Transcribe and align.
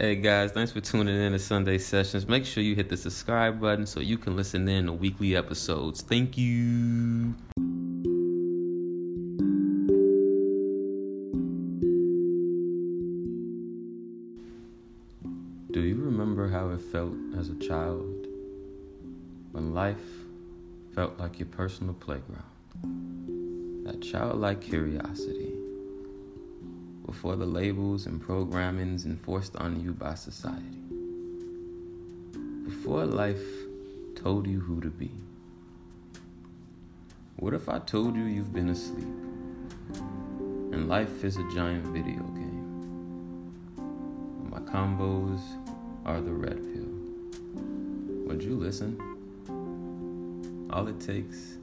Hey 0.00 0.16
guys, 0.16 0.50
thanks 0.52 0.72
for 0.72 0.80
tuning 0.80 1.14
in 1.14 1.32
to 1.32 1.38
Sunday 1.38 1.76
Sessions. 1.76 2.26
Make 2.26 2.46
sure 2.46 2.62
you 2.62 2.74
hit 2.74 2.88
the 2.88 2.96
subscribe 2.96 3.60
button 3.60 3.84
so 3.84 4.00
you 4.00 4.16
can 4.16 4.34
listen 4.34 4.66
in 4.66 4.86
to 4.86 4.94
weekly 4.94 5.36
episodes. 5.36 6.00
Thank 6.00 6.38
you. 6.38 7.34
Do 15.70 15.80
you 15.82 15.96
remember 15.96 16.48
how 16.48 16.70
it 16.70 16.80
felt 16.80 17.12
as 17.36 17.50
a 17.50 17.56
child 17.56 18.26
when 19.52 19.74
life 19.74 19.98
felt 20.94 21.18
like 21.18 21.38
your 21.38 21.48
personal 21.48 21.92
playground? 21.92 22.42
That 23.84 24.00
childlike 24.00 24.62
curiosity 24.62 25.59
before 27.10 27.34
the 27.34 27.44
labels 27.44 28.06
and 28.06 28.22
programmings 28.22 29.04
enforced 29.04 29.56
on 29.56 29.80
you 29.80 29.92
by 29.92 30.14
society. 30.14 30.78
Before 32.64 33.04
life 33.04 33.42
told 34.14 34.46
you 34.46 34.60
who 34.60 34.80
to 34.80 34.90
be. 34.90 35.10
What 37.34 37.52
if 37.52 37.68
I 37.68 37.80
told 37.80 38.14
you 38.14 38.22
you've 38.22 38.52
been 38.52 38.68
asleep 38.68 39.08
and 40.72 40.88
life 40.88 41.24
is 41.24 41.36
a 41.36 41.42
giant 41.52 41.84
video 41.86 42.22
game? 42.22 42.68
My 44.48 44.60
combos 44.60 45.40
are 46.06 46.20
the 46.20 46.32
red 46.32 46.58
pill. 46.58 46.94
Would 48.28 48.40
you 48.40 48.54
listen? 48.54 48.96
All 50.70 50.86
it 50.86 51.00
takes 51.00 51.58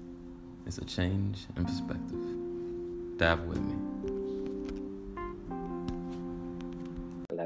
is 0.66 0.78
a 0.78 0.84
change 0.84 1.46
in 1.56 1.64
perspective. 1.64 3.18
Dive 3.18 3.44
with 3.44 3.62
me. 3.62 3.87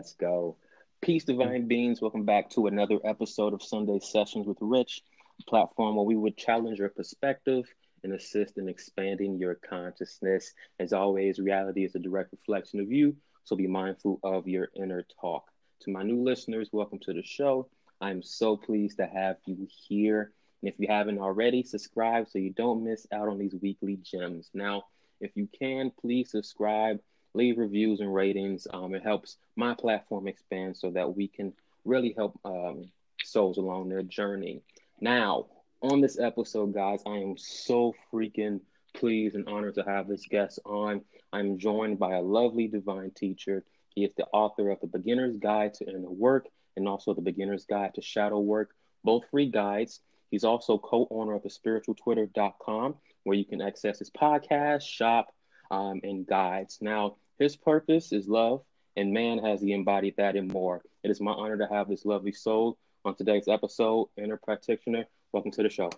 Let's 0.01 0.13
go. 0.13 0.57
Peace, 0.99 1.25
divine 1.25 1.67
beings. 1.67 2.01
Welcome 2.01 2.25
back 2.25 2.49
to 2.49 2.65
another 2.65 2.97
episode 3.05 3.53
of 3.53 3.61
Sunday 3.61 3.99
Sessions 3.99 4.47
with 4.47 4.57
Rich, 4.59 5.03
platform 5.47 5.95
where 5.95 6.03
we 6.03 6.15
would 6.15 6.35
challenge 6.35 6.79
your 6.79 6.89
perspective 6.89 7.71
and 8.03 8.11
assist 8.11 8.57
in 8.57 8.67
expanding 8.67 9.37
your 9.37 9.53
consciousness. 9.53 10.55
As 10.79 10.91
always, 10.91 11.37
reality 11.37 11.85
is 11.85 11.93
a 11.93 11.99
direct 11.99 12.31
reflection 12.31 12.79
of 12.79 12.91
you, 12.91 13.15
so 13.43 13.55
be 13.55 13.67
mindful 13.67 14.19
of 14.23 14.47
your 14.47 14.69
inner 14.75 15.05
talk. 15.21 15.43
To 15.81 15.91
my 15.91 16.01
new 16.01 16.23
listeners, 16.23 16.69
welcome 16.71 16.97
to 17.03 17.13
the 17.13 17.21
show. 17.21 17.69
I'm 18.01 18.23
so 18.23 18.57
pleased 18.57 18.97
to 18.97 19.05
have 19.05 19.35
you 19.45 19.67
here. 19.87 20.31
And 20.63 20.73
if 20.73 20.79
you 20.79 20.87
haven't 20.89 21.19
already, 21.19 21.61
subscribe 21.61 22.27
so 22.27 22.39
you 22.39 22.49
don't 22.49 22.83
miss 22.83 23.05
out 23.13 23.27
on 23.27 23.37
these 23.37 23.53
weekly 23.61 23.99
gems. 24.01 24.49
Now, 24.51 24.85
if 25.19 25.29
you 25.35 25.47
can, 25.59 25.91
please 26.01 26.31
subscribe, 26.31 26.97
leave 27.33 27.57
reviews 27.57 27.99
and 27.99 28.13
ratings. 28.13 28.67
Um, 28.71 28.93
it 28.95 29.03
helps 29.03 29.37
my 29.55 29.73
platform 29.73 30.27
expand 30.27 30.77
so 30.77 30.91
that 30.91 31.15
we 31.15 31.27
can 31.27 31.53
really 31.85 32.13
help 32.15 32.39
um, 32.45 32.91
souls 33.23 33.57
along 33.57 33.89
their 33.89 34.03
journey. 34.03 34.61
Now, 34.99 35.47
on 35.81 36.01
this 36.01 36.19
episode, 36.19 36.73
guys, 36.73 37.01
I 37.05 37.17
am 37.17 37.37
so 37.37 37.95
freaking 38.11 38.61
pleased 38.93 39.35
and 39.35 39.47
honored 39.47 39.75
to 39.75 39.83
have 39.83 40.07
this 40.07 40.25
guest 40.27 40.59
on. 40.65 41.01
I'm 41.33 41.57
joined 41.57 41.97
by 41.97 42.15
a 42.15 42.21
lovely 42.21 42.67
divine 42.67 43.11
teacher. 43.11 43.63
He 43.95 44.03
is 44.03 44.11
the 44.15 44.25
author 44.27 44.69
of 44.69 44.79
The 44.79 44.87
Beginner's 44.87 45.37
Guide 45.37 45.73
to 45.75 45.89
Inner 45.89 46.09
Work 46.09 46.47
and 46.77 46.87
also 46.87 47.13
The 47.13 47.21
Beginner's 47.21 47.65
Guide 47.65 47.93
to 47.95 48.01
Shadow 48.01 48.39
Work, 48.39 48.71
both 49.03 49.23
free 49.31 49.49
guides. 49.49 50.01
He's 50.29 50.43
also 50.43 50.77
co 50.77 51.07
owner 51.09 51.35
of 51.35 51.43
spiritualtwitter.com, 51.43 52.95
where 53.23 53.37
you 53.37 53.45
can 53.45 53.61
access 53.61 53.99
his 53.99 54.09
podcast, 54.09 54.83
shop, 54.83 55.33
um, 55.69 55.99
and 56.03 56.25
guides. 56.25 56.77
Now, 56.81 57.17
his 57.41 57.55
purpose 57.55 58.11
is 58.11 58.27
love, 58.27 58.61
and 58.95 59.11
man 59.11 59.39
has 59.39 59.61
he 59.61 59.73
embodied 59.73 60.13
that 60.15 60.35
and 60.35 60.53
more. 60.53 60.83
It 61.03 61.09
is 61.09 61.19
my 61.19 61.31
honor 61.31 61.57
to 61.57 61.65
have 61.65 61.89
this 61.89 62.05
lovely 62.05 62.31
soul 62.31 62.77
on 63.03 63.15
today's 63.15 63.47
episode, 63.47 64.09
Inner 64.15 64.37
Practitioner. 64.37 65.05
Welcome 65.33 65.49
to 65.53 65.63
the 65.63 65.69
show. 65.69 65.89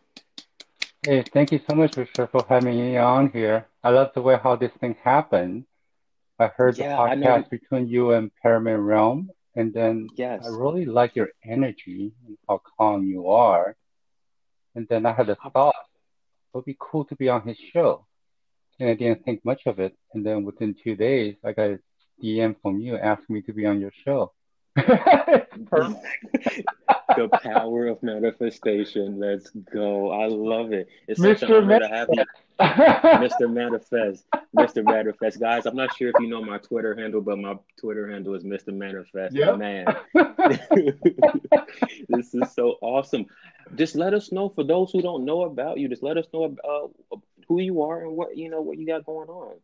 Hey, 1.05 1.21
thank 1.33 1.51
you 1.51 1.59
so 1.69 1.75
much, 1.75 1.97
Richard, 1.97 2.29
for 2.29 2.45
having 2.47 2.77
me 2.77 2.95
on 2.95 3.29
here. 3.29 3.67
I 3.83 3.89
love 3.89 4.11
the 4.15 4.21
way 4.21 4.39
how 4.41 4.55
this 4.55 4.71
thing 4.79 4.95
happened. 5.03 5.65
I 6.39 6.47
heard 6.47 6.77
Yeah, 6.77 6.95
the 7.13 7.21
podcast 7.21 7.49
between 7.49 7.87
you 7.89 8.11
and 8.11 8.31
Pyramid 8.41 8.79
Realm, 8.79 9.29
and 9.53 9.73
then 9.73 10.07
Yes. 10.15 10.45
I 10.45 10.49
really 10.49 10.85
like 10.85 11.13
your 11.13 11.27
energy 11.43 12.13
and 12.25 12.37
how 12.47 12.61
calm 12.77 13.05
you 13.05 13.27
are. 13.27 13.75
And 14.75 14.87
then 14.87 15.05
I 15.05 15.11
had 15.11 15.29
a 15.29 15.35
thought, 15.35 15.75
it 15.75 16.57
would 16.57 16.63
be 16.63 16.77
cool 16.79 17.03
to 17.03 17.15
be 17.17 17.27
on 17.27 17.41
his 17.45 17.57
show. 17.57 18.05
And 18.79 18.89
I 18.89 18.93
didn't 18.95 19.23
think 19.23 19.43
much 19.45 19.61
of 19.65 19.79
it. 19.79 19.95
And 20.13 20.25
then 20.25 20.43
within 20.43 20.75
two 20.83 20.95
days, 20.95 21.35
I 21.43 21.53
got 21.53 21.71
a 21.71 21.79
DM 22.21 22.55
from 22.61 22.79
you 22.79 22.97
asking 22.97 23.35
me 23.35 23.41
to 23.43 23.53
be 23.53 23.65
on 23.65 23.79
your 23.79 23.91
show. 24.05 24.33
Perfect. 24.75 26.05
the 27.15 27.29
power 27.43 27.87
of 27.87 28.01
manifestation. 28.01 29.19
Let's 29.19 29.49
go. 29.51 30.11
I 30.11 30.27
love 30.27 30.73
it. 30.73 30.87
It's 31.07 31.21
such 31.21 31.43
an 31.43 31.49
Mr. 31.49 31.61
honor 31.61 31.79
to 31.79 31.87
have 31.87 32.09
you, 32.11 32.23
Mr. 32.59 33.51
Manifest. 33.51 34.25
Mr. 34.55 34.83
Manifest. 34.83 35.39
Guys, 35.39 35.65
I'm 35.65 35.75
not 35.75 35.95
sure 35.95 36.09
if 36.09 36.15
you 36.19 36.27
know 36.27 36.43
my 36.43 36.57
Twitter 36.57 36.95
handle, 36.95 37.21
but 37.21 37.37
my 37.37 37.55
Twitter 37.79 38.09
handle 38.09 38.33
is 38.33 38.43
Mr. 38.43 38.73
Manifest. 38.73 39.35
Yep. 39.35 39.57
Man, 39.57 39.85
this 42.09 42.33
is 42.33 42.51
so 42.53 42.77
awesome. 42.81 43.25
Just 43.75 43.95
let 43.95 44.13
us 44.13 44.31
know 44.31 44.49
for 44.49 44.63
those 44.63 44.91
who 44.91 45.01
don't 45.01 45.23
know 45.25 45.43
about 45.43 45.77
you. 45.77 45.87
Just 45.87 46.03
let 46.03 46.17
us 46.17 46.25
know 46.33 46.45
about 46.45 46.95
uh, 47.11 47.17
who 47.47 47.59
you 47.59 47.81
are 47.83 48.01
and 48.01 48.15
what 48.15 48.35
you 48.35 48.49
know 48.49 48.61
what 48.61 48.77
you 48.77 48.87
got 48.87 49.05
going 49.05 49.29
on. 49.29 49.55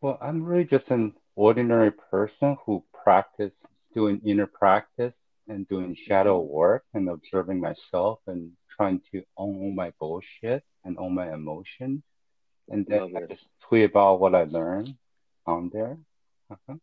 Well, 0.00 0.18
I'm 0.20 0.42
really 0.42 0.64
just 0.64 0.90
an 0.90 1.14
ordinary 1.36 1.90
person 1.90 2.58
who 2.66 2.84
practice 3.04 3.52
doing 3.94 4.20
inner 4.24 4.46
practice 4.46 5.14
and 5.48 5.68
doing 5.68 5.96
shadow 6.08 6.40
work 6.40 6.84
and 6.94 7.08
observing 7.08 7.60
myself 7.60 8.18
and 8.26 8.50
trying 8.76 9.00
to 9.12 9.22
own 9.36 9.74
my 9.74 9.92
bullshit 10.00 10.62
and 10.84 10.96
own 10.98 11.14
my 11.14 11.32
emotions. 11.32 12.02
And 12.70 12.86
then 12.88 13.00
Love 13.02 13.10
I 13.16 13.20
it. 13.24 13.30
just 13.30 13.46
tweet 13.68 13.84
about 13.90 14.20
what 14.20 14.34
I 14.34 14.44
learned 14.44 14.94
on 15.46 15.70
there. 15.72 15.98
Uh-huh. 16.50 16.76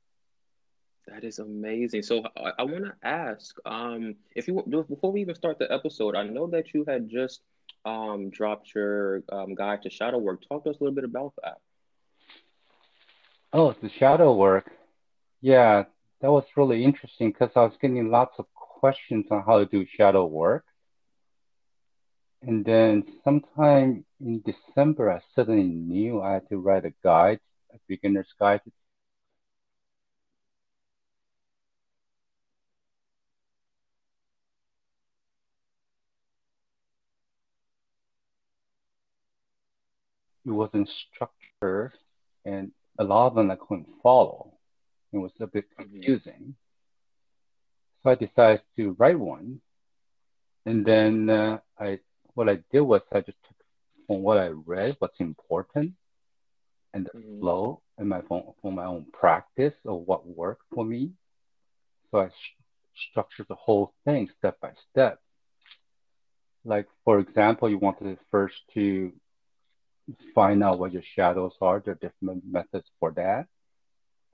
That 1.08 1.24
is 1.24 1.40
amazing. 1.40 2.04
So 2.04 2.24
I, 2.38 2.52
I 2.60 2.64
want 2.64 2.86
to 2.86 2.94
ask, 3.04 3.56
um, 3.66 4.16
if 4.36 4.48
you 4.48 4.64
before 4.94 5.12
we 5.12 5.22
even 5.22 5.36
start 5.36 5.58
the 5.60 5.72
episode, 5.72 6.16
I 6.16 6.24
know 6.24 6.48
that 6.48 6.74
you 6.74 6.86
had 6.88 7.10
just 7.10 7.42
um, 7.86 8.30
dropped 8.30 8.74
your 8.76 9.24
um, 9.32 9.56
guide 9.56 9.82
to 9.84 9.90
shadow 9.90 10.20
work. 10.20 10.44
Talk 10.48 10.64
to 10.64 10.70
us 10.70 10.78
a 10.80 10.84
little 10.84 10.96
bit 10.96 11.04
about 11.04 11.34
that. 11.44 11.58
Oh, 13.52 13.74
the 13.82 13.90
shadow 13.90 14.34
work. 14.34 14.72
Yeah, 15.42 15.86
that 16.22 16.32
was 16.32 16.46
really 16.56 16.84
interesting 16.84 17.32
because 17.32 17.52
I 17.56 17.62
was 17.62 17.74
getting 17.82 18.10
lots 18.10 18.36
of 18.40 18.46
questions 18.54 19.26
on 19.32 19.44
how 19.44 19.60
to 19.60 19.66
do 19.66 19.86
shadow 19.86 20.26
work. 20.26 20.66
And 22.44 22.66
then 22.66 23.04
sometime 23.24 24.06
in 24.20 24.42
December, 24.42 25.12
I 25.12 25.22
suddenly 25.36 25.64
knew 25.64 26.22
I 26.22 26.34
had 26.34 26.50
to 26.50 26.58
write 26.58 26.86
a 26.86 26.94
guide, 27.04 27.40
a 27.74 27.78
beginner's 27.88 28.28
guide. 28.40 28.62
It 40.46 40.52
wasn't 40.52 40.88
structured, 40.88 41.98
and 42.46 42.72
a 43.00 43.04
lot 43.04 43.28
of 43.28 43.36
them 43.36 43.50
I 43.50 43.56
couldn't 43.56 43.88
follow. 44.04 44.51
It 45.14 45.18
was 45.18 45.32
a 45.40 45.48
bit 45.48 45.66
confusing. 45.76 46.56
So 48.04 48.10
I 48.12 48.16
decided 48.16 48.62
to 48.78 48.92
write 49.00 49.20
one. 49.20 49.62
And 50.66 50.86
then 50.86 51.30
uh, 51.30 51.60
I, 51.80 52.00
what 52.34 52.50
I 52.50 52.60
did 52.72 52.82
was 52.82 53.02
I 53.12 53.22
just 53.22 53.38
took 53.48 53.58
from 54.08 54.22
what 54.24 54.38
I 54.38 54.48
read, 54.50 54.96
what's 55.00 55.20
important, 55.20 55.94
and 56.94 57.06
the 57.06 57.12
Mhm. 57.14 57.40
flow, 57.40 57.82
and 57.98 58.10
my 58.10 58.22
from, 58.22 58.44
from 58.62 58.76
my 58.76 58.86
own 58.86 59.06
practice 59.12 59.74
of 59.86 60.02
what 60.08 60.26
worked 60.28 60.66
for 60.74 60.86
me. 60.86 61.12
So 62.12 62.20
I 62.20 62.30
sh- 62.30 62.56
structured 63.10 63.48
the 63.48 63.56
whole 63.56 63.94
thing 64.06 64.30
step 64.38 64.60
by 64.62 64.74
step. 64.92 65.20
Like 66.64 66.88
for 67.04 67.20
example, 67.20 67.70
you 67.70 67.78
wanted 67.78 68.18
first 68.32 68.56
to 68.74 69.12
find 70.34 70.64
out 70.64 70.80
what 70.80 70.92
your 70.94 71.02
shadows 71.16 71.54
are. 71.62 71.80
There 71.80 71.94
are 71.94 71.98
different 72.10 72.44
methods 72.46 72.88
for 73.00 73.12
that. 73.14 73.48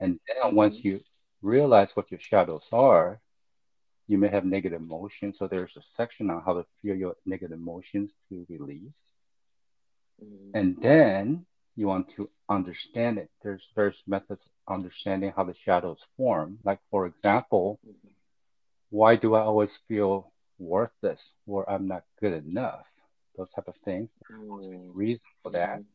And 0.00 0.18
then 0.26 0.54
once 0.54 0.76
you 0.82 1.00
realize 1.42 1.88
what 1.94 2.10
your 2.10 2.20
shadows 2.20 2.62
are, 2.72 3.20
you 4.08 4.18
may 4.18 4.28
have 4.28 4.44
negative 4.44 4.80
emotions. 4.80 5.36
So 5.38 5.46
there's 5.46 5.76
a 5.76 5.82
section 5.96 6.30
on 6.30 6.42
how 6.42 6.54
to 6.54 6.66
feel 6.82 6.96
your 6.96 7.16
negative 7.26 7.58
emotions 7.58 8.10
to 8.28 8.46
release. 8.48 8.92
Mhm. 10.22 10.50
And 10.54 10.76
then 10.82 11.46
you 11.76 11.86
want 11.86 12.08
to 12.16 12.28
understand 12.48 13.18
it. 13.18 13.30
There's 13.42 13.62
various 13.74 13.96
methods 14.06 14.42
of 14.46 14.74
understanding 14.74 15.32
how 15.34 15.44
the 15.44 15.54
shadows 15.64 15.98
form. 16.16 16.58
Like 16.64 16.80
for 16.90 17.06
example, 17.06 17.78
Mhm. 17.86 18.14
why 18.90 19.16
do 19.16 19.34
I 19.34 19.40
always 19.42 19.70
feel 19.88 20.32
worthless 20.58 21.20
or 21.46 21.68
I'm 21.70 21.86
not 21.88 22.04
good 22.20 22.32
enough? 22.32 22.86
Those 23.36 23.50
type 23.50 23.68
of 23.68 23.76
things. 23.84 24.10
Mhm. 24.30 24.90
Reason 24.94 25.24
for 25.42 25.50
that. 25.52 25.80
Mhm. 25.80 25.86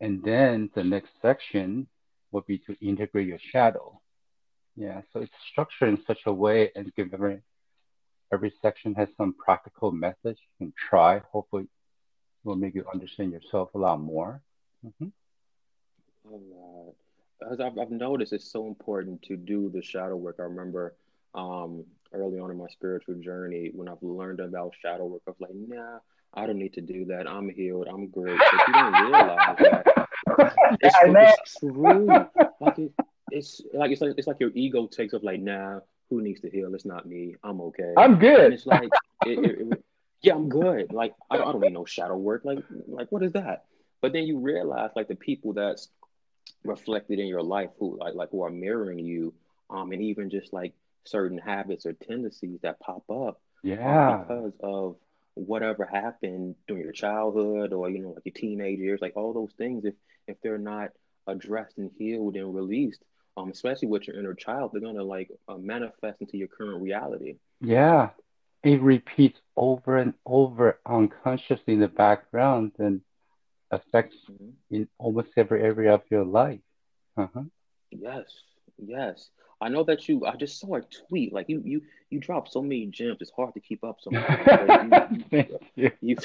And 0.00 0.22
then 0.22 0.70
the 0.74 0.84
next 0.84 1.10
section 1.20 1.88
would 2.36 2.46
be 2.46 2.58
to 2.58 2.76
integrate 2.80 3.26
your 3.26 3.38
shadow. 3.38 3.98
Yeah, 4.76 5.00
so 5.10 5.20
it's 5.20 5.32
structured 5.50 5.88
in 5.88 5.98
such 6.06 6.20
a 6.26 6.32
way 6.32 6.70
and 6.76 6.94
give 6.94 7.14
every 7.14 7.40
every 8.32 8.52
section 8.60 8.94
has 8.94 9.08
some 9.16 9.32
practical 9.32 9.90
methods 9.90 10.38
you 10.42 10.66
can 10.66 10.72
try. 10.88 11.20
Hopefully, 11.32 11.62
it 11.62 11.68
will 12.44 12.56
make 12.56 12.74
you 12.74 12.84
understand 12.92 13.32
yourself 13.32 13.70
a 13.74 13.78
lot 13.78 14.00
more. 14.00 14.42
Mm-hmm. 14.86 15.08
As 17.50 17.60
I've, 17.60 17.78
I've 17.78 17.90
noticed, 17.90 18.34
it's 18.34 18.52
so 18.52 18.66
important 18.66 19.22
to 19.22 19.36
do 19.36 19.70
the 19.70 19.82
shadow 19.82 20.16
work. 20.16 20.36
I 20.38 20.42
remember 20.42 20.94
um, 21.34 21.84
early 22.12 22.38
on 22.38 22.50
in 22.50 22.58
my 22.58 22.68
spiritual 22.68 23.14
journey 23.14 23.70
when 23.74 23.88
I've 23.88 24.02
learned 24.02 24.40
about 24.40 24.74
shadow 24.82 25.06
work, 25.06 25.22
I 25.26 25.30
was 25.30 25.40
like, 25.40 25.54
nah, 25.54 25.98
I 26.34 26.46
don't 26.46 26.58
need 26.58 26.74
to 26.74 26.82
do 26.82 27.06
that. 27.06 27.26
I'm 27.26 27.48
healed. 27.48 27.88
I'm 27.88 28.08
great. 28.08 28.38
But 28.38 28.68
you 28.68 28.74
don't 28.74 29.10
realize 29.10 29.56
that 29.60 29.95
it's, 30.80 30.96
it's 31.02 31.54
true. 31.60 32.06
Like 32.60 32.78
it, 32.78 32.92
it's 33.30 33.62
like 33.72 33.90
it's 33.90 34.00
like 34.00 34.14
it's 34.16 34.26
like 34.26 34.40
your 34.40 34.50
ego 34.54 34.86
takes 34.86 35.14
up 35.14 35.22
like, 35.22 35.40
nah, 35.40 35.80
who 36.10 36.22
needs 36.22 36.40
to 36.42 36.50
heal? 36.50 36.74
It's 36.74 36.84
not 36.84 37.06
me. 37.06 37.36
I'm 37.42 37.60
okay. 37.60 37.92
I'm 37.96 38.18
good. 38.18 38.40
And 38.40 38.54
it's 38.54 38.66
like, 38.66 38.88
it, 39.26 39.38
it, 39.72 39.84
yeah, 40.22 40.34
I'm 40.34 40.48
good. 40.48 40.92
Like 40.92 41.14
I, 41.30 41.36
I 41.36 41.52
don't 41.52 41.60
need 41.60 41.72
no 41.72 41.84
shadow 41.84 42.16
work. 42.16 42.42
Like 42.44 42.58
like 42.86 43.10
what 43.10 43.22
is 43.22 43.32
that? 43.32 43.64
But 44.00 44.12
then 44.12 44.24
you 44.24 44.38
realize 44.38 44.90
like 44.94 45.08
the 45.08 45.14
people 45.16 45.52
that's 45.52 45.88
reflected 46.64 47.18
in 47.18 47.26
your 47.26 47.42
life 47.42 47.70
who 47.78 47.98
like 47.98 48.14
like 48.14 48.30
who 48.30 48.42
are 48.42 48.50
mirroring 48.50 48.98
you, 48.98 49.34
um, 49.70 49.92
and 49.92 50.02
even 50.02 50.30
just 50.30 50.52
like 50.52 50.74
certain 51.04 51.38
habits 51.38 51.86
or 51.86 51.92
tendencies 51.92 52.60
that 52.62 52.80
pop 52.80 53.04
up, 53.10 53.40
yeah, 53.62 54.14
um, 54.14 54.20
because 54.20 54.52
of 54.62 54.96
whatever 55.34 55.84
happened 55.84 56.54
during 56.66 56.82
your 56.82 56.92
childhood 56.92 57.72
or 57.72 57.90
you 57.90 57.98
know 57.98 58.10
like 58.10 58.24
your 58.24 58.34
teenage 58.34 58.78
years, 58.78 59.00
like 59.00 59.16
all 59.16 59.32
those 59.32 59.52
things. 59.58 59.84
If 59.84 59.94
if 60.26 60.40
they're 60.42 60.58
not 60.58 60.90
addressed 61.26 61.78
and 61.78 61.90
healed 61.98 62.36
and 62.36 62.54
released, 62.54 63.02
um, 63.36 63.50
especially 63.50 63.88
with 63.88 64.06
your 64.06 64.18
inner 64.18 64.34
child, 64.34 64.70
they're 64.72 64.80
gonna 64.80 65.02
like 65.02 65.30
uh, 65.48 65.56
manifest 65.56 66.20
into 66.20 66.36
your 66.36 66.48
current 66.48 66.82
reality. 66.82 67.36
Yeah, 67.60 68.10
it 68.62 68.80
repeats 68.80 69.40
over 69.56 69.96
and 69.96 70.14
over 70.24 70.78
unconsciously 70.86 71.74
in 71.74 71.80
the 71.80 71.88
background 71.88 72.72
and 72.78 73.00
affects 73.70 74.16
mm-hmm. 74.30 74.74
in 74.74 74.88
almost 74.98 75.28
every 75.36 75.62
area 75.62 75.94
of 75.94 76.02
your 76.10 76.24
life. 76.24 76.60
Uh-huh. 77.16 77.42
Yes, 77.90 78.24
yes. 78.78 79.30
I 79.60 79.68
know 79.68 79.84
that 79.84 80.06
you. 80.08 80.26
I 80.26 80.36
just 80.36 80.60
saw 80.60 80.76
a 80.76 80.82
tweet. 80.82 81.32
Like 81.32 81.48
you, 81.48 81.62
you, 81.64 81.82
you 82.10 82.20
drop 82.20 82.48
so 82.48 82.60
many 82.60 82.86
gems. 82.86 83.18
It's 83.20 83.30
hard 83.30 83.54
to 83.54 83.60
keep 83.60 83.82
up. 83.84 83.96
Sometimes. 84.02 85.24
you, 85.30 85.58
you, 85.74 85.90
you, 86.02 86.16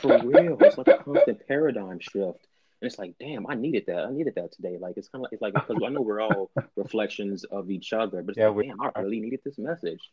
for 0.00 0.18
real. 0.22 0.56
It's 0.60 0.78
like 0.78 0.86
a 0.86 0.98
constant 0.98 1.46
paradigm 1.48 1.98
shift. 1.98 2.46
And 2.80 2.88
it's 2.88 2.98
like, 2.98 3.14
damn, 3.18 3.46
I 3.48 3.54
needed 3.54 3.84
that. 3.88 4.04
I 4.04 4.10
needed 4.10 4.34
that 4.36 4.52
today. 4.52 4.78
Like 4.78 4.96
it's 4.96 5.08
kind 5.08 5.24
of 5.24 5.30
like 5.30 5.32
it's 5.32 5.42
like 5.42 5.54
because 5.54 5.82
I 5.84 5.88
know 5.88 6.00
we're 6.00 6.20
all 6.20 6.50
reflections 6.76 7.44
of 7.44 7.70
each 7.70 7.92
other, 7.92 8.22
but 8.22 8.30
it's 8.30 8.38
yeah, 8.38 8.48
like, 8.48 8.66
damn, 8.66 8.80
I 8.80 9.00
really 9.00 9.20
needed 9.20 9.40
this 9.44 9.58
message. 9.58 10.10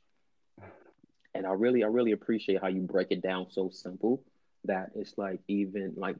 And 1.36 1.46
I 1.46 1.52
really, 1.52 1.84
I 1.84 1.88
really 1.88 2.14
appreciate 2.14 2.62
how 2.62 2.68
you 2.68 2.82
break 2.82 3.12
it 3.12 3.22
down 3.22 3.48
so 3.52 3.70
simple 3.70 4.24
that 4.64 4.92
it's 4.96 5.18
like 5.18 5.42
even 5.48 5.94
like 5.98 6.16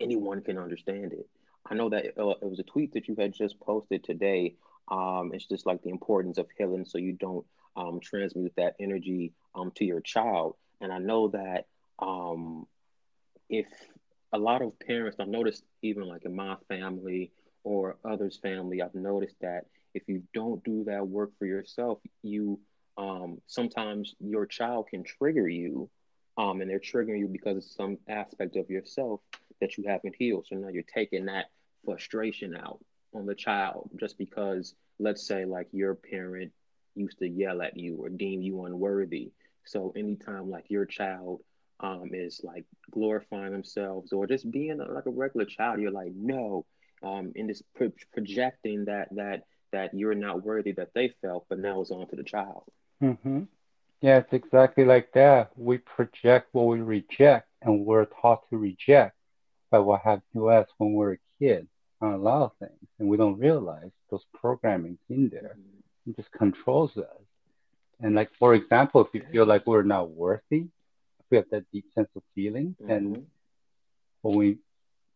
anyone 0.00 0.40
can 0.40 0.58
understand 0.58 1.12
it. 1.12 1.28
I 1.68 1.74
know 1.74 1.90
that 1.90 2.18
uh, 2.18 2.30
it 2.30 2.48
was 2.48 2.58
a 2.58 2.64
tweet 2.64 2.94
that 2.94 3.06
you 3.06 3.14
had 3.16 3.32
just 3.32 3.60
posted 3.60 4.02
today. 4.02 4.54
Um, 4.88 5.32
it's 5.34 5.46
just 5.46 5.66
like 5.66 5.82
the 5.82 5.90
importance 5.90 6.38
of 6.38 6.46
healing 6.56 6.84
so 6.86 6.98
you 6.98 7.12
don't 7.12 7.44
um, 7.76 8.00
transmute 8.00 8.54
that 8.56 8.76
energy 8.80 9.32
um, 9.54 9.72
to 9.76 9.84
your 9.84 10.00
child. 10.00 10.56
And 10.80 10.92
I 10.92 10.98
know 10.98 11.28
that 11.28 11.66
um, 11.98 12.66
if 13.48 13.66
a 14.36 14.38
lot 14.38 14.60
of 14.60 14.78
parents, 14.78 15.16
I've 15.18 15.28
noticed 15.28 15.64
even 15.82 16.04
like 16.04 16.26
in 16.26 16.36
my 16.36 16.56
family 16.68 17.32
or 17.64 17.96
others' 18.04 18.38
family, 18.40 18.82
I've 18.82 18.94
noticed 18.94 19.36
that 19.40 19.64
if 19.94 20.02
you 20.08 20.22
don't 20.34 20.62
do 20.62 20.84
that 20.84 21.08
work 21.08 21.30
for 21.38 21.46
yourself, 21.46 21.98
you 22.22 22.60
um, 22.98 23.40
sometimes 23.46 24.14
your 24.20 24.46
child 24.46 24.88
can 24.88 25.04
trigger 25.04 25.48
you, 25.48 25.88
um, 26.36 26.60
and 26.60 26.70
they're 26.70 26.78
triggering 26.78 27.18
you 27.18 27.28
because 27.28 27.56
of 27.56 27.64
some 27.64 27.96
aspect 28.08 28.56
of 28.56 28.68
yourself 28.68 29.20
that 29.60 29.78
you 29.78 29.84
haven't 29.86 30.14
healed. 30.18 30.46
So 30.46 30.56
now 30.56 30.68
you're 30.68 30.82
taking 30.82 31.26
that 31.26 31.46
frustration 31.84 32.54
out 32.54 32.78
on 33.14 33.24
the 33.24 33.34
child 33.34 33.90
just 33.98 34.18
because, 34.18 34.74
let's 34.98 35.26
say, 35.26 35.46
like 35.46 35.68
your 35.72 35.94
parent 35.94 36.52
used 36.94 37.18
to 37.20 37.28
yell 37.28 37.62
at 37.62 37.76
you 37.78 37.96
or 37.96 38.10
deem 38.10 38.42
you 38.42 38.64
unworthy. 38.64 39.32
So 39.64 39.94
anytime 39.96 40.50
like 40.50 40.66
your 40.68 40.84
child 40.84 41.40
um, 41.80 42.10
is 42.12 42.40
like 42.42 42.64
glorifying 42.90 43.52
themselves 43.52 44.12
or 44.12 44.26
just 44.26 44.50
being 44.50 44.80
a, 44.80 44.84
like 44.90 45.06
a 45.06 45.10
regular 45.10 45.46
child, 45.46 45.80
you're 45.80 45.90
like, 45.90 46.12
no, 46.14 46.64
um, 47.02 47.32
and 47.36 47.48
just 47.48 47.62
pro- 47.74 47.92
projecting 48.12 48.86
that 48.86 49.08
that 49.14 49.42
that 49.72 49.92
you're 49.94 50.14
not 50.14 50.42
worthy 50.42 50.72
that 50.72 50.90
they 50.94 51.12
felt, 51.20 51.46
but 51.48 51.58
now 51.58 51.80
it's 51.80 51.90
on 51.90 52.08
to 52.08 52.16
the 52.16 52.22
child. 52.22 52.64
Mm-hmm. 53.02 53.42
Yeah, 54.00 54.18
it's 54.18 54.32
exactly 54.32 54.84
like 54.84 55.12
that. 55.12 55.50
We 55.56 55.78
project 55.78 56.48
what 56.52 56.66
we 56.66 56.80
reject, 56.80 57.48
and 57.62 57.84
we're 57.84 58.06
taught 58.06 58.48
to 58.50 58.56
reject 58.56 59.16
by 59.70 59.78
what 59.78 60.02
happened 60.02 60.22
to 60.34 60.48
us 60.48 60.68
when 60.78 60.90
we 60.90 60.96
we're 60.96 61.12
a 61.14 61.18
kid 61.38 61.68
on 62.00 62.12
a 62.12 62.18
lot 62.18 62.42
of 62.42 62.52
things, 62.58 62.88
and 62.98 63.08
we 63.08 63.16
don't 63.16 63.38
realize 63.38 63.90
those 64.10 64.24
programmings 64.42 64.98
in 65.08 65.28
there. 65.28 65.56
Mm-hmm. 65.58 66.10
It 66.10 66.16
just 66.16 66.30
controls 66.32 66.96
us. 66.96 67.04
And 68.00 68.14
like 68.14 68.30
for 68.38 68.54
example, 68.54 69.00
if 69.00 69.08
you 69.14 69.22
feel 69.32 69.46
like 69.46 69.66
we're 69.66 69.82
not 69.82 70.10
worthy, 70.10 70.66
we 71.30 71.36
have 71.36 71.46
that 71.50 71.64
deep 71.72 71.86
sense 71.94 72.08
of 72.16 72.22
feeling. 72.34 72.76
Mm-hmm. 72.80 72.90
And 72.90 73.26
when 74.22 74.36
we 74.36 74.58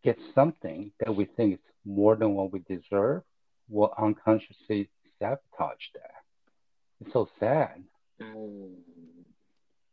get 0.03 0.19
something 0.35 0.93
that 1.01 1.15
we 1.15 1.25
think 1.25 1.55
is 1.55 1.61
more 1.85 2.17
than 2.17 2.35
what 2.35 2.53
we 2.53 2.61
deserve, 2.61 3.23
we'll 3.69 3.93
unconsciously 3.99 4.91
sabotage 5.19 5.87
that. 5.95 6.11
It's 7.01 7.13
so 7.13 7.29
sad. 7.39 7.83
Mm, 8.21 8.75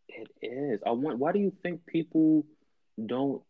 it 0.09 0.29
is. 0.41 0.81
I 0.85 0.91
want. 0.91 1.19
Why 1.19 1.31
do 1.31 1.39
you 1.39 1.53
think 1.63 1.85
people 1.85 2.45
don't 3.05 3.41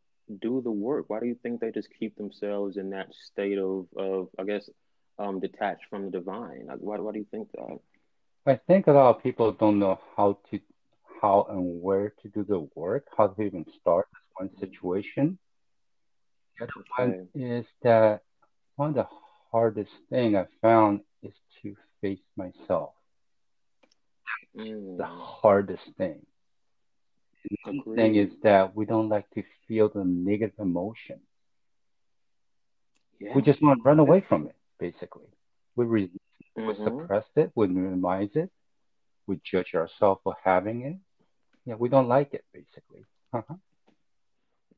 do 0.42 0.62
the 0.62 0.72
work? 0.72 1.06
Why 1.08 1.20
do 1.20 1.26
you 1.26 1.38
think 1.42 1.60
they 1.60 1.72
just 1.72 1.88
keep 2.00 2.16
themselves 2.18 2.78
in 2.78 2.92
that 2.92 3.14
state 3.14 3.58
of, 3.58 3.88
of 3.98 4.28
I 4.38 4.44
guess, 4.44 4.70
um, 5.18 5.40
detached 5.40 5.86
from 5.90 6.06
the 6.06 6.12
divine? 6.12 6.66
Like, 6.68 6.80
why, 6.80 6.98
why 7.00 7.14
do 7.14 7.20
you 7.20 7.28
think 7.32 7.50
that? 7.54 7.80
I 8.46 8.60
think 8.68 8.88
a 8.88 8.92
lot 8.92 9.16
of 9.16 9.24
people 9.24 9.52
don't 9.52 9.80
know 9.80 10.00
how 10.16 10.38
to 10.52 10.60
how 11.22 11.48
and 11.50 11.82
where 11.82 12.14
to 12.22 12.30
do 12.30 12.44
the 12.44 12.68
work, 12.76 13.06
how 13.18 13.28
to 13.28 13.42
even 13.42 13.66
start 13.80 14.08
this 14.12 14.22
one 14.36 14.50
situation. 14.60 15.38
The 16.60 16.66
other 16.66 16.84
one 16.98 17.28
is 17.36 17.66
that 17.84 18.22
one 18.76 18.90
of 18.90 18.96
the 18.96 19.08
hardest 19.52 19.92
thing 20.10 20.36
I 20.36 20.46
found 20.62 21.02
is 21.24 21.34
to 21.62 21.76
face 22.02 22.20
myself. 22.36 22.92
Mm. 24.58 24.98
The 24.98 25.06
hardest 25.06 25.84
thing. 25.98 26.26
The 27.66 27.82
thing 27.96 28.16
is 28.16 28.30
that 28.44 28.76
we 28.76 28.86
don't 28.86 29.10
like 29.10 29.30
to 29.32 29.44
feel 29.68 29.90
the 29.90 30.04
negative 30.04 30.60
emotion. 30.60 31.20
Yeah. 33.20 33.34
We 33.36 33.42
just 33.42 33.62
want 33.62 33.80
to 33.80 33.84
run 33.84 34.00
away 34.00 34.24
from 34.28 34.48
it, 34.48 34.56
basically. 34.80 35.28
We 35.76 35.86
resist, 35.86 36.18
mm-hmm. 36.58 36.68
we 36.68 36.76
suppress 36.84 37.26
it, 37.36 37.52
we 37.56 37.68
minimize 37.68 38.30
it, 38.36 38.50
we 39.28 39.40
judge 39.50 39.74
ourselves 39.76 40.22
for 40.24 40.36
having 40.44 40.82
it, 40.82 40.98
yeah, 41.68 41.76
we 41.76 41.90
don't 41.90 42.08
like 42.08 42.34
it 42.34 42.46
basically. 42.54 43.04
Uh-huh. 43.34 43.56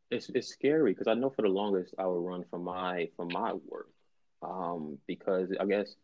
It's 0.09 0.29
it's 0.29 0.47
scary 0.47 0.91
because 0.91 1.07
I 1.07 1.13
know 1.13 1.29
for 1.29 1.43
the 1.43 1.49
longest 1.49 1.93
I 1.99 2.07
would 2.07 2.25
run 2.25 2.43
for 2.49 2.57
my 2.57 3.09
for 3.15 3.25
my 3.25 3.53
work, 3.53 3.89
um, 4.41 4.97
because 5.05 5.49
I 5.59 5.65
guess 5.65 5.95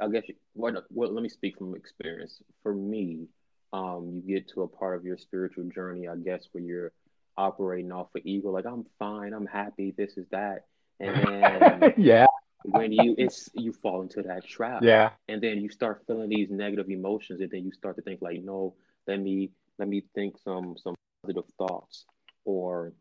I 0.00 0.08
guess 0.08 0.22
what 0.52 0.74
well 0.90 1.12
let 1.12 1.22
me 1.24 1.28
speak 1.28 1.58
from 1.58 1.74
experience. 1.74 2.40
For 2.62 2.72
me, 2.72 3.26
um, 3.72 4.22
you 4.24 4.36
get 4.36 4.48
to 4.50 4.62
a 4.62 4.68
part 4.68 4.96
of 4.96 5.04
your 5.04 5.18
spiritual 5.18 5.64
journey, 5.64 6.06
I 6.06 6.14
guess, 6.14 6.46
where 6.52 6.62
you're 6.62 6.92
operating 7.36 7.90
off 7.90 8.14
of 8.14 8.22
ego, 8.24 8.50
like 8.50 8.64
I'm 8.64 8.86
fine, 9.00 9.32
I'm 9.32 9.46
happy, 9.46 9.92
this 9.96 10.16
is 10.16 10.26
that, 10.30 10.66
and 11.00 11.26
then 11.26 11.94
yeah, 11.98 12.26
when 12.62 12.92
you 12.92 13.16
it's 13.18 13.50
you 13.54 13.72
fall 13.72 14.02
into 14.02 14.22
that 14.22 14.46
trap, 14.46 14.84
yeah, 14.84 15.10
and 15.28 15.42
then 15.42 15.58
you 15.58 15.68
start 15.68 16.04
feeling 16.06 16.28
these 16.28 16.48
negative 16.48 16.90
emotions, 16.90 17.40
and 17.40 17.50
then 17.50 17.64
you 17.64 17.72
start 17.72 17.96
to 17.96 18.02
think 18.02 18.22
like, 18.22 18.40
no, 18.44 18.74
let 19.08 19.18
me 19.20 19.50
let 19.78 19.88
me 19.88 20.04
think 20.14 20.36
some 20.38 20.76
some 20.82 20.94
positive 21.22 21.44
thoughts 21.58 22.06
or 22.44 22.92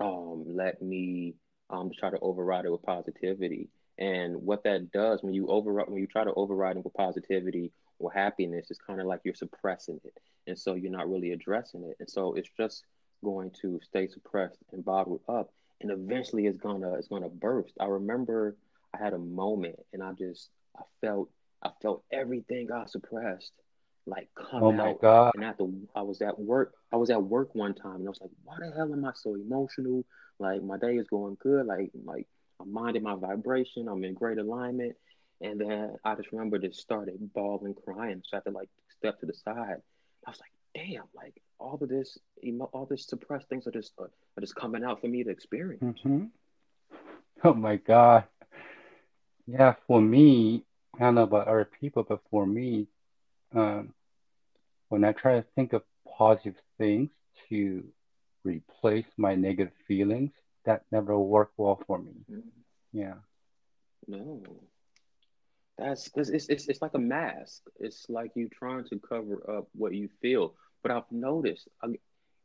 um, 0.00 0.44
let 0.46 0.80
me 0.80 1.34
um, 1.70 1.90
try 1.96 2.10
to 2.10 2.18
override 2.20 2.64
it 2.64 2.72
with 2.72 2.82
positivity. 2.82 3.68
And 3.98 4.36
what 4.36 4.62
that 4.64 4.92
does 4.92 5.22
when 5.22 5.34
you 5.34 5.48
override 5.48 5.88
when 5.88 5.98
you 5.98 6.06
try 6.06 6.24
to 6.24 6.32
override 6.34 6.76
it 6.76 6.84
with 6.84 6.94
positivity 6.94 7.72
or 7.98 8.12
happiness, 8.12 8.70
it's 8.70 8.78
kind 8.78 9.00
of 9.00 9.06
like 9.06 9.20
you're 9.24 9.34
suppressing 9.34 10.00
it, 10.04 10.16
and 10.46 10.56
so 10.56 10.74
you're 10.74 10.92
not 10.92 11.10
really 11.10 11.32
addressing 11.32 11.82
it, 11.82 11.96
and 11.98 12.08
so 12.08 12.34
it's 12.34 12.50
just 12.56 12.84
going 13.24 13.50
to 13.62 13.80
stay 13.82 14.06
suppressed 14.06 14.58
and 14.72 14.84
bottled 14.84 15.20
up, 15.28 15.50
and 15.80 15.90
eventually 15.90 16.46
it's 16.46 16.58
gonna 16.58 16.94
it's 16.94 17.08
gonna 17.08 17.28
burst. 17.28 17.74
I 17.80 17.86
remember 17.86 18.56
I 18.94 18.98
had 19.02 19.14
a 19.14 19.18
moment, 19.18 19.80
and 19.92 20.00
I 20.00 20.12
just 20.12 20.48
I 20.78 20.82
felt 21.00 21.28
I 21.64 21.70
felt 21.82 22.04
everything 22.12 22.68
got 22.68 22.90
suppressed, 22.90 23.52
like 24.08 24.28
come 24.34 24.62
oh 24.62 24.72
my 24.72 24.94
God. 25.00 25.32
And 25.34 25.44
after 25.44 25.66
I 25.94 26.02
was 26.02 26.20
at 26.22 26.38
work, 26.38 26.74
I 26.92 26.96
was 26.96 27.10
at 27.10 27.22
work 27.22 27.54
one 27.54 27.74
time 27.74 27.96
and 27.96 28.06
I 28.06 28.10
was 28.10 28.20
like, 28.20 28.30
why 28.44 28.56
the 28.60 28.74
hell 28.74 28.92
am 28.92 29.04
I 29.04 29.12
so 29.14 29.34
emotional? 29.34 30.04
Like 30.38 30.62
my 30.62 30.78
day 30.78 30.96
is 30.96 31.08
going 31.08 31.36
good. 31.40 31.66
Like 31.66 31.90
like 32.04 32.26
I'm 32.60 32.72
minding 32.72 33.02
my 33.02 33.14
vibration. 33.14 33.88
I'm 33.88 34.04
in 34.04 34.14
great 34.14 34.38
alignment. 34.38 34.96
And 35.40 35.60
then 35.60 35.96
I 36.04 36.14
just 36.16 36.32
remember 36.32 36.58
just 36.58 36.80
started 36.80 37.32
bawling, 37.32 37.74
crying. 37.84 38.22
So 38.24 38.36
I 38.36 38.38
had 38.38 38.44
to 38.44 38.50
like 38.50 38.68
step 38.98 39.20
to 39.20 39.26
the 39.26 39.34
side. 39.34 39.76
I 40.26 40.30
was 40.30 40.40
like, 40.40 40.52
damn, 40.74 41.04
like 41.14 41.40
all 41.58 41.78
of 41.80 41.88
this, 41.88 42.18
all 42.72 42.86
this 42.90 43.06
suppressed 43.06 43.48
things 43.48 43.66
are 43.66 43.72
just 43.72 43.92
uh, 44.00 44.04
are 44.04 44.40
just 44.40 44.56
coming 44.56 44.84
out 44.84 45.00
for 45.00 45.08
me 45.08 45.22
to 45.24 45.30
experience. 45.30 45.82
Mm-hmm. 45.82 46.24
Oh 47.44 47.54
my 47.54 47.76
God. 47.76 48.24
Yeah, 49.46 49.74
for 49.86 50.00
me, 50.00 50.64
I 50.96 51.04
don't 51.04 51.14
know 51.14 51.22
about 51.22 51.46
other 51.48 51.68
people, 51.80 52.02
but 52.02 52.20
for 52.30 52.44
me, 52.44 52.88
um, 53.54 53.94
when 54.88 55.04
I 55.04 55.12
try 55.12 55.36
to 55.36 55.44
think 55.54 55.72
of 55.72 55.82
positive 56.16 56.56
things 56.78 57.10
to 57.48 57.84
replace 58.44 59.06
my 59.16 59.34
negative 59.34 59.72
feelings, 59.86 60.32
that 60.64 60.84
never 60.90 61.18
worked 61.18 61.54
well 61.56 61.80
for 61.86 61.98
me. 61.98 62.12
Mm-hmm. 62.30 62.48
Yeah. 62.92 63.14
No. 64.06 64.42
That's 65.78 66.08
because 66.08 66.30
it's, 66.30 66.48
it's 66.48 66.66
it's 66.68 66.82
like 66.82 66.94
a 66.94 66.98
mask. 66.98 67.62
It's 67.78 68.06
like 68.08 68.32
you're 68.34 68.48
trying 68.48 68.84
to 68.84 68.98
cover 68.98 69.58
up 69.58 69.68
what 69.72 69.94
you 69.94 70.08
feel. 70.20 70.54
But 70.82 70.92
I've 70.92 71.10
noticed 71.10 71.68
I, 71.82 71.88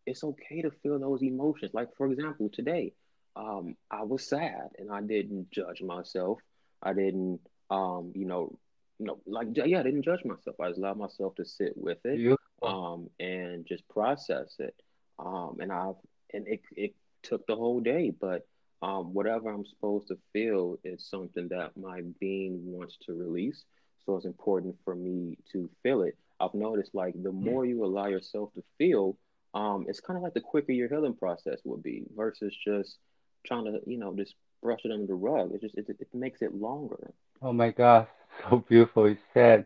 it's 0.06 0.24
okay 0.24 0.62
to 0.62 0.72
feel 0.72 1.00
those 1.00 1.24
emotions. 1.24 1.74
Like 1.74 1.96
for 1.98 2.12
example, 2.12 2.50
today, 2.54 2.94
um, 3.36 3.76
I 3.90 4.04
was 4.04 4.28
sad 4.28 4.70
and 4.78 4.92
I 4.92 5.02
didn't 5.02 5.50
judge 5.52 5.82
myself. 5.82 6.40
I 6.82 6.94
didn't, 6.94 7.40
um, 7.70 8.12
you 8.14 8.26
know, 8.26 8.60
you 9.00 9.06
know, 9.08 9.20
like 9.26 9.48
yeah, 9.54 9.80
I 9.80 9.84
didn't 9.84 10.04
judge 10.04 10.24
myself. 10.26 10.60
I 10.60 10.70
just 10.70 10.80
allowed 10.80 10.98
myself 10.98 11.36
to 11.36 11.46
sit 11.46 11.74
with 11.76 12.00
it, 12.06 12.24
um, 12.62 13.10
and 13.20 13.66
just 13.66 13.88
process 13.90 14.56
it. 14.60 14.76
Um, 15.20 15.58
and 15.60 15.72
I've 15.72 15.96
and 16.34 16.48
it 16.48 16.62
it 16.76 16.94
took 17.24 17.46
the 17.48 17.56
whole 17.56 17.80
day, 17.80 18.12
but 18.20 18.48
um, 18.82 19.14
whatever 19.14 19.50
I'm 19.50 19.66
supposed 19.66 20.08
to 20.10 20.18
feel 20.34 20.78
is 20.84 21.06
something 21.10 21.48
that 21.50 21.76
my 21.78 22.02
being 22.20 22.60
wants 22.66 22.98
to 23.06 23.14
release. 23.14 23.64
So 24.06 24.18
it's 24.18 24.26
important 24.26 24.76
for 24.84 24.96
me 24.96 25.38
to 25.54 25.70
feel 25.82 26.02
it. 26.02 26.18
I've 26.40 26.54
noticed 26.54 26.94
like 26.94 27.14
the 27.22 27.32
more 27.32 27.66
you 27.66 27.86
allow 27.86 28.08
yourself 28.08 28.54
to 28.56 28.64
feel, 28.78 29.18
um, 29.54 29.86
it's 29.88 30.00
kind 30.02 30.18
of 30.18 30.24
like 30.24 30.34
the 30.34 30.42
quicker 30.42 30.74
your 30.74 30.90
healing 30.90 31.14
process 31.16 31.60
will 31.64 31.78
be 31.78 32.04
versus 32.16 32.56
just 32.66 32.98
trying 33.46 33.66
to, 33.66 33.80
you 33.86 33.98
know, 33.98 34.14
just 34.16 34.36
brush 34.62 34.82
it 34.84 34.92
under 34.92 35.06
the 35.08 35.14
rug. 35.14 35.54
It 35.54 35.62
just 35.62 35.76
it, 35.76 35.88
it 35.90 36.08
makes 36.14 36.42
it 36.42 36.54
longer. 36.54 37.14
Oh 37.42 37.54
my 37.54 37.72
gosh, 37.72 38.08
so 38.50 38.64
beautiful. 38.68 39.10
You 39.10 39.18
said, 39.34 39.66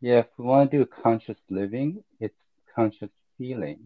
yeah, 0.00 0.20
if 0.20 0.26
we 0.36 0.44
want 0.44 0.70
to 0.70 0.78
do 0.78 0.90
conscious 1.02 1.38
living, 1.48 2.02
it's 2.20 2.34
conscious 2.74 3.10
feeling 3.38 3.78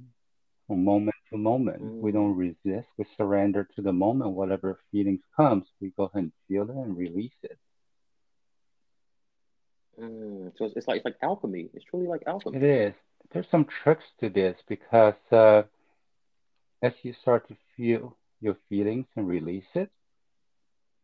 from 0.67 0.85
moment 0.85 1.17
to 1.31 1.39
moment. 1.39 1.83
Mm. 1.83 2.01
We 2.01 2.13
don't 2.13 2.37
resist. 2.37 2.89
We 2.97 3.05
surrender 3.17 3.69
to 3.77 3.83
the 3.83 3.93
moment. 3.93 4.33
Whatever 4.33 4.81
feelings 4.91 5.21
comes, 5.37 5.65
we 5.81 5.93
go 5.97 6.05
ahead 6.05 6.25
and 6.25 6.33
feel 6.49 6.63
it 6.63 6.77
and 6.77 6.97
release 6.97 7.33
it. 7.43 7.59
Mm. 10.01 10.53
So 10.59 10.71
it's 10.75 10.87
like 10.89 10.99
it's 10.99 11.05
like 11.05 11.17
alchemy. 11.23 11.69
It's 11.75 11.85
truly 11.85 12.07
like 12.07 12.23
alchemy. 12.27 12.59
It 12.59 12.63
is. 12.63 12.95
There's 13.33 13.47
some 13.51 13.67
tricks 13.83 14.05
to 14.21 14.29
this 14.29 14.57
because 14.69 15.15
uh, 15.33 15.63
as 16.83 16.93
you 17.03 17.15
start 17.21 17.49
to 17.49 17.57
feel 17.77 18.17
your 18.41 18.57
feelings 18.69 19.07
and 19.17 19.27
release 19.27 19.65
it, 19.75 19.91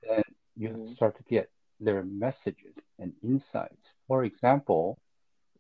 then 0.09 0.23
you 0.57 0.69
mm. 0.69 0.97
start 0.97 1.17
to 1.17 1.23
get 1.25 1.51
their 1.81 2.03
messages 2.05 2.75
and 3.03 3.13
insights. 3.23 3.85
For 4.07 4.25
example, 4.25 4.99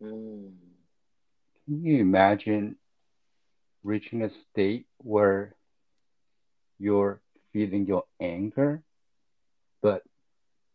mm. 0.02 0.52
can 1.64 1.84
you 1.84 2.00
imagine 2.00 2.76
reaching 3.82 4.22
a 4.22 4.30
state 4.50 4.86
where 4.98 5.54
you're 6.78 7.20
feeling 7.52 7.86
your 7.86 8.04
anger, 8.20 8.82
but 9.82 10.02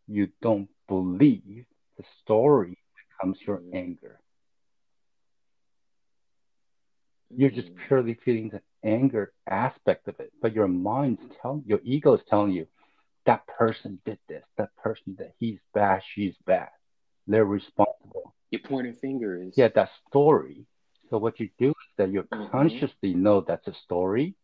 you 0.07 0.29
don't 0.41 0.69
believe 0.87 1.65
the 1.97 2.03
story 2.21 2.77
becomes 3.09 3.37
your 3.45 3.57
mm. 3.57 3.73
anger. 3.73 4.19
You're 7.35 7.49
just 7.49 7.69
mm. 7.69 7.77
purely 7.87 8.17
feeling 8.23 8.49
the 8.49 8.61
anger 8.87 9.33
aspect 9.49 10.07
of 10.07 10.19
it, 10.19 10.31
but 10.41 10.53
your 10.53 10.67
mind's 10.67 11.21
telling, 11.41 11.63
your 11.65 11.79
ego 11.83 12.13
is 12.13 12.21
telling 12.29 12.51
you, 12.51 12.67
that 13.27 13.45
person 13.45 13.99
did 14.05 14.17
this, 14.27 14.43
that 14.57 14.75
person 14.77 15.15
that 15.19 15.33
he's 15.39 15.59
bad, 15.73 16.01
she's 16.13 16.35
bad. 16.45 16.69
They're 17.27 17.45
responsible. 17.45 18.33
You're 18.49 18.61
pointing 18.61 18.93
fingers. 18.93 19.53
Yeah, 19.55 19.67
that 19.75 19.91
story 20.07 20.65
so 21.09 21.17
what 21.17 21.39
you 21.39 21.49
do 21.57 21.69
is 21.69 21.75
that 21.97 22.11
you 22.11 22.23
mm-hmm. 22.23 22.51
consciously 22.51 23.13
know 23.13 23.41
that's 23.41 23.67
a 23.67 23.73
story. 23.73 24.35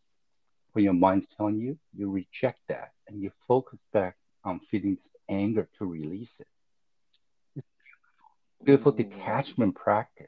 When 0.71 0.85
your 0.85 0.93
mind's 0.93 1.27
telling 1.37 1.57
you, 1.57 1.77
you 1.95 2.09
reject 2.09 2.59
that 2.69 2.91
and 3.07 3.21
you 3.21 3.31
focus 3.47 3.79
back 3.91 4.15
on 4.43 4.59
feeling 4.71 4.97
anger 5.29 5.69
to 5.77 5.85
release 5.85 6.29
it. 6.39 6.47
It's 7.55 7.67
beautiful, 8.65 8.91
beautiful 8.91 8.93
mm-hmm. 8.93 9.19
detachment 9.19 9.75
practice. 9.75 10.27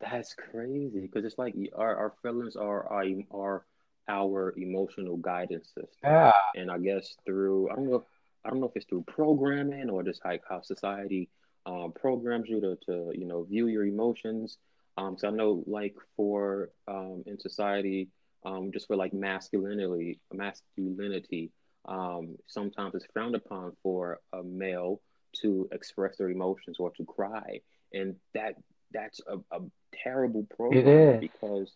That's 0.00 0.34
crazy 0.34 1.00
because 1.00 1.24
it's 1.24 1.38
like 1.38 1.54
our, 1.74 1.96
our 1.96 2.12
feelings 2.22 2.56
are 2.56 2.86
our, 2.86 3.04
are 3.30 3.64
our 4.08 4.54
emotional 4.56 5.16
guidance 5.16 5.68
system. 5.68 5.86
Yeah. 6.02 6.32
And 6.54 6.70
I 6.70 6.78
guess 6.78 7.16
through 7.24 7.70
I 7.70 7.74
don't 7.74 7.90
know 7.90 8.04
I 8.44 8.50
don't 8.50 8.60
know 8.60 8.68
if 8.68 8.76
it's 8.76 8.86
through 8.86 9.04
programming 9.08 9.90
or 9.90 10.02
just 10.02 10.24
like 10.24 10.42
how 10.48 10.62
society 10.62 11.28
um, 11.66 11.92
programs 11.92 12.48
you 12.48 12.60
to, 12.60 12.76
to 12.86 13.12
you 13.12 13.26
know 13.26 13.42
view 13.44 13.66
your 13.66 13.84
emotions. 13.84 14.58
Um, 14.98 15.16
so 15.18 15.28
I 15.28 15.30
know 15.32 15.64
like 15.66 15.94
for 16.16 16.70
um, 16.88 17.22
in 17.26 17.38
society, 17.38 18.08
um, 18.44 18.70
just 18.72 18.86
for 18.86 18.96
like 18.96 19.12
masculinity, 19.12 20.20
masculinity, 20.32 21.50
um, 21.86 22.36
sometimes 22.46 22.94
it's 22.94 23.06
frowned 23.12 23.34
upon 23.34 23.72
for 23.82 24.20
a 24.32 24.42
male 24.42 25.00
to 25.42 25.68
express 25.72 26.16
their 26.16 26.30
emotions 26.30 26.76
or 26.78 26.90
to 26.92 27.04
cry, 27.04 27.60
and 27.92 28.14
that 28.32 28.54
that's 28.92 29.20
a, 29.26 29.38
a 29.54 29.60
terrible 29.92 30.46
program 30.56 31.20
because 31.20 31.72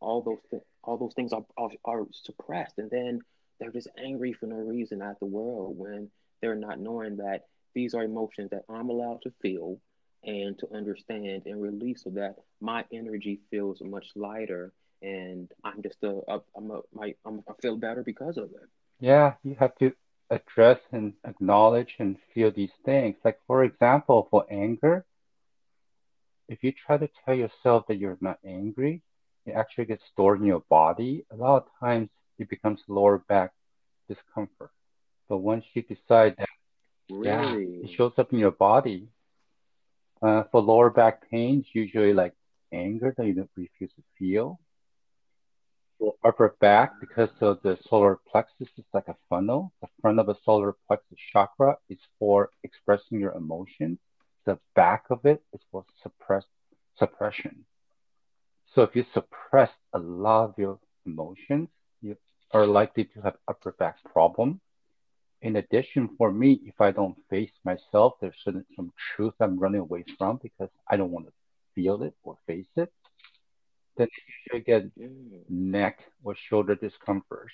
all 0.00 0.22
those 0.22 0.38
th- 0.50 0.62
all 0.86 0.96
those 0.96 1.14
things 1.14 1.32
are, 1.32 1.44
are 1.56 1.70
are 1.84 2.06
suppressed, 2.12 2.78
and 2.78 2.90
then 2.90 3.20
they're 3.58 3.70
just 3.70 3.88
angry 3.98 4.32
for 4.32 4.46
no 4.46 4.56
reason 4.56 5.02
at 5.02 5.18
the 5.20 5.26
world 5.26 5.78
when 5.78 6.10
they're 6.40 6.54
not 6.54 6.80
knowing 6.80 7.16
that 7.16 7.46
these 7.74 7.94
are 7.94 8.02
emotions 8.02 8.50
that 8.50 8.64
I'm 8.68 8.90
allowed 8.90 9.22
to 9.22 9.32
feel 9.42 9.78
and 10.24 10.58
to 10.58 10.68
understand 10.74 11.42
and 11.46 11.60
release 11.60 12.02
so 12.04 12.10
that 12.10 12.36
my 12.60 12.84
energy 12.92 13.40
feels 13.50 13.80
much 13.82 14.06
lighter 14.14 14.72
and 15.02 15.50
I'm 15.62 15.82
just 15.82 16.02
a, 16.02 16.20
a 16.28 16.40
I'm 16.56 16.70
a 16.70 16.80
my 16.92 17.14
I'm, 17.24 17.42
I 17.48 17.52
feel 17.60 17.76
better 17.76 18.02
because 18.02 18.36
of 18.36 18.44
it. 18.44 18.68
Yeah, 19.00 19.34
you 19.42 19.56
have 19.58 19.74
to 19.76 19.92
address 20.30 20.78
and 20.92 21.12
acknowledge 21.26 21.96
and 21.98 22.16
feel 22.32 22.50
these 22.50 22.72
things. 22.84 23.16
Like 23.24 23.38
for 23.46 23.64
example, 23.64 24.28
for 24.30 24.46
anger, 24.50 25.04
if 26.48 26.62
you 26.62 26.72
try 26.72 26.96
to 26.96 27.08
tell 27.24 27.34
yourself 27.34 27.86
that 27.88 27.98
you're 27.98 28.18
not 28.20 28.38
angry, 28.44 29.02
it 29.46 29.52
actually 29.52 29.86
gets 29.86 30.02
stored 30.12 30.40
in 30.40 30.46
your 30.46 30.64
body. 30.70 31.24
A 31.30 31.36
lot 31.36 31.56
of 31.56 31.64
times 31.80 32.08
it 32.38 32.48
becomes 32.48 32.80
lower 32.88 33.18
back 33.18 33.52
discomfort. 34.08 34.70
But 35.28 35.38
once 35.38 35.64
you 35.74 35.82
decide 35.82 36.36
that 36.38 36.48
Really? 37.10 37.80
Yeah, 37.80 37.90
it 37.90 37.96
shows 37.96 38.12
up 38.18 38.32
in 38.32 38.38
your 38.38 38.50
body. 38.50 39.08
Uh, 40.22 40.44
for 40.50 40.62
lower 40.62 40.90
back 40.90 41.28
pain, 41.30 41.60
it's 41.60 41.74
usually 41.74 42.14
like 42.14 42.32
anger 42.72 43.14
that 43.16 43.26
you 43.26 43.34
don't 43.34 43.50
refuse 43.56 43.90
to 43.96 44.02
feel. 44.18 44.58
For 45.98 46.14
upper 46.24 46.56
back, 46.60 46.98
because 47.00 47.30
of 47.40 47.60
the 47.62 47.78
solar 47.88 48.18
plexus 48.30 48.68
is 48.76 48.84
like 48.92 49.08
a 49.08 49.16
funnel. 49.28 49.72
The 49.80 49.88
front 50.00 50.18
of 50.18 50.26
the 50.26 50.34
solar 50.44 50.74
plexus 50.86 51.18
chakra 51.32 51.76
is 51.88 51.98
for 52.18 52.50
expressing 52.62 53.20
your 53.20 53.32
emotions. 53.32 53.98
The 54.46 54.58
back 54.74 55.04
of 55.10 55.24
it 55.24 55.42
is 55.52 55.60
for 55.70 55.84
suppress 56.02 56.44
suppression. 56.98 57.64
So 58.74 58.82
if 58.82 58.96
you 58.96 59.04
suppress 59.14 59.70
a 59.92 59.98
lot 59.98 60.44
of 60.44 60.54
your 60.58 60.78
emotions, 61.06 61.68
you 62.02 62.16
are 62.52 62.66
likely 62.66 63.04
to 63.04 63.20
have 63.22 63.36
upper 63.48 63.72
back 63.72 63.96
problem 64.12 64.60
in 65.44 65.56
addition, 65.56 66.08
for 66.16 66.32
me, 66.32 66.58
if 66.64 66.80
I 66.80 66.90
don't 66.90 67.16
face 67.28 67.52
myself, 67.64 68.14
there's 68.20 68.34
some, 68.42 68.64
some 68.74 68.94
truth 69.14 69.34
I'm 69.40 69.58
running 69.58 69.82
away 69.82 70.04
from 70.16 70.40
because 70.42 70.70
I 70.90 70.96
don't 70.96 71.10
want 71.10 71.26
to 71.26 71.32
feel 71.74 72.02
it 72.02 72.14
or 72.22 72.38
face 72.46 72.66
it. 72.76 72.90
Then 73.98 74.08
usually 74.48 74.64
get 74.64 74.90
neck 75.50 75.98
or 76.24 76.34
shoulder 76.48 76.74
discomforts. 76.74 77.52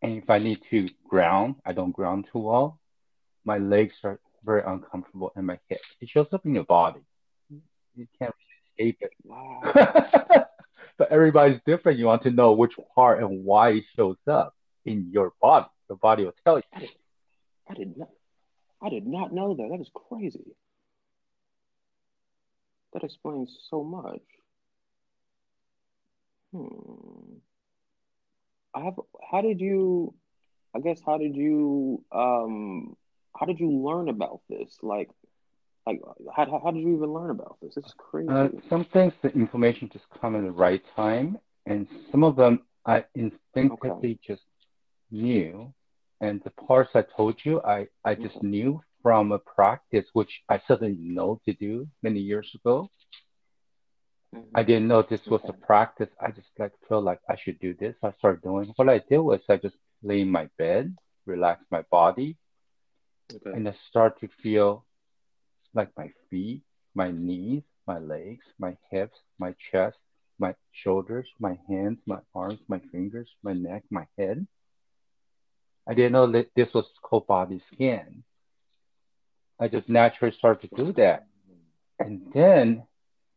And 0.00 0.22
if 0.22 0.30
I 0.30 0.38
need 0.38 0.60
to 0.70 0.88
ground, 1.06 1.56
I 1.66 1.74
don't 1.74 1.92
ground 1.92 2.28
too 2.32 2.38
well. 2.38 2.80
My 3.44 3.58
legs 3.58 3.94
are 4.02 4.18
very 4.42 4.62
uncomfortable 4.66 5.30
and 5.36 5.46
my 5.46 5.58
hips. 5.68 5.84
It 6.00 6.08
shows 6.08 6.28
up 6.32 6.46
in 6.46 6.54
your 6.54 6.64
body. 6.64 7.00
You 7.50 8.06
can't 8.18 8.34
escape 8.78 8.98
it. 9.00 9.12
Wow. 11.00 11.06
everybody's 11.12 11.60
different. 11.64 11.98
You 11.98 12.06
want 12.06 12.22
to 12.24 12.30
know 12.30 12.52
which 12.52 12.72
part 12.94 13.22
and 13.22 13.44
why 13.44 13.70
it 13.70 13.84
shows 13.94 14.16
up 14.28 14.54
in 14.84 15.10
your 15.12 15.32
body. 15.40 15.66
The 15.88 15.94
body 15.94 16.24
will 16.24 16.34
tell 16.44 16.56
you. 16.56 16.62
I 16.74 16.80
did, 16.80 16.90
I 17.70 17.74
did 17.74 17.96
not. 17.96 18.08
I 18.82 18.88
did 18.88 19.06
not 19.06 19.32
know 19.32 19.54
that. 19.54 19.68
That 19.70 19.80
is 19.80 19.90
crazy. 19.94 20.56
That 22.92 23.04
explains 23.04 23.56
so 23.70 23.84
much. 23.84 24.22
Hmm. 26.52 27.34
I've, 28.74 28.94
how 29.30 29.40
did 29.42 29.60
you 29.60 30.14
I 30.74 30.80
guess 30.80 31.00
how 31.04 31.18
did 31.18 31.34
you 31.36 32.04
um 32.12 32.96
how 33.38 33.46
did 33.46 33.60
you 33.60 33.70
learn 33.70 34.08
about 34.08 34.40
this? 34.48 34.78
Like 34.82 35.10
like 35.88 36.00
how 36.34 36.60
how 36.62 36.70
did 36.70 36.80
you 36.80 36.96
even 36.96 37.12
learn 37.12 37.30
about 37.30 37.56
this? 37.62 37.76
It's 37.76 37.94
crazy. 37.96 38.28
Uh, 38.28 38.48
some 38.68 38.84
things 38.84 39.12
the 39.22 39.30
information 39.32 39.88
just 39.92 40.04
come 40.20 40.36
at 40.36 40.42
the 40.42 40.50
right 40.50 40.82
time, 40.94 41.38
and 41.66 41.86
some 42.10 42.24
of 42.24 42.36
them 42.36 42.60
I 42.86 43.04
instinctively 43.14 44.12
okay. 44.12 44.18
just 44.26 44.42
knew. 45.10 45.72
And 46.20 46.42
the 46.42 46.50
parts 46.50 46.90
I 46.94 47.02
told 47.02 47.36
you, 47.44 47.60
I, 47.62 47.86
I 48.04 48.14
just 48.14 48.36
mm-hmm. 48.36 48.50
knew 48.50 48.80
from 49.02 49.30
a 49.30 49.38
practice 49.38 50.06
which 50.14 50.40
I 50.48 50.60
suddenly 50.66 50.96
know 50.98 51.40
to 51.46 51.52
do 51.54 51.86
many 52.02 52.18
years 52.18 52.50
ago. 52.54 52.90
Mm-hmm. 54.34 54.48
I 54.54 54.62
didn't 54.64 54.88
know 54.88 55.02
this 55.02 55.26
was 55.26 55.42
okay. 55.44 55.50
a 55.50 55.66
practice. 55.66 56.08
I 56.20 56.30
just 56.32 56.48
like 56.58 56.72
felt 56.88 57.04
like 57.04 57.20
I 57.28 57.36
should 57.36 57.60
do 57.60 57.74
this. 57.74 57.94
I 58.02 58.12
started 58.18 58.42
doing. 58.42 58.72
What 58.76 58.88
I 58.88 58.98
did 58.98 59.18
was 59.18 59.40
I 59.48 59.56
just 59.56 59.76
lay 60.02 60.22
in 60.22 60.30
my 60.30 60.48
bed, 60.58 60.96
relax 61.26 61.62
my 61.70 61.82
body, 61.90 62.36
okay. 63.32 63.50
and 63.54 63.68
I 63.68 63.74
start 63.88 64.18
to 64.20 64.28
feel 64.42 64.84
like 65.74 65.90
my 65.96 66.10
feet, 66.30 66.62
my 66.94 67.10
knees, 67.10 67.62
my 67.86 67.98
legs, 67.98 68.44
my 68.58 68.76
hips, 68.90 69.16
my 69.38 69.54
chest, 69.70 69.96
my 70.38 70.54
shoulders, 70.72 71.26
my 71.38 71.58
hands, 71.68 71.98
my 72.06 72.18
arms, 72.34 72.60
my 72.68 72.80
fingers, 72.92 73.28
my 73.42 73.52
neck, 73.52 73.84
my 73.90 74.06
head. 74.18 74.46
I 75.88 75.94
didn't 75.94 76.12
know 76.12 76.30
that 76.32 76.50
this 76.54 76.68
was 76.74 76.84
called 77.02 77.26
body 77.26 77.62
scan. 77.72 78.22
I 79.58 79.68
just 79.68 79.88
naturally 79.88 80.34
started 80.36 80.68
to 80.68 80.84
do 80.84 80.92
that. 80.94 81.26
And 81.98 82.22
then 82.32 82.84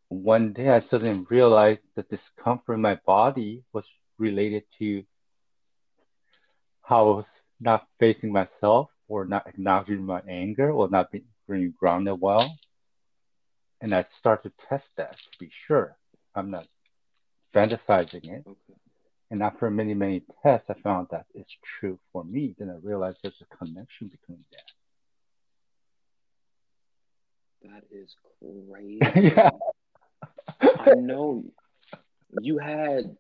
one 0.10 0.54
day 0.54 0.70
I 0.70 0.82
suddenly 0.90 1.26
realized 1.30 1.82
that 1.96 2.10
discomfort 2.10 2.76
in 2.76 2.82
my 2.82 3.00
body 3.06 3.64
was 3.74 3.86
related 4.20 4.64
to 4.80 5.04
how 6.84 7.00
I 7.02 7.16
was 7.16 7.26
not 7.60 7.88
facing 8.00 8.32
myself 8.32 8.90
or 9.08 9.26
not 9.26 9.48
acknowledging 9.48 10.06
my 10.06 10.22
anger 10.28 10.72
or 10.72 10.90
not 10.90 11.12
being 11.12 11.24
grounded 11.80 12.20
well. 12.20 12.56
And 13.82 13.96
I 13.96 14.06
started 14.20 14.50
to 14.50 14.68
test 14.70 14.86
that 14.98 15.12
to 15.12 15.40
be 15.40 15.50
sure 15.68 15.96
I'm 16.36 16.52
not 16.52 16.68
fantasizing 17.54 18.26
it. 18.26 18.44
Okay. 18.48 18.80
And 19.32 19.42
after 19.42 19.70
many, 19.70 19.94
many 19.94 20.24
tests, 20.44 20.70
I 20.70 20.74
found 20.82 21.08
that 21.12 21.26
it's 21.34 21.52
true 21.80 21.98
for 22.12 22.24
me. 22.24 22.54
Then 22.60 22.70
I 22.70 22.76
realized 22.86 23.18
there's 23.24 23.42
a 23.42 23.58
connection 23.58 24.10
between 24.10 24.44
that. 24.52 24.64
That 27.70 27.84
is 27.92 28.16
crazy. 28.40 29.00
yeah. 29.36 29.52
I 30.62 30.96
know 30.96 31.44
you 32.42 32.58
had 32.58 33.16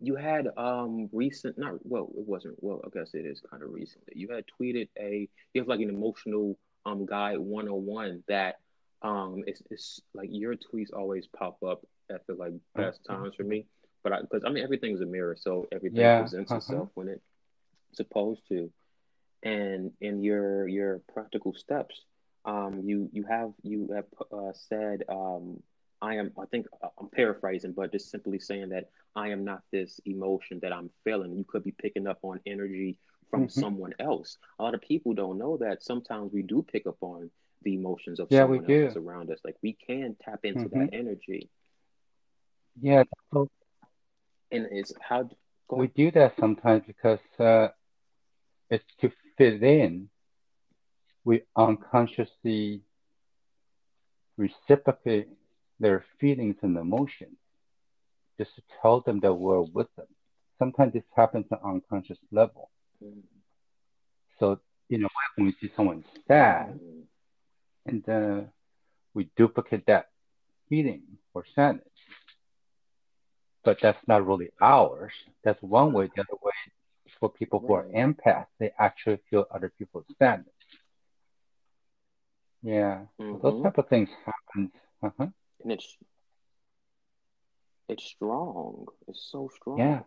you 0.00 0.16
had 0.16 0.48
um 0.56 1.08
recent 1.12 1.56
not 1.58 1.74
well 1.84 2.10
it 2.16 2.26
wasn't 2.26 2.56
well 2.60 2.80
I 2.84 2.88
guess 2.96 3.10
it 3.14 3.24
is 3.24 3.40
kind 3.48 3.62
of 3.62 3.72
recently. 3.72 4.14
You 4.14 4.28
had 4.28 4.44
tweeted 4.60 4.88
a 4.98 5.28
you 5.54 5.60
have 5.60 5.68
like 5.68 5.80
an 5.80 5.90
emotional 5.90 6.58
um 6.84 7.06
guide 7.06 7.38
101 7.38 8.24
that 8.28 8.56
um 9.02 9.44
it's, 9.46 9.62
it's 9.70 10.00
like 10.14 10.28
your 10.30 10.54
tweets 10.54 10.92
always 10.92 11.26
pop 11.26 11.62
up 11.62 11.82
at 12.12 12.26
the 12.26 12.34
like 12.34 12.52
best 12.74 13.00
uh-huh. 13.08 13.22
times 13.22 13.34
for 13.34 13.44
me. 13.44 13.66
But 14.02 14.12
I 14.12 14.20
because 14.20 14.42
I 14.44 14.50
mean 14.50 14.64
everything's 14.64 15.00
a 15.00 15.06
mirror, 15.06 15.36
so 15.38 15.66
everything 15.72 16.00
yeah. 16.00 16.20
presents 16.20 16.50
uh-huh. 16.50 16.58
itself 16.58 16.88
when 16.94 17.08
it's 17.08 17.24
supposed 17.94 18.42
to. 18.48 18.70
And 19.42 19.92
in 20.00 20.22
your 20.22 20.68
your 20.68 21.00
practical 21.12 21.54
steps, 21.54 22.00
um, 22.44 22.82
you 22.84 23.08
you 23.12 23.24
have 23.24 23.52
you 23.62 23.90
have 23.94 24.06
uh, 24.32 24.52
said 24.52 25.04
um, 25.08 25.62
I 26.00 26.16
am. 26.16 26.32
I 26.40 26.46
think 26.46 26.66
uh, 26.82 26.88
I'm 27.00 27.08
paraphrasing, 27.08 27.72
but 27.72 27.92
just 27.92 28.10
simply 28.10 28.38
saying 28.38 28.70
that 28.70 28.90
I 29.14 29.28
am 29.28 29.44
not 29.44 29.62
this 29.72 30.00
emotion 30.04 30.60
that 30.62 30.72
I'm 30.72 30.90
feeling. 31.04 31.36
You 31.36 31.44
could 31.44 31.64
be 31.64 31.72
picking 31.72 32.06
up 32.06 32.18
on 32.22 32.40
energy 32.46 32.98
from 33.32 33.46
mm-hmm. 33.46 33.60
someone 33.60 33.94
else. 33.98 34.36
A 34.58 34.62
lot 34.62 34.74
of 34.74 34.82
people 34.82 35.14
don't 35.14 35.38
know 35.38 35.56
that 35.56 35.82
sometimes 35.82 36.30
we 36.32 36.42
do 36.42 36.62
pick 36.62 36.86
up 36.86 36.98
on 37.00 37.30
the 37.62 37.74
emotions 37.74 38.20
of 38.20 38.28
yeah, 38.30 38.40
someone 38.40 38.70
else 38.70 38.94
around 38.94 39.30
us. 39.30 39.38
Like 39.42 39.56
we 39.62 39.72
can 39.72 40.14
tap 40.22 40.40
into 40.44 40.66
mm-hmm. 40.66 40.80
that 40.80 40.90
energy. 40.92 41.48
Yeah. 42.80 43.04
and 43.32 43.48
it's 44.50 44.92
how 45.00 45.30
we 45.70 45.86
do 45.88 46.10
that 46.10 46.34
sometimes 46.38 46.82
because 46.86 47.20
uh, 47.40 47.68
it's 48.70 48.84
to 49.00 49.10
fit 49.38 49.62
in. 49.62 50.08
We 51.24 51.42
unconsciously 51.56 52.82
reciprocate 54.36 55.28
their 55.80 56.04
feelings 56.20 56.56
and 56.62 56.76
emotions 56.76 57.38
just 58.38 58.54
to 58.56 58.62
tell 58.82 59.00
them 59.00 59.20
that 59.20 59.32
we're 59.32 59.60
with 59.62 59.88
them. 59.96 60.06
Sometimes 60.58 60.92
this 60.92 61.04
happens 61.16 61.46
on 61.50 61.76
unconscious 61.76 62.18
level. 62.30 62.70
So, 64.38 64.60
you 64.88 64.98
know, 64.98 65.08
when 65.36 65.46
we 65.46 65.54
see 65.60 65.72
someone 65.76 66.04
sad, 66.26 66.78
and 67.86 68.08
uh, 68.08 68.40
we 69.14 69.30
duplicate 69.36 69.86
that 69.86 70.08
feeling 70.68 71.02
or 71.34 71.44
sadness, 71.54 71.86
but 73.64 73.78
that's 73.80 73.98
not 74.06 74.26
really 74.26 74.50
ours. 74.60 75.12
That's 75.44 75.62
one 75.62 75.92
way. 75.92 76.10
The 76.14 76.22
other 76.22 76.38
way, 76.42 76.52
for 77.20 77.30
people 77.30 77.60
who 77.60 77.74
are 77.74 77.84
empaths, 77.84 78.46
they 78.58 78.72
actually 78.78 79.20
feel 79.30 79.46
other 79.54 79.72
people's 79.78 80.06
sadness. 80.18 80.48
Yeah, 82.62 83.02
mm-hmm. 83.20 83.42
those 83.42 83.62
type 83.62 83.78
of 83.78 83.88
things 83.88 84.08
happen. 84.24 84.70
Uh-huh. 85.02 85.26
And 85.62 85.72
it's 85.72 85.96
it's 87.88 88.04
strong. 88.04 88.86
It's 89.08 89.28
so 89.30 89.50
strong. 89.54 89.78
Yeah. 89.78 90.00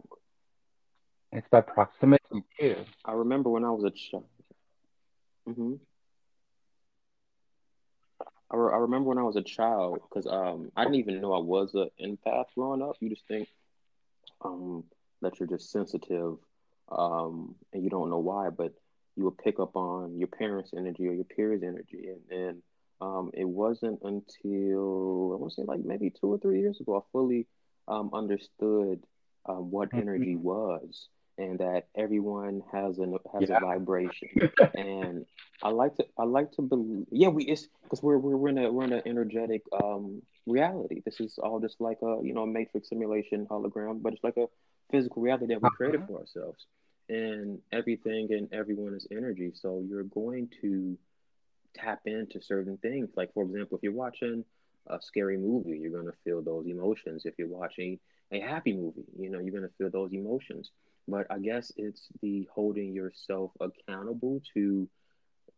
It's 1.36 1.50
by 1.50 1.60
proximity 1.60 2.43
too. 2.58 2.78
I 3.04 3.12
remember 3.12 3.50
when 3.50 3.65
I 3.65 3.69
was 3.69 3.84
a 3.84 3.91
child. 3.91 4.24
Mm-hmm. 5.50 5.74
I, 8.50 8.56
re- 8.56 8.74
I 8.74 8.78
remember 8.78 9.10
when 9.10 9.17
I 9.17 9.24
was 9.24 9.36
a 9.36 9.43
child 9.43 10.00
because 10.08 10.28
um 10.28 10.71
I 10.78 10.86
didn't 10.86 10.95
even 10.95 11.19
know 11.19 11.34
I 11.34 11.39
was 11.39 11.74
an 11.74 11.89
empath 12.02 12.45
growing 12.56 12.82
up. 12.82 12.95
You 13.02 13.10
just 13.10 13.28
think 13.28 13.50
um 14.45 14.86
that 15.21 15.38
you're 15.38 15.50
just 15.50 15.71
sensitive 15.71 16.38
um 16.89 17.56
and 17.74 17.84
you 17.84 17.89
don't 17.89 18.10
know 18.10 18.19
why, 18.19 18.50
but 18.50 18.71
you 19.17 19.26
would 19.26 19.38
pick 19.38 19.60
up 19.60 19.76
on 19.76 20.17
your 20.17 20.30
parents' 20.30 20.71
energy 20.74 21.06
or 21.06 21.13
your 21.13 21.26
peers' 21.26 21.63
energy, 21.63 22.08
and 22.08 22.21
then 22.30 22.62
um 23.02 23.32
it 23.34 23.48
wasn't 23.48 24.00
until 24.04 25.34
I 25.34 25.36
want 25.36 25.52
to 25.52 25.56
say 25.56 25.65
like 25.65 25.84
maybe 25.84 26.12
two 26.12 26.28
or 26.28 26.38
three 26.38 26.62
years 26.62 26.80
ago 26.80 26.95
I 26.95 27.02
fully 27.12 27.45
um 27.89 28.12
understood 28.13 29.04
um, 29.45 29.69
what 29.69 29.89
mm-hmm. 29.89 30.00
energy 30.00 30.36
was 30.38 31.10
and 31.38 31.60
that 31.60 31.88
everyone 31.95 32.63
has 32.71 32.98
a 33.00 33.08
has 33.34 33.50
yeah. 33.50 33.58
a 33.58 33.60
vibration. 33.60 34.30
and 34.76 35.26
I 35.62 35.69
like 35.69 35.95
to 35.98 36.06
I 36.17 36.24
like 36.24 36.52
to 36.54 36.62
believe 36.62 37.06
yeah 37.12 37.28
we 37.28 37.43
it's 37.45 37.67
because 37.84 38.02
we're, 38.02 38.17
we're 38.17 38.38
we're 38.38 38.50
in 38.50 38.58
a 38.58 38.71
we're 38.71 38.86
in 38.86 38.93
an 38.93 39.02
energetic 39.06 39.63
um 39.84 40.21
reality. 40.45 41.02
This 41.04 41.19
is 41.19 41.38
all 41.38 41.60
just 41.60 41.80
like 41.82 42.00
a 42.02 42.19
you 42.24 42.34
know 42.34 42.45
matrix 42.45 42.89
simulation 42.89 43.48
hologram, 43.50 44.02
but 44.02 44.13
it's 44.13 44.24
like 44.24 44.38
a 44.38 44.48
physical 44.91 45.21
reality 45.21 45.48
that 45.48 45.62
we 45.62 45.67
uh-huh. 45.67 45.76
created 45.76 46.08
for 46.08 46.19
ourselves. 46.19 46.65
And 47.08 47.60
everything 47.71 48.34
and 48.34 48.52
everyone 48.52 48.95
is 48.95 49.08
energy. 49.12 49.52
So 49.54 49.84
you're 49.88 50.04
going 50.04 50.50
to 50.62 50.98
tap 51.76 52.02
into 52.06 52.41
certain 52.41 52.78
things. 52.78 53.10
Like 53.15 53.34
for 53.34 53.43
example, 53.43 53.78
if 53.78 53.84
you're 53.84 53.93
watching 53.93 54.43
a 54.88 55.00
scary 55.02 55.38
movie, 55.38 55.78
you're 55.78 55.91
gonna 55.91 56.15
feel 56.24 56.41
those 56.41 56.65
emotions. 56.67 57.24
If 57.26 57.36
you're 57.38 57.48
watching 57.48 58.00
a 58.32 58.39
happy 58.39 58.74
movie, 58.74 59.06
you 59.19 59.30
know, 59.30 59.39
you're 59.39 59.54
gonna 59.54 59.74
feel 59.78 59.89
those 59.89 60.13
emotions 60.13 60.71
but 61.07 61.27
I 61.29 61.39
guess 61.39 61.71
it's 61.77 62.07
the 62.21 62.47
holding 62.53 62.93
yourself 62.93 63.51
accountable 63.59 64.41
to 64.53 64.87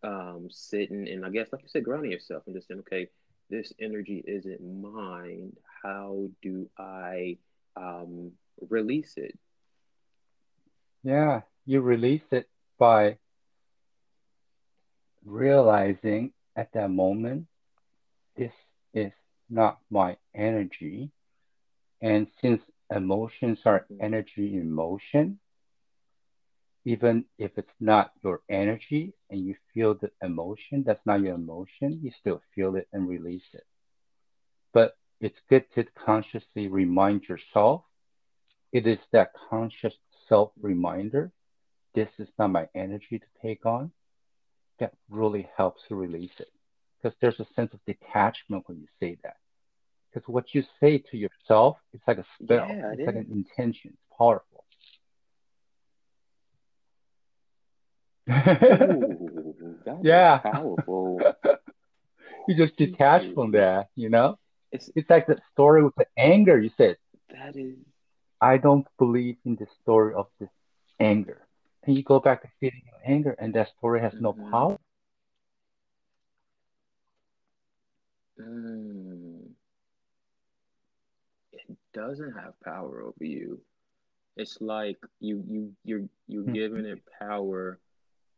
um, 0.03 0.47
sitting 0.51 1.07
and 1.07 1.25
I 1.25 1.29
guess, 1.29 1.47
like 1.51 1.63
you 1.63 1.69
said, 1.69 1.83
grounding 1.83 2.11
yourself 2.11 2.43
and 2.45 2.55
just 2.55 2.67
saying, 2.67 2.81
okay, 2.81 3.09
this 3.49 3.73
energy 3.79 4.23
isn't 4.27 4.61
mine. 4.61 5.53
How 5.83 6.27
do 6.41 6.69
I 6.77 7.37
um, 7.75 8.31
release 8.69 9.13
it? 9.17 9.37
Yeah, 11.03 11.41
you 11.65 11.81
release 11.81 12.23
it 12.31 12.49
by 12.77 13.17
realizing 15.25 16.33
at 16.55 16.71
that 16.73 16.89
moment, 16.89 17.47
this 18.35 18.51
is 18.93 19.11
not 19.49 19.79
my 19.89 20.17
energy. 20.35 21.11
And 22.01 22.27
since 22.41 22.61
emotions 22.95 23.59
are 23.65 23.81
mm-hmm. 23.91 24.03
energy 24.03 24.55
in 24.55 24.71
motion. 24.71 25.39
Even 26.85 27.25
if 27.37 27.51
it's 27.57 27.67
not 27.81 28.13
your 28.23 28.41
energy 28.49 29.13
and 29.29 29.45
you 29.45 29.55
feel 29.73 29.93
the 29.93 30.09
emotion, 30.21 30.83
that's 30.85 31.05
not 31.05 31.21
your 31.21 31.35
emotion, 31.35 31.99
you 32.01 32.11
still 32.19 32.41
feel 32.55 32.77
it 32.77 32.87
and 32.93 33.09
release 33.09 33.43
it. 33.53 33.65
But 34.73 34.95
it's 35.19 35.37
good 35.49 35.65
to 35.75 35.85
consciously 36.05 36.69
remind 36.69 37.23
yourself. 37.23 37.83
It 38.71 38.87
is 38.87 38.99
that 39.11 39.33
conscious 39.49 39.93
self 40.29 40.51
reminder. 40.61 41.31
This 41.93 42.09
is 42.19 42.29
not 42.37 42.51
my 42.51 42.69
energy 42.75 43.19
to 43.19 43.25
take 43.41 43.65
on. 43.65 43.91
That 44.79 44.93
really 45.09 45.49
helps 45.57 45.81
to 45.89 45.95
release 45.95 46.31
it. 46.39 46.51
Because 47.01 47.17
there's 47.19 47.39
a 47.39 47.47
sense 47.55 47.73
of 47.73 47.79
detachment 47.85 48.63
when 48.67 48.79
you 48.79 48.87
say 48.99 49.17
that. 49.23 49.37
Because 50.17 50.33
what 50.33 50.53
you 50.55 50.63
say 50.79 50.97
to 51.11 51.17
yourself, 51.17 51.77
it's 51.93 52.07
like 52.07 52.17
a 52.17 52.25
spell. 52.43 52.77
Yeah, 52.77 52.93
it's 52.93 53.05
like 53.05 53.15
an 53.15 53.27
intention. 53.31 53.91
It's 53.93 54.17
powerful. 54.17 54.65
Ooh, 58.71 59.77
Yeah. 60.01 60.41
powerful. 60.43 61.29
You 62.47 62.55
just 62.55 62.77
detach 62.77 63.25
from 63.33 63.51
that, 63.51 63.89
you 63.95 64.09
know? 64.09 64.37
It's 64.71 64.89
It's 64.95 65.09
like 65.09 65.27
the 65.27 65.39
story 65.51 65.83
with 65.83 65.95
the 65.95 66.07
anger. 66.17 66.59
You 66.59 66.69
said, 66.77 66.97
that 67.29 67.55
is 67.55 67.77
I 68.41 68.57
don't 68.57 68.87
believe 68.97 69.37
in 69.45 69.55
the 69.55 69.67
story 69.81 70.13
of 70.13 70.27
this 70.39 70.49
anger. 70.99 71.47
And 71.83 71.95
you 71.95 72.03
go 72.03 72.19
back 72.19 72.41
to 72.41 72.49
feeling 72.59 72.81
your 72.85 72.99
anger, 73.05 73.31
and 73.39 73.53
that 73.53 73.69
story 73.77 74.01
has 74.01 74.13
no 74.19 74.33
Mhm. 74.33 74.49
power. 74.51 74.77
mm, 78.37 79.53
it 81.53 81.77
doesn't 81.97 82.33
have 82.33 82.53
power 82.63 83.01
over 83.03 83.25
you. 83.25 83.61
It's 84.37 84.57
like 84.61 84.97
you 85.19 85.43
you 85.47 85.73
you're 85.83 86.05
you're 86.27 86.43
Mhm. 86.45 86.53
giving 86.53 86.85
it 86.85 87.01
power. 87.19 87.79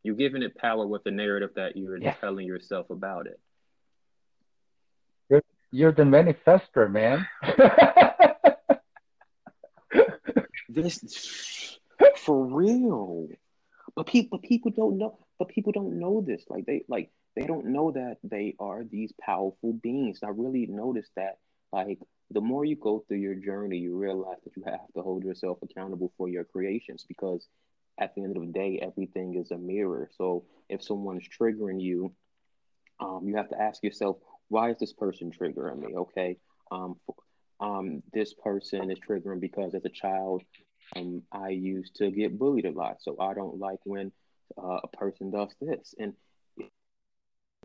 You're 0.02 0.16
giving 0.16 0.42
it 0.42 0.56
power 0.56 0.86
with 0.86 1.04
the 1.04 1.10
narrative 1.12 1.50
that 1.56 1.76
you're 1.76 2.00
Yes. 2.00 2.16
telling 2.20 2.46
yourself 2.46 2.90
about 2.90 3.26
it. 3.26 3.40
You're, 5.30 5.42
you're 5.72 5.92
the 5.92 6.02
manifester, 6.04 6.90
man. 6.90 7.26
This 10.68 11.78
for 12.16 12.44
real. 12.46 13.28
But 13.96 14.06
people 14.06 14.38
people 14.38 14.70
don't 14.72 14.98
know 14.98 15.18
but 15.38 15.48
people 15.48 15.72
don't 15.72 15.98
know 15.98 16.22
this. 16.22 16.44
Like 16.48 16.66
they 16.66 16.84
like 16.88 17.10
they 17.36 17.46
don't 17.46 17.66
know 17.66 17.92
that 17.92 18.18
they 18.22 18.54
are 18.60 18.84
these 18.84 19.12
powerful 19.20 19.72
beings. 19.72 20.20
I 20.24 20.28
really 20.28 20.66
noticed 20.66 21.12
that 21.16 21.38
like 21.72 21.98
the 22.30 22.40
more 22.40 22.64
you 22.64 22.76
go 22.76 23.04
through 23.06 23.18
your 23.18 23.34
journey, 23.34 23.78
you 23.78 23.96
realize 23.96 24.38
that 24.44 24.56
you 24.56 24.62
have 24.64 24.92
to 24.94 25.02
hold 25.02 25.24
yourself 25.24 25.58
accountable 25.62 26.12
for 26.16 26.28
your 26.28 26.44
creations 26.44 27.04
because 27.06 27.46
at 27.98 28.14
the 28.14 28.22
end 28.22 28.36
of 28.36 28.42
the 28.46 28.52
day, 28.52 28.78
everything 28.82 29.34
is 29.36 29.50
a 29.50 29.58
mirror. 29.58 30.08
So 30.16 30.44
if 30.68 30.82
someone's 30.82 31.28
triggering 31.28 31.80
you, 31.80 32.12
um, 33.00 33.22
you 33.26 33.36
have 33.36 33.48
to 33.50 33.60
ask 33.60 33.82
yourself, 33.82 34.16
why 34.48 34.70
is 34.70 34.78
this 34.78 34.92
person 34.92 35.30
triggering 35.30 35.78
me? 35.78 35.94
Okay. 35.96 36.36
Um, 36.70 36.96
um, 37.60 38.02
this 38.12 38.34
person 38.34 38.90
is 38.90 38.98
triggering 38.98 39.40
because 39.40 39.74
as 39.74 39.84
a 39.84 39.90
child, 39.90 40.42
um, 40.96 41.22
I 41.32 41.50
used 41.50 41.96
to 41.96 42.10
get 42.10 42.38
bullied 42.38 42.66
a 42.66 42.72
lot. 42.72 42.96
So 43.00 43.16
I 43.20 43.34
don't 43.34 43.58
like 43.58 43.80
when 43.84 44.12
uh, 44.58 44.80
a 44.82 44.88
person 44.88 45.30
does 45.30 45.54
this. 45.60 45.94
And 45.98 46.14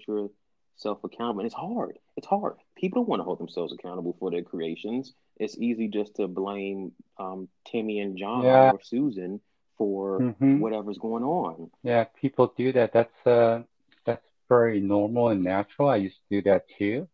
you're 0.07 0.29
self 0.75 1.03
accountable. 1.03 1.41
And 1.41 1.47
it's 1.47 1.55
hard. 1.55 1.99
It's 2.17 2.27
hard. 2.27 2.55
People 2.75 3.01
don't 3.01 3.09
want 3.09 3.19
to 3.19 3.23
hold 3.23 3.39
themselves 3.39 3.73
accountable 3.73 4.15
for 4.19 4.31
their 4.31 4.43
creations. 4.43 5.13
It's 5.37 5.57
easy 5.57 5.87
just 5.87 6.15
to 6.15 6.27
blame 6.27 6.91
um, 7.17 7.47
Timmy 7.65 7.99
and 7.99 8.17
John 8.17 8.45
Yeah. 8.45 8.71
or 8.71 8.79
Susan 8.81 9.39
for 9.77 10.25
hmm 10.39 10.59
whatever's 10.59 10.97
going 10.97 11.23
on. 11.23 11.69
Yeah, 11.83 12.05
people 12.21 12.53
do 12.57 12.71
that. 12.73 12.93
That's 12.93 13.27
uh, 13.27 13.63
that's 14.05 14.25
very 14.49 14.79
normal 14.79 15.29
and 15.29 15.43
natural. 15.43 15.89
I 15.89 15.97
used 15.97 16.17
to 16.29 16.41
do 16.41 16.49
that 16.49 16.63
too. 16.77 17.07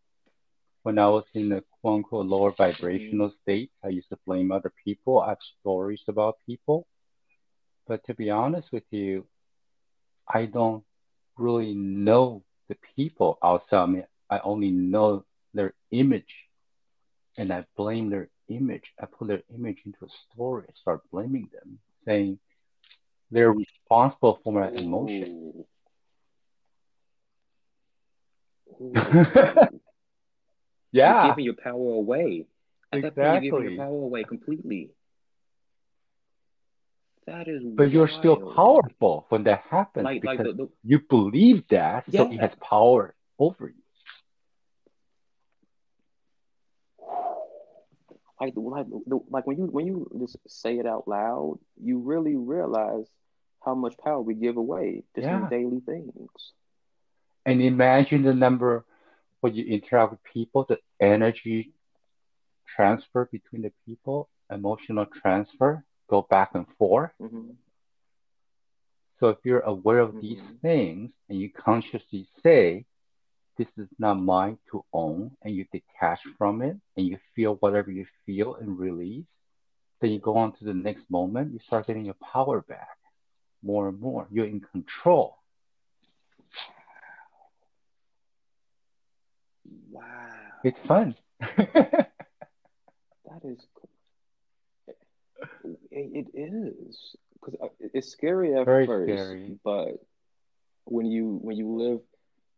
When 0.82 0.98
I 0.98 1.08
was 1.08 1.24
in 1.34 1.48
the 1.48 1.62
quote 1.80 1.96
unquote 1.96 2.26
lower 2.26 2.52
vibrational 2.52 3.30
state, 3.42 3.70
I 3.84 3.88
used 3.88 4.08
to 4.10 4.18
blame 4.26 4.50
other 4.52 4.72
people. 4.84 5.20
I 5.20 5.30
have 5.30 5.42
stories 5.60 6.02
about 6.08 6.38
people. 6.46 6.86
But 7.86 8.04
to 8.06 8.14
be 8.14 8.30
honest 8.30 8.72
with 8.72 8.84
you, 8.90 9.26
I 10.28 10.46
don't 10.46 10.84
really 11.36 11.74
know 11.74 12.42
the 12.68 12.76
people 12.96 13.38
outside 13.42 13.88
me. 13.88 14.02
I 14.30 14.40
only 14.40 14.70
know 14.70 15.24
their 15.54 15.74
image. 15.90 16.34
And 17.38 17.52
I 17.52 17.64
blame 17.76 18.10
their 18.10 18.28
image. 18.48 18.84
I 19.00 19.06
put 19.06 19.28
their 19.28 19.42
image 19.54 19.78
into 19.86 20.04
a 20.04 20.08
story. 20.32 20.64
I 20.68 20.72
start 20.80 21.00
blaming 21.10 21.48
them, 21.52 21.78
saying 22.04 22.38
they're 23.30 23.52
responsible 23.52 24.38
for 24.44 24.52
my 24.52 24.68
emotion. 24.68 25.52
Ooh. 25.54 25.66
Ooh. 28.80 28.92
You're 28.94 29.80
Yeah, 30.92 31.30
giving 31.30 31.44
your 31.44 31.54
power 31.54 31.94
away. 31.94 32.46
At 32.92 33.02
that 33.02 33.14
point, 33.14 33.44
you're 33.44 33.52
giving 33.52 33.76
your 33.76 33.86
power 33.86 34.02
away 34.02 34.24
completely. 34.24 34.90
That 37.26 37.48
is 37.48 37.62
But 37.76 37.90
you're 37.90 38.08
still 38.08 38.36
powerful 38.36 39.26
when 39.28 39.44
that 39.44 39.62
happens 39.70 40.10
Like, 40.10 40.22
like 40.24 40.40
because 40.40 40.42
the, 40.42 40.52
the 40.52 40.68
you 40.82 41.00
believe 41.08 41.66
that, 41.68 42.04
so 42.12 42.26
it 42.30 42.38
has 42.40 42.54
power 42.60 43.14
over 43.38 43.68
you. 43.68 43.82
like 48.40 48.54
like 48.56 48.86
like 49.30 49.46
when 49.46 49.58
you 49.58 49.66
when 49.66 49.86
you 49.86 50.08
just 50.20 50.36
say 50.48 50.78
it 50.78 50.86
out 50.86 51.06
loud, 51.08 51.58
you 51.82 51.98
really 51.98 52.36
realize 52.36 53.06
how 53.64 53.74
much 53.74 53.96
power 53.98 54.20
we 54.22 54.34
give 54.34 54.56
away 54.56 55.04
just 55.16 55.30
Yeah. 55.30 55.40
in 55.40 55.48
daily 55.48 55.80
things. 55.80 56.52
And 57.46 57.60
imagine 57.62 58.22
the 58.22 58.34
number 58.34 58.84
when 59.40 59.54
you 59.54 59.64
interact 59.64 60.12
with 60.12 60.22
people, 60.24 60.64
the 60.68 60.78
energy 61.00 61.72
transfer 62.76 63.26
between 63.30 63.62
the 63.62 63.72
people, 63.86 64.28
emotional 64.50 65.06
transfer, 65.06 65.84
go 66.08 66.22
back 66.30 66.50
and 66.54 66.66
forth. 66.78 67.12
hmm 67.18 67.50
So 69.20 69.28
if 69.28 69.38
you're 69.44 69.60
aware 69.60 70.00
of 70.00 70.20
these 70.20 70.40
Mhm. 70.40 70.60
things 70.60 71.10
and 71.28 71.38
you 71.38 71.48
consciously 71.50 72.26
say, 72.42 72.84
this 73.56 73.68
is 73.76 73.88
not 73.98 74.14
mine 74.14 74.58
to 74.70 74.84
own, 74.92 75.36
and 75.42 75.54
you 75.54 75.64
detach 75.72 76.20
from 76.36 76.62
it 76.62 76.76
and 76.96 77.06
you 77.06 77.18
feel 77.34 77.54
whatever 77.56 77.90
you 77.92 78.06
feel 78.26 78.56
and 78.56 78.78
release, 78.78 79.26
then 80.00 80.10
you 80.10 80.18
go 80.18 80.36
on 80.36 80.52
to 80.56 80.64
the 80.64 80.74
next 80.74 81.08
moment, 81.10 81.52
you 81.52 81.60
start 81.60 81.86
getting 81.86 82.04
your 82.04 82.16
power 82.32 82.62
back 82.62 82.98
more 83.62 83.88
and 83.88 84.00
more. 84.00 84.26
You're 84.30 84.46
in 84.46 84.60
control. 84.60 85.38
Wow, 89.90 90.02
It's 90.64 90.78
fun. 90.88 91.14
that 91.40 92.10
is 93.44 93.58
it, 95.90 96.26
is 96.34 97.16
because 97.34 97.54
it's 97.80 98.08
scary 98.10 98.54
at 98.54 98.68
Very 98.68 98.86
first, 98.86 99.36
scary. 99.36 99.58
but 99.64 99.94
when 100.84 101.06
you 101.06 101.38
when 101.42 101.56
you 101.56 101.68
live 101.76 102.00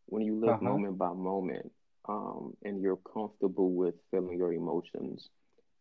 when 0.07 0.23
you 0.23 0.39
live 0.39 0.61
Uh-huh. 0.61 0.63
moment 0.63 0.99
by 0.99 1.13
moment, 1.13 1.71
um, 2.09 2.53
and 2.65 2.81
you're 2.81 2.99
comfortable 3.13 3.73
with 3.75 3.95
feeling 4.11 4.37
your 4.39 4.53
emotions, 4.53 5.29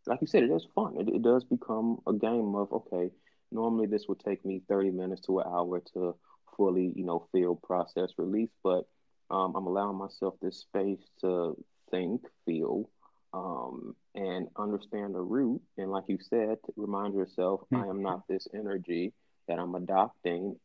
like 0.07 0.21
you 0.21 0.27
said, 0.27 0.43
it 0.43 0.51
is 0.51 0.65
fun. 0.75 0.95
It, 0.99 1.07
it 1.09 1.21
does 1.23 1.43
become 1.43 1.97
a 2.07 2.13
game 2.13 2.55
of 2.55 2.71
okay. 2.73 3.11
Normally, 3.51 3.87
this 3.87 4.05
would 4.07 4.19
take 4.19 4.45
me 4.45 4.61
thirty 4.67 4.91
minutes 4.91 5.21
to 5.27 5.39
an 5.39 5.47
hour 5.47 5.81
to 5.93 6.15
fully, 6.57 6.91
you 6.95 7.05
know, 7.05 7.27
feel, 7.31 7.55
process, 7.55 8.11
release. 8.17 8.51
But 8.63 8.85
um, 9.29 9.55
I'm 9.55 9.65
allowing 9.67 9.97
myself 9.97 10.35
this 10.41 10.59
space 10.61 11.09
to 11.21 11.55
think, 11.91 12.21
feel, 12.45 12.89
um, 13.33 13.95
and 14.15 14.47
understand 14.57 15.15
the 15.15 15.21
root. 15.21 15.61
And 15.77 15.91
like 15.91 16.05
you 16.07 16.17
said, 16.19 16.57
to 16.65 16.73
remind 16.77 17.13
yourself, 17.15 17.61
I 17.73 17.87
am 17.87 18.01
not 18.01 18.21
this 18.27 18.47
energy 18.53 19.13
that 19.47 19.59
I'm 19.59 19.75
adopting, 19.75 20.55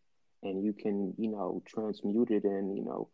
and 0.43 0.65
you 0.65 0.73
can, 0.73 1.15
you 1.19 1.31
know, 1.31 1.63
transmute 1.67 2.31
it 2.31 2.45
and 2.45 2.77
you 2.77 2.85
know 2.85 3.09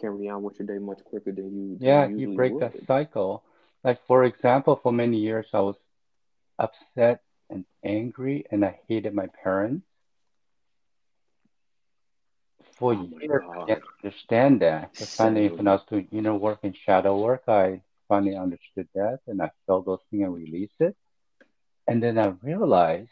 carry 0.00 0.28
on 0.28 0.42
with 0.42 0.58
your 0.58 0.66
day 0.66 0.78
much 0.78 1.00
quicker 1.04 1.32
than 1.32 1.52
you, 1.56 1.80
than 1.86 1.98
Yeah, 1.98 2.08
you 2.08 2.20
you 2.22 2.32
break 2.34 2.58
would. 2.58 2.60
that 2.60 2.74
cycle. 2.86 3.44
Like, 3.82 4.00
for 4.06 4.24
example, 4.24 4.76
for 4.76 4.92
many 4.92 5.18
years, 5.18 5.46
I 5.52 5.60
was 5.60 5.76
upset 6.58 7.22
and 7.48 7.64
angry, 7.84 8.44
and 8.50 8.64
I 8.64 8.80
hated 8.88 9.14
my 9.14 9.26
parents. 9.26 9.86
For 12.78 12.92
Oh 12.92 13.08
years, 13.20 13.42
I 13.52 13.58
didn't 13.66 13.84
understand 14.02 14.60
that. 14.62 14.92
But 14.98 15.08
finally, 15.16 15.48
when 15.48 15.66
I 15.66 15.72
was 15.74 15.84
doing 15.88 16.08
inner 16.10 16.34
work 16.34 16.60
and 16.62 16.74
shadow 16.76 17.18
work, 17.18 17.42
I 17.48 17.82
finally 18.08 18.36
understood 18.36 18.88
that, 18.94 19.20
and 19.26 19.40
I 19.42 19.50
felt 19.66 19.86
those 19.86 20.00
things 20.10 20.24
and 20.24 20.34
released 20.34 20.80
it. 20.80 20.96
And 21.86 22.02
then 22.02 22.18
I 22.18 22.32
realized 22.42 23.10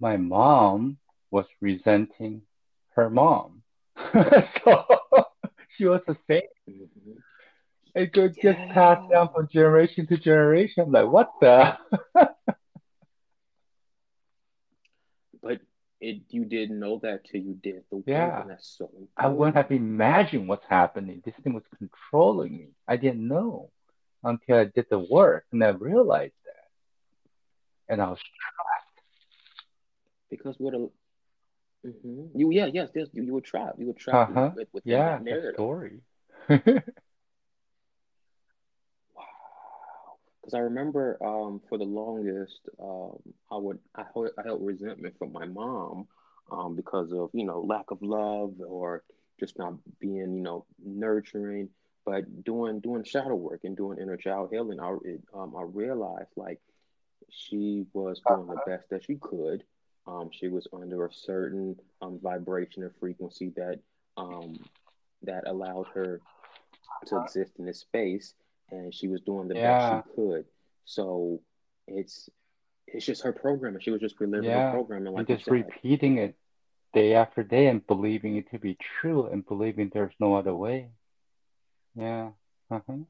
my 0.00 0.16
mom 0.16 0.98
was 1.30 1.46
resenting 1.60 2.42
her 2.94 3.10
mom. 3.10 3.62
so 4.64 4.84
she 5.76 5.84
was 5.84 6.00
the 6.06 6.16
same. 6.28 6.88
It 7.94 8.12
could 8.12 8.34
just 8.40 8.58
pass 8.70 8.98
down 9.10 9.30
from 9.34 9.48
generation 9.52 10.06
to 10.08 10.16
generation. 10.18 10.84
I'm 10.84 10.92
like, 10.92 11.08
what 11.10 11.32
the? 11.40 11.76
But 15.40 15.60
it 16.00 16.22
you 16.30 16.44
didn't 16.44 16.78
know 16.80 16.98
that 17.02 17.24
till 17.24 17.40
you 17.40 17.54
did 17.62 17.82
the 17.90 17.98
work, 18.10 18.34
Yeah. 18.36 18.44
and 18.44 18.48
that's 18.50 18.76
so 18.78 18.90
I 19.16 19.28
wouldn't 19.28 19.56
have 19.56 19.70
imagined 19.70 20.48
what's 20.48 20.66
happening. 20.66 21.22
This 21.24 21.34
thing 21.42 21.54
was 21.54 21.64
controlling 21.78 22.52
me. 22.56 22.68
I 22.88 22.96
didn't 22.96 23.26
know 23.26 23.70
until 24.22 24.58
I 24.58 24.64
did 24.64 24.86
the 24.90 24.98
work 24.98 25.44
and 25.52 25.62
I 25.64 25.68
realized 25.68 26.34
that. 26.44 27.92
And 27.92 28.00
I 28.02 28.08
was 28.10 28.18
trapped. 28.18 29.00
Because 30.30 30.56
what 30.58 30.74
a 30.74 30.88
hmm 31.84 32.26
you 32.34 32.50
yeah 32.52 32.66
yes 32.72 32.90
you, 32.94 33.06
you 33.12 33.32
were 33.34 33.40
trapped 33.40 33.78
you 33.78 33.86
were 33.86 33.92
trapped 33.94 34.28
uh-huh. 34.28 34.50
with, 34.54 34.68
within 34.72 35.04
Yeah, 35.04 35.06
that 35.06 35.22
the 35.28 35.36
narrative. 35.36 35.52
story. 35.52 36.00
Wow. 39.14 40.18
Because 40.48 40.60
I 40.60 40.62
remember 40.62 41.18
um, 41.22 41.60
for 41.68 41.76
the 41.76 41.84
longest, 41.84 42.70
um, 42.82 43.18
I 43.52 43.56
would 43.58 43.78
I 43.94 44.04
held, 44.14 44.30
I 44.38 44.44
held 44.46 44.64
resentment 44.64 45.14
from 45.18 45.30
my 45.30 45.44
mom 45.44 46.06
um, 46.50 46.74
because 46.74 47.12
of 47.12 47.28
you 47.34 47.44
know 47.44 47.60
lack 47.60 47.90
of 47.90 48.00
love 48.00 48.54
or 48.66 49.02
just 49.38 49.58
not 49.58 49.74
being 50.00 50.36
you 50.36 50.42
know 50.42 50.64
nurturing. 50.82 51.68
But 52.06 52.44
doing 52.44 52.80
doing 52.80 53.04
shadow 53.04 53.34
work 53.34 53.60
and 53.64 53.76
doing 53.76 53.98
inner 53.98 54.16
child 54.16 54.48
healing, 54.50 54.80
I 54.80 54.96
it, 55.04 55.20
um, 55.34 55.54
I 55.54 55.64
realized 55.64 56.30
like 56.34 56.60
she 57.28 57.84
was 57.92 58.22
doing 58.26 58.46
the 58.46 58.58
best 58.66 58.88
that 58.88 59.04
she 59.04 59.16
could. 59.16 59.64
Um, 60.06 60.30
she 60.32 60.48
was 60.48 60.66
under 60.72 61.04
a 61.04 61.12
certain 61.12 61.76
um, 62.00 62.20
vibration 62.22 62.82
or 62.84 62.94
frequency 62.98 63.52
that 63.56 63.80
that 65.24 65.46
allowed 65.46 65.88
her 65.88 66.22
to 67.04 67.22
exist 67.22 67.52
in 67.58 67.66
this 67.66 67.80
space, 67.80 68.32
and 68.70 68.94
she 68.94 69.08
was 69.08 69.20
doing 69.22 69.48
the 69.48 69.54
Yeah. 69.54 69.56
best 69.56 69.86
she 69.86 70.02
could. 70.14 70.44
So 70.84 71.40
it's 71.86 72.28
it's 72.86 73.06
just 73.06 73.22
her 73.22 73.32
programming. 73.32 73.80
She 73.80 73.90
was 73.90 74.00
just 74.00 74.20
reliving 74.20 74.52
her 74.52 74.62
Yeah. 74.62 74.62
programming, 74.62 75.12
And 75.16 75.26
like 75.26 75.28
you 75.30 75.36
just 75.36 75.50
repeating 75.50 76.18
it 76.18 76.36
day 76.92 77.14
after 77.14 77.42
day 77.42 77.66
and 77.68 77.86
believing 77.86 78.36
it 78.36 78.50
to 78.50 78.58
be 78.58 78.74
true 78.76 79.26
and 79.26 79.46
believing 79.46 79.90
there's 79.92 80.14
no 80.20 80.34
other 80.34 80.54
way. 80.54 80.90
Yeah. 81.94 82.32
Uh-huh. 82.70 83.04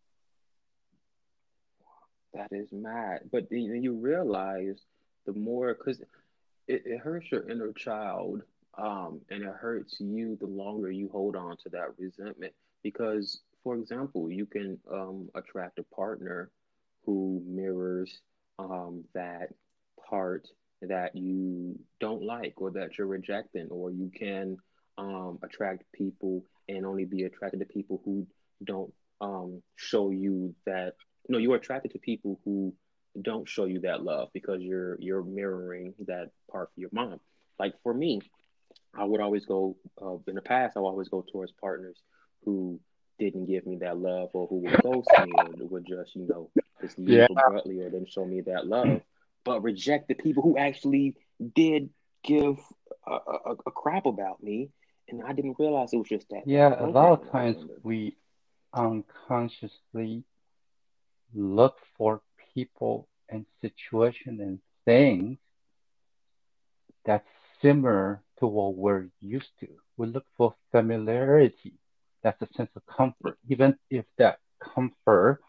That 2.34 2.48
is 2.52 2.72
mad. 2.72 3.20
But 3.30 3.48
then 3.50 3.82
you 3.82 3.94
realize 3.94 4.84
the 5.26 5.32
more, 5.32 5.74
because 5.74 6.00
it, 6.66 6.82
it 6.86 6.98
hurts 6.98 7.30
your 7.30 7.48
inner 7.48 7.72
child, 7.72 8.42
um, 8.78 9.20
and 9.30 9.42
it 9.42 9.54
hurts 9.54 10.00
you 10.00 10.36
the 10.40 10.46
longer 10.46 10.90
you 10.90 11.08
hold 11.08 11.36
on 11.36 11.56
to 11.58 11.68
that 11.70 11.98
resentment. 11.98 12.52
Because, 12.82 13.40
for 13.62 13.76
example, 13.76 14.30
you 14.30 14.46
can 14.46 14.78
um, 14.90 15.28
attract 15.34 15.78
a 15.78 15.82
partner 15.94 16.50
who 17.04 17.42
mirrors 17.46 18.20
um, 18.58 19.04
that 19.14 19.54
part 20.08 20.48
that 20.82 21.16
you 21.16 21.78
don't 22.00 22.22
like 22.22 22.54
or 22.56 22.70
that 22.70 22.96
you're 22.96 23.06
rejecting, 23.06 23.68
or 23.70 23.90
you 23.90 24.10
can 24.14 24.56
um, 24.96 25.38
attract 25.42 25.84
people 25.92 26.44
and 26.68 26.86
only 26.86 27.04
be 27.04 27.24
attracted 27.24 27.60
to 27.60 27.66
people 27.66 28.00
who 28.04 28.26
don't 28.64 28.92
um, 29.20 29.62
show 29.76 30.10
you 30.10 30.54
that 30.66 30.94
no, 31.28 31.38
you're 31.38 31.56
attracted 31.56 31.92
to 31.92 31.98
people 31.98 32.40
who 32.44 32.74
don't 33.20 33.48
show 33.48 33.64
you 33.64 33.80
that 33.80 34.02
love 34.02 34.28
because 34.32 34.60
you're 34.62 34.96
you're 35.00 35.22
mirroring 35.22 35.94
that 36.06 36.30
part 36.50 36.70
for 36.74 36.80
your 36.80 36.90
mom. 36.92 37.20
Like 37.58 37.74
for 37.82 37.92
me, 37.92 38.20
I 38.94 39.04
would 39.04 39.20
always 39.20 39.44
go 39.44 39.76
uh, 40.00 40.16
in 40.26 40.34
the 40.34 40.42
past. 40.42 40.76
I 40.76 40.80
would 40.80 40.88
always 40.88 41.08
go 41.08 41.24
towards 41.30 41.52
partners 41.52 42.00
who 42.44 42.80
didn't 43.18 43.46
give 43.46 43.66
me 43.66 43.76
that 43.78 43.98
love, 43.98 44.30
or 44.32 44.46
who 44.46 44.58
would 44.60 44.78
ghost 44.80 45.18
me, 45.18 45.40
or 45.40 45.52
would 45.66 45.86
just 45.86 46.14
you 46.16 46.26
know 46.26 46.50
just 46.80 46.98
leave 46.98 47.12
Yeah. 47.14 47.26
abruptly, 47.30 47.80
or 47.80 47.90
didn't 47.90 48.10
show 48.10 48.24
me 48.24 48.40
that 48.42 48.66
love. 48.66 49.02
But 49.44 49.62
reject 49.62 50.08
the 50.08 50.14
people 50.14 50.42
who 50.42 50.56
actually 50.58 51.14
did 51.54 51.90
give 52.24 52.58
a, 53.06 53.12
a, 53.12 53.56
a 53.66 53.70
crap 53.70 54.06
about 54.06 54.42
me, 54.42 54.70
and 55.08 55.22
I 55.26 55.32
didn't 55.32 55.56
realize 55.58 55.92
it 55.92 55.98
was 55.98 56.08
just 56.08 56.28
that. 56.30 56.42
Yeah, 56.46 56.74
a 56.78 56.86
lot 56.86 57.12
of 57.12 57.30
times 57.30 57.56
we 57.82 58.16
unconsciously 58.74 60.24
look 61.34 61.76
for 61.96 62.20
people 62.54 63.08
and 63.28 63.44
situation 63.60 64.40
and 64.40 64.58
things 64.84 65.38
that's 67.04 67.28
similar 67.62 68.22
to 68.38 68.46
what 68.46 68.74
we're 68.74 69.08
used 69.20 69.50
to. 69.60 69.68
We 69.96 70.06
look 70.08 70.26
for 70.36 70.54
familiarity. 70.70 71.74
That's 72.22 72.40
a 72.42 72.48
sense 72.56 72.70
of 72.76 72.82
comfort, 72.86 73.38
even 73.48 73.76
if 73.90 74.04
that 74.18 74.38
comfort 74.60 75.40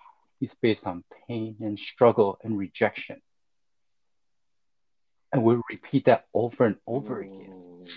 is 0.42 0.50
based 0.62 0.86
on 0.86 1.04
pain 1.28 1.56
and 1.62 1.80
struggle 1.94 2.38
and 2.44 2.58
rejection. 2.58 3.22
And 5.32 5.44
we 5.44 5.58
repeat 5.70 6.06
that 6.06 6.26
over 6.34 6.66
and 6.66 6.76
over 6.88 7.22
again. 7.22 7.52
Mm. 7.52 7.88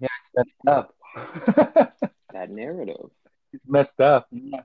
Yeah, 0.00 0.08
it's 0.34 0.50
messed 0.64 0.76
up. 0.76 0.94
that 2.32 2.50
narrative. 2.50 3.10
it's 3.52 3.64
messed 3.66 3.98
up. 4.00 4.28
Yeah. 4.30 4.60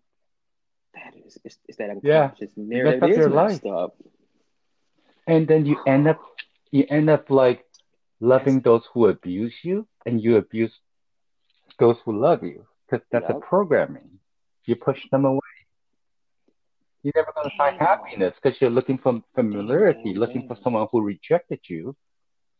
That 0.93 1.15
is, 1.25 1.39
it's, 1.43 1.57
it's 1.67 1.77
that 1.77 1.89
Yeah. 2.03 2.23
unconscious 2.25 2.51
narrative 2.55 3.03
up 3.03 3.09
is 3.09 3.17
your 3.17 3.29
messed 3.29 3.65
up. 3.65 3.95
And 5.25 5.47
then 5.47 5.65
you 5.65 5.77
end 5.87 6.07
up 6.07 6.19
you 6.71 6.85
end 6.89 7.09
up 7.09 7.29
like 7.29 7.65
loving 8.19 8.59
those 8.61 8.83
who 8.93 9.07
abuse 9.07 9.53
you 9.63 9.87
and 10.05 10.21
you 10.21 10.37
abuse 10.37 10.73
those 11.79 11.97
who 12.05 12.19
love 12.19 12.43
you. 12.43 12.65
Because 12.89 13.05
that's 13.11 13.25
a 13.29 13.39
programming. 13.39 14.19
You 14.65 14.75
push 14.75 14.99
them 15.11 15.25
away. 15.25 15.39
You're 17.01 17.13
never 17.15 17.33
gonna 17.35 17.49
find 17.57 17.75
mm-hmm. 17.75 17.85
happiness 17.85 18.33
because 18.41 18.59
you're 18.61 18.69
looking 18.69 18.97
for 18.97 19.21
familiarity, 19.35 20.13
looking 20.13 20.47
for 20.47 20.55
mm-hmm. 20.55 20.63
someone 20.63 20.87
who 20.91 21.01
rejected 21.01 21.59
you, 21.67 21.95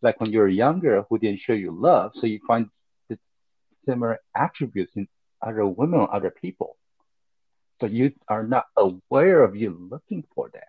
like 0.02 0.20
when 0.20 0.32
you 0.32 0.40
were 0.40 0.50
younger, 0.50 1.06
who 1.10 1.18
didn't 1.18 1.40
show 1.40 1.54
you 1.54 1.72
love. 1.72 2.12
So 2.20 2.28
you 2.28 2.40
find 2.46 2.68
the 3.10 3.18
similar 3.88 4.20
attributes 4.36 4.92
in 4.96 5.08
other 5.42 5.66
women 5.66 6.02
or 6.02 6.14
other 6.14 6.30
people. 6.30 6.78
But 7.80 7.92
you 7.92 8.14
are 8.28 8.44
not 8.44 8.66
aware 8.76 9.44
of 9.44 9.56
you 9.56 9.88
looking 9.90 10.26
for 10.36 10.50
that. 10.54 10.68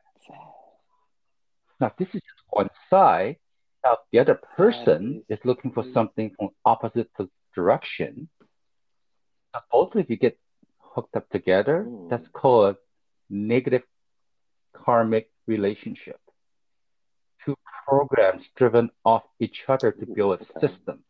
Now, 1.80 1.92
this 1.98 2.08
is 2.08 2.22
just 2.22 2.44
one 2.50 2.68
side. 2.88 3.36
Now, 3.84 3.98
the 4.12 4.20
other 4.20 4.40
person 4.56 5.22
is 5.28 5.38
is 5.38 5.44
looking 5.44 5.72
for 5.72 5.82
mm-hmm. 5.82 5.94
something 5.94 6.30
from 6.38 6.50
opposite 6.64 7.10
direction. 7.54 8.28
Both 9.70 9.94
of 9.94 10.08
you 10.10 10.16
get 10.16 10.38
hooked 10.78 11.16
up 11.16 11.28
together. 11.30 11.86
Mm. 11.88 12.10
That's 12.10 12.26
called 12.32 12.76
a 12.76 12.78
negative 13.30 13.82
karmic 14.72 15.30
relationship. 15.46 16.18
Two 17.44 17.56
programs 17.86 18.42
driven 18.56 18.90
off 19.04 19.22
each 19.40 19.58
other 19.68 19.92
to 19.92 20.06
build 20.06 20.40
a 20.40 20.42
Okay. 20.56 20.66
system. 20.66 21.04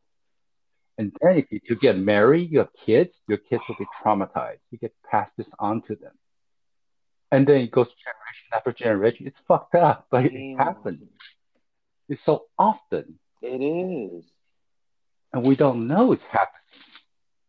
And 0.99 1.13
then 1.21 1.39
if 1.39 1.47
you, 1.51 1.61
you 1.69 1.77
get 1.77 1.97
married, 1.99 2.51
you 2.53 2.59
have 2.59 2.69
kids, 2.87 3.11
your 3.27 3.39
kids 3.39 3.63
will 3.69 3.77
be 3.79 3.87
traumatized. 4.03 4.61
You 4.71 4.79
get 4.79 4.95
passed 5.11 5.33
this 5.37 5.47
on 5.59 5.83
to 5.83 5.97
them. 5.97 6.13
And 7.33 7.47
then 7.47 7.57
it 7.63 7.73
goes 7.73 7.87
generation 7.89 8.49
after 8.53 8.73
generation. 8.73 9.27
It's 9.27 9.37
fucked 9.49 9.75
up, 9.75 10.07
but 10.11 10.25
it 10.27 10.57
happens. 10.57 11.03
It's 12.09 12.21
so 12.25 12.45
often, 12.59 13.19
It 13.43 13.61
is. 13.61 14.25
and 15.33 15.43
we 15.43 15.57
don't 15.57 15.89
know 15.89 16.13
it's 16.13 16.23
happening. 16.31 16.61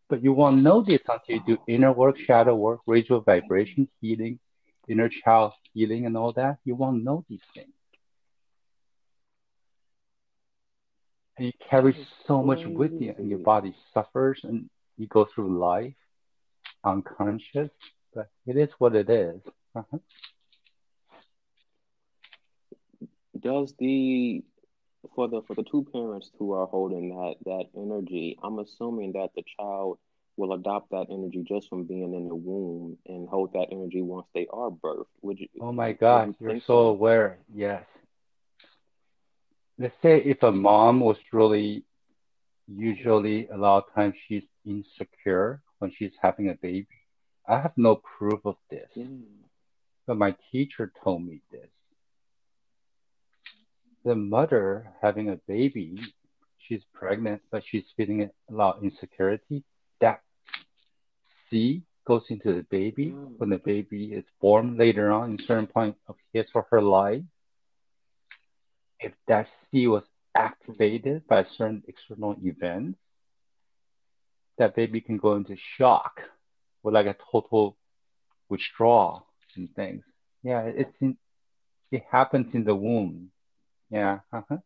But 0.10 0.24
you 0.24 0.34
won't 0.34 0.62
know 0.62 0.82
this 0.84 1.02
until 1.08 1.36
you 1.36 1.42
do 1.46 1.58
inner 1.68 1.92
work, 1.92 2.18
shadow 2.18 2.56
work, 2.56 2.82
your 2.88 3.22
vibration, 3.22 3.88
healing, 4.02 4.40
inner 4.88 5.10
child 5.10 5.54
healing, 5.74 6.06
and 6.06 6.16
all 6.16 6.32
that. 6.34 6.58
You 6.64 6.76
won't 6.76 7.04
know 7.04 7.26
these 7.28 7.42
things. 7.54 7.74
And 11.38 11.48
you 11.48 11.54
carry 11.70 12.08
so 12.28 12.42
much 12.44 12.60
with 12.66 12.94
you, 13.02 13.14
and 13.18 13.30
your 13.30 13.40
body 13.40 13.76
suffers, 13.94 14.40
and 14.44 14.70
you 14.98 15.08
go 15.08 15.28
through 15.34 15.60
life 15.60 15.94
unconscious. 16.86 17.72
But 18.14 18.30
it 18.46 18.58
is 18.58 18.70
what 18.78 18.96
it 18.96 19.10
is. 19.10 19.42
Uh-huh. 19.76 19.98
Does 23.38 23.74
the 23.78 24.44
for 25.14 25.28
the 25.28 25.42
for 25.48 25.56
the 25.56 25.64
two 25.64 25.86
parents 25.94 26.32
who 26.40 26.54
are 26.54 26.66
holding 26.68 27.10
that 27.10 27.36
that 27.46 27.66
energy, 27.76 28.38
I'm 28.44 28.60
assuming 28.60 29.14
that 29.14 29.30
the 29.36 29.44
child 29.58 30.00
will 30.38 30.54
adopt 30.54 30.92
that 30.92 31.08
energy 31.10 31.44
just 31.48 31.70
from 31.70 31.84
being 31.86 32.14
in 32.14 32.28
the 32.28 32.36
womb 32.36 32.98
and 33.08 33.28
hold 33.30 33.54
that 33.54 33.68
energy 33.72 34.02
once 34.02 34.28
they 34.34 34.48
are 34.52 34.70
birthed. 34.70 35.06
Would 35.22 35.40
you? 35.40 35.48
Oh 35.62 35.72
my 35.72 35.94
God, 35.94 36.30
you 36.30 36.36
you're 36.40 36.52
think 36.52 36.64
so 36.66 36.80
aware. 36.88 37.38
Yes. 37.54 37.84
Let's 39.78 39.96
say 40.02 40.22
if 40.22 40.42
a 40.44 40.52
mom 40.52 41.02
was 41.02 41.18
really, 41.34 41.84
usually 42.68 43.48
a 43.48 43.58
lot 43.58 43.86
of 43.86 43.94
times 43.94 44.16
she's 44.28 44.44
insecure 44.66 45.62
when 45.80 45.92
she's 45.98 46.14
having 46.22 46.50
a 46.50 46.56
baby. 46.56 46.88
I 47.48 47.60
have 47.60 47.74
no 47.78 47.96
proof 48.18 48.40
of 48.46 48.56
this, 48.70 48.90
Yeah. 48.96 49.06
but 50.08 50.18
my 50.18 50.36
teacher 50.52 50.92
told 51.04 51.24
me 51.26 51.42
this. 51.52 51.70
The 54.06 54.16
mother 54.16 54.94
having 55.02 55.30
a 55.30 55.36
baby, 55.48 56.00
she's 56.60 56.84
pregnant, 56.94 57.42
but 57.52 57.64
she's 57.66 57.86
feeling 57.98 58.22
a 58.22 58.54
lot 58.54 58.78
of 58.78 58.84
insecurity. 58.84 59.64
That 60.00 60.22
seed 61.50 61.82
goes 62.06 62.24
into 62.30 62.54
the 62.54 62.62
baby 62.70 63.08
Mm. 63.12 63.40
when 63.40 63.50
the 63.50 63.58
baby 63.58 64.14
is 64.14 64.26
born 64.40 64.78
later 64.78 65.12
on 65.12 65.32
in 65.32 65.40
certain 65.40 65.66
point 65.66 65.98
of 66.08 66.16
his 66.34 66.46
or 66.54 66.68
her 66.70 66.82
life. 66.84 67.24
If 69.00 69.14
that 69.28 69.48
seed 69.72 69.90
was 69.90 70.04
activated 70.36 71.26
by 71.28 71.40
a 71.40 71.50
certain 71.58 71.84
external 71.88 72.36
event, 72.44 72.98
that 74.58 74.76
baby 74.76 75.02
can 75.02 75.18
go 75.18 75.36
into 75.36 75.56
shock 75.78 76.22
or 76.84 76.92
like 76.92 77.08
a 77.08 77.16
total 77.32 77.76
withdrawal 78.50 79.26
and 79.56 79.74
things. 79.76 80.04
Yeah, 80.44 80.62
it's 80.62 80.96
in, 81.02 81.18
it 81.92 82.04
happens 82.04 82.54
in 82.54 82.64
the 82.64 82.76
womb. 82.76 83.32
Yeah. 83.90 84.20
Uh-huh. 84.32 84.58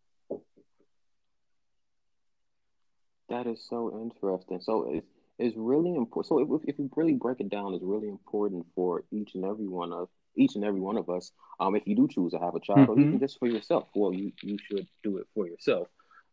That 3.30 3.46
is 3.46 3.66
so 3.70 4.00
interesting. 4.02 4.60
So 4.62 4.90
it's 4.92 5.08
it's 5.38 5.56
really 5.56 5.96
important. 5.96 6.28
So 6.28 6.40
if 6.40 6.64
if 6.68 6.80
we 6.80 6.90
really 6.96 7.14
break 7.14 7.40
it 7.40 7.50
down, 7.50 7.74
it's 7.74 7.84
really 7.84 8.10
important 8.10 8.66
for 8.76 9.04
each 9.12 9.36
and 9.36 9.46
every 9.46 9.68
one 9.68 9.94
of 9.94 10.10
each 10.36 10.56
and 10.56 10.66
every 10.66 10.80
one 10.80 10.98
of 10.98 11.10
us. 11.10 11.32
Um, 11.60 11.76
if 11.76 11.84
you 11.86 11.96
do 11.96 12.08
choose 12.08 12.32
to 12.32 12.40
have 12.40 12.56
a 12.56 12.60
child, 12.60 12.90
mm-hmm. 12.90 12.92
or 12.92 13.00
even 13.00 13.20
just 13.20 13.40
for 13.40 13.48
yourself, 13.48 13.88
well, 13.96 14.14
you 14.14 14.32
you 14.42 14.58
should 14.68 14.88
do 15.04 15.18
it 15.18 15.28
for 15.34 15.48
yourself. 15.48 15.88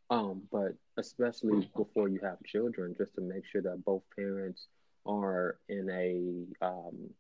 Um, 0.09 0.43
but 0.51 0.73
especially 0.97 1.69
before 1.77 2.09
you 2.09 2.21
have 2.23 2.43
children, 2.45 2.95
just 2.97 3.15
to 3.17 3.21
make 3.21 3.45
sure 3.45 3.63
that 3.63 3.85
both 3.85 4.03
parents 4.15 4.67
are 5.05 5.59
in 5.69 5.91
a 5.91 6.65
um, 6.65 7.11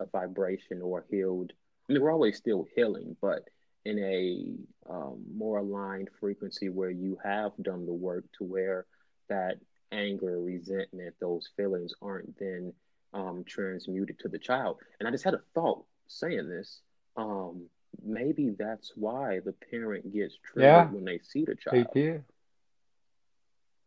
a 0.00 0.06
vibration 0.06 0.82
or 0.82 1.04
healed. 1.10 1.52
I 1.88 1.92
mean, 1.92 2.02
we're 2.02 2.12
always 2.12 2.36
still 2.36 2.66
healing, 2.74 3.16
but 3.20 3.48
in 3.86 3.98
a 4.00 4.92
um, 4.92 5.24
more 5.32 5.58
aligned 5.58 6.10
frequency 6.18 6.68
where 6.68 6.90
you 6.90 7.16
have 7.22 7.52
done 7.62 7.86
the 7.86 7.92
work 7.92 8.24
to 8.36 8.44
where 8.44 8.84
that 9.28 9.58
anger, 9.92 10.40
resentment, 10.40 11.14
those 11.20 11.48
feelings 11.56 11.92
aren't 12.02 12.36
then 12.36 12.72
um, 13.14 13.44
transmuted 13.46 14.18
to 14.18 14.28
the 14.28 14.40
child. 14.40 14.78
And 14.98 15.08
I 15.08 15.12
just 15.12 15.22
had 15.22 15.34
a 15.34 15.42
thought 15.54 15.84
saying 16.08 16.48
this. 16.48 16.80
Um, 17.16 17.66
maybe 18.04 18.50
that's 18.58 18.92
why 18.96 19.38
the 19.44 19.54
parent 19.70 20.12
gets 20.12 20.34
triggered 20.42 20.64
yeah, 20.64 20.86
when 20.88 21.04
they 21.04 21.20
see 21.20 21.44
the 21.44 21.54
child. 21.54 21.86
They 21.94 22.00
do. 22.00 22.24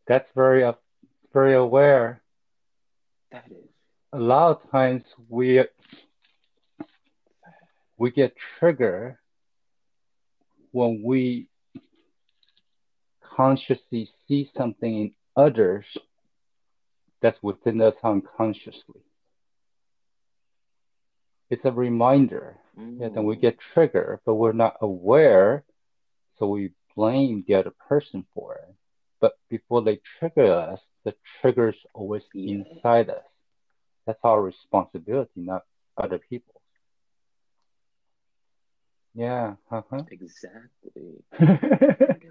That's 0.07 0.29
very, 0.33 0.63
uh, 0.63 0.73
very 1.33 1.55
aware. 1.55 2.21
That 3.33 3.45
is. 3.51 3.67
A 4.13 4.17
lot 4.17 4.51
of 4.51 4.71
times 4.71 5.03
we 5.27 5.63
we 7.97 8.09
get 8.09 8.33
triggered 8.57 9.17
when 10.71 11.01
we 11.03 11.47
consciously 13.35 14.09
see 14.27 14.51
something 14.57 15.01
in 15.01 15.11
others 15.35 15.85
that's 17.21 17.41
within 17.41 17.81
us 17.81 17.95
unconsciously. 18.03 19.01
It's 21.49 21.65
a 21.65 21.71
reminder. 21.71 22.57
Mm. 22.79 22.99
Yeah, 22.99 23.09
then 23.13 23.23
we 23.23 23.35
get 23.35 23.57
triggered, 23.73 24.19
but 24.25 24.35
we're 24.35 24.51
not 24.51 24.77
aware, 24.81 25.63
so 26.37 26.47
we 26.47 26.71
blame 26.95 27.43
the 27.47 27.55
other 27.55 27.73
person 27.87 28.25
for 28.33 28.55
it. 28.55 28.75
But 29.19 29.33
before 29.49 29.81
they 29.81 29.99
trigger 30.19 30.53
us, 30.53 30.79
the 31.03 31.13
trigger's 31.41 31.75
always 31.93 32.23
yeah. 32.33 32.57
inside 32.57 33.09
us. 33.09 33.23
That's 34.05 34.19
our 34.23 34.41
responsibility, 34.41 35.31
not 35.35 35.63
other 35.97 36.19
people's. 36.29 36.58
Yeah. 39.13 39.55
Uh-huh. 39.71 40.03
Exactly. 40.11 41.23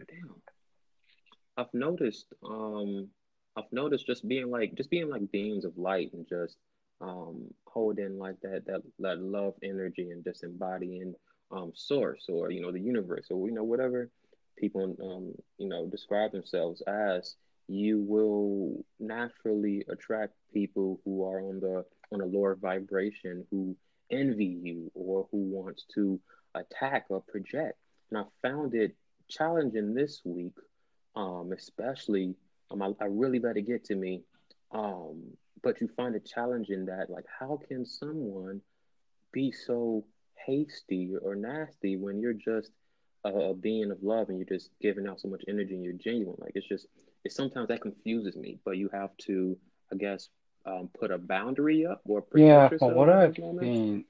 I've 1.56 1.72
noticed. 1.74 2.26
Um, 2.44 3.08
I've 3.56 3.72
noticed 3.72 4.06
just 4.06 4.26
being 4.28 4.50
like, 4.50 4.74
just 4.76 4.90
being 4.90 5.08
like 5.10 5.30
beams 5.32 5.64
of 5.64 5.76
light, 5.76 6.12
and 6.12 6.26
just 6.28 6.56
um, 7.00 7.46
holding 7.66 8.18
like 8.18 8.40
that 8.42 8.64
that 8.66 8.82
that 9.00 9.20
love 9.20 9.54
energy, 9.62 10.10
and 10.10 10.22
just 10.24 10.44
embodying 10.44 11.14
um, 11.50 11.72
source 11.74 12.26
or 12.28 12.50
you 12.50 12.60
know 12.60 12.72
the 12.72 12.80
universe 12.80 13.26
or 13.30 13.48
you 13.48 13.54
know 13.54 13.64
whatever 13.64 14.10
people 14.56 14.96
um, 15.02 15.34
you 15.58 15.68
know 15.68 15.86
describe 15.86 16.32
themselves 16.32 16.82
as 16.86 17.36
you 17.68 18.00
will 18.02 18.84
naturally 18.98 19.84
attract 19.90 20.32
people 20.52 21.00
who 21.04 21.24
are 21.24 21.40
on 21.40 21.60
the 21.60 21.84
on 22.12 22.20
a 22.20 22.24
lower 22.24 22.54
vibration 22.54 23.44
who 23.50 23.76
envy 24.10 24.58
you 24.62 24.90
or 24.94 25.28
who 25.30 25.38
wants 25.38 25.84
to 25.94 26.18
attack 26.54 27.06
or 27.08 27.22
project. 27.22 27.78
And 28.10 28.18
I 28.18 28.24
found 28.42 28.74
it 28.74 28.94
challenging 29.28 29.94
this 29.94 30.22
week, 30.24 30.54
um, 31.14 31.52
especially. 31.56 32.34
Um, 32.70 32.82
I, 32.82 32.92
I 33.00 33.06
really 33.06 33.38
let 33.38 33.56
it 33.56 33.66
get 33.66 33.84
to 33.86 33.94
me. 33.94 34.22
Um, 34.72 35.22
but 35.62 35.80
you 35.80 35.88
find 35.96 36.14
it 36.14 36.26
challenging 36.26 36.86
that, 36.86 37.10
like, 37.10 37.24
how 37.38 37.58
can 37.68 37.84
someone 37.84 38.60
be 39.32 39.52
so 39.52 40.04
hasty 40.46 41.14
or 41.20 41.34
nasty 41.34 41.96
when 41.96 42.20
you're 42.20 42.32
just 42.32 42.70
a, 43.24 43.30
a 43.30 43.54
being 43.54 43.90
of 43.90 44.02
love 44.02 44.28
and 44.28 44.38
you're 44.38 44.58
just 44.58 44.70
giving 44.80 45.08
out 45.08 45.20
so 45.20 45.28
much 45.28 45.42
energy 45.48 45.74
and 45.74 45.84
you're 45.84 45.92
genuine? 45.94 46.36
Like, 46.38 46.52
it's 46.54 46.68
just, 46.68 46.86
it's 47.24 47.34
sometimes 47.34 47.68
that 47.68 47.80
confuses 47.80 48.36
me. 48.36 48.58
But 48.64 48.76
you 48.76 48.88
have 48.92 49.16
to, 49.26 49.56
I 49.92 49.96
guess, 49.96 50.28
um, 50.66 50.90
put 50.98 51.10
a 51.10 51.18
boundary 51.18 51.86
up 51.86 52.02
or 52.04 52.24
yeah. 52.34 52.68
From 52.68 52.94
what 52.94 53.08
I've 53.08 53.34
seen, 53.34 54.04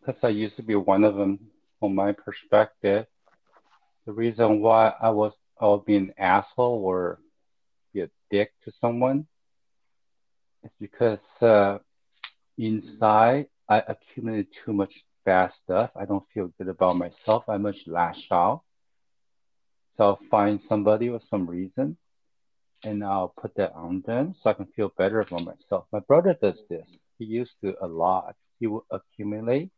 because 0.00 0.22
I 0.22 0.28
used 0.28 0.56
to 0.56 0.62
be 0.62 0.74
one 0.74 1.04
of 1.04 1.16
them 1.16 1.38
from 1.78 1.94
my 1.94 2.12
perspective, 2.12 3.06
the 4.06 4.12
reason 4.12 4.60
why 4.60 4.92
I 5.00 5.10
was 5.10 5.32
I 5.60 5.66
would 5.66 5.84
be 5.84 5.96
an 5.96 6.14
asshole 6.18 6.82
or 6.84 7.18
be 7.92 8.02
a 8.02 8.10
dick 8.30 8.52
to 8.64 8.72
someone 8.80 9.26
is 10.64 10.70
because 10.80 11.18
uh, 11.40 11.78
inside 12.56 13.46
I 13.68 13.82
accumulated 13.86 14.48
too 14.64 14.72
much 14.72 14.92
bad 15.24 15.52
stuff. 15.64 15.90
I 15.96 16.04
don't 16.04 16.24
feel 16.32 16.50
good 16.58 16.68
about 16.68 16.96
myself. 16.96 17.44
I 17.48 17.56
much 17.58 17.76
lash 17.86 18.22
out. 18.30 18.62
So 19.96 20.04
I'll 20.04 20.20
find 20.30 20.60
somebody 20.68 21.10
with 21.10 21.22
some 21.28 21.46
reason 21.46 21.96
and 22.84 23.04
I'll 23.04 23.34
put 23.40 23.54
that 23.56 23.72
on 23.74 24.02
them 24.06 24.34
so 24.42 24.50
I 24.50 24.52
can 24.54 24.66
feel 24.76 24.92
better 24.96 25.20
about 25.20 25.44
myself. 25.44 25.86
My 25.92 26.00
brother 26.00 26.36
does 26.40 26.58
this. 26.70 26.86
He 27.18 27.24
used 27.24 27.52
to 27.64 27.74
a 27.82 27.86
lot. 27.86 28.36
He 28.60 28.66
would 28.68 28.84
accumulate 28.90 29.70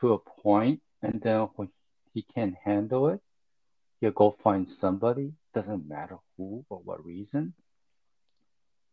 to 0.00 0.14
a 0.14 0.18
point, 0.18 0.80
and 1.04 1.20
then 1.20 1.48
when 1.56 1.68
he 2.12 2.22
can't 2.34 2.54
handle 2.64 3.08
it, 3.08 3.20
he'll 4.00 4.10
go 4.10 4.36
find 4.42 4.66
somebody, 4.80 5.32
doesn't 5.54 5.88
matter 5.88 6.16
who 6.36 6.64
or 6.70 6.78
what 6.78 7.04
reason, 7.04 7.52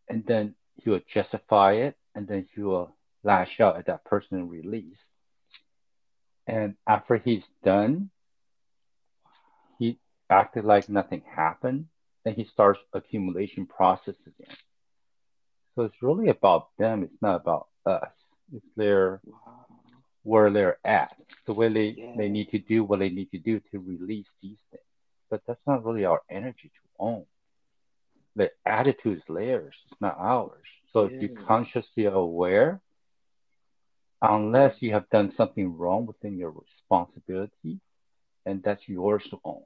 and 0.09 0.25
then 0.27 0.55
he 0.75 0.89
will 0.89 1.01
justify 1.13 1.73
it, 1.73 1.95
and 2.13 2.27
then 2.27 2.47
he 2.53 2.61
will 2.61 2.95
lash 3.23 3.59
out 3.59 3.77
at 3.77 3.85
that 3.85 4.03
person 4.03 4.37
and 4.37 4.51
release. 4.51 4.97
And 6.47 6.75
after 6.87 7.17
he's 7.17 7.43
done, 7.63 8.09
he 9.79 9.99
acted 10.29 10.65
like 10.65 10.89
nothing 10.89 11.21
happened, 11.33 11.85
and 12.25 12.35
he 12.35 12.45
starts 12.45 12.79
accumulation 12.93 13.65
process 13.65 14.15
again. 14.25 14.55
So 15.75 15.83
it's 15.83 16.01
really 16.01 16.29
about 16.29 16.69
them. 16.77 17.03
It's 17.03 17.21
not 17.21 17.41
about 17.41 17.67
us. 17.85 18.11
It's 18.53 18.65
their 18.75 19.21
where 20.23 20.51
they're 20.51 20.77
at, 20.85 21.15
the 21.45 21.53
way 21.53 21.69
they, 21.69 21.95
yeah. 21.97 22.13
they 22.17 22.29
need 22.29 22.49
to 22.51 22.59
do 22.59 22.83
what 22.83 22.99
they 22.99 23.09
need 23.09 23.31
to 23.31 23.39
do 23.39 23.59
to 23.71 23.79
release 23.79 24.27
these 24.41 24.57
things. 24.69 24.83
But 25.29 25.41
that's 25.47 25.61
not 25.65 25.85
really 25.85 26.05
our 26.05 26.21
energy 26.29 26.69
to 26.69 26.89
own. 26.99 27.25
The 28.35 28.51
attitude 28.65 29.17
is 29.17 29.23
theirs, 29.27 29.73
it's 29.89 30.01
not 30.01 30.17
ours. 30.19 30.61
So 30.93 31.07
yeah. 31.07 31.15
if 31.15 31.21
you're 31.21 31.45
consciously 31.45 32.05
aware, 32.05 32.81
unless 34.21 34.75
you 34.79 34.93
have 34.93 35.09
done 35.09 35.33
something 35.35 35.77
wrong 35.77 36.05
within 36.05 36.37
your 36.37 36.51
responsibility, 36.51 37.79
and 38.45 38.61
that's 38.63 38.81
yours 38.87 39.23
to 39.29 39.39
own. 39.43 39.63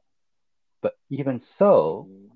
But 0.82 0.98
even 1.10 1.42
so, 1.60 2.08
mm. 2.10 2.30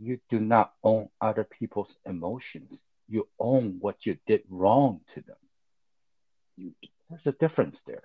you 0.00 0.20
do 0.30 0.38
not 0.38 0.72
own 0.84 1.08
other 1.20 1.44
people's 1.44 1.88
emotions. 2.06 2.70
You 3.08 3.26
own 3.38 3.78
what 3.80 3.96
you 4.04 4.16
did 4.26 4.42
wrong 4.48 5.00
to 5.14 5.22
them. 5.22 5.36
You 6.56 6.72
there's 7.10 7.26
a 7.26 7.32
difference 7.38 7.76
there. 7.86 8.02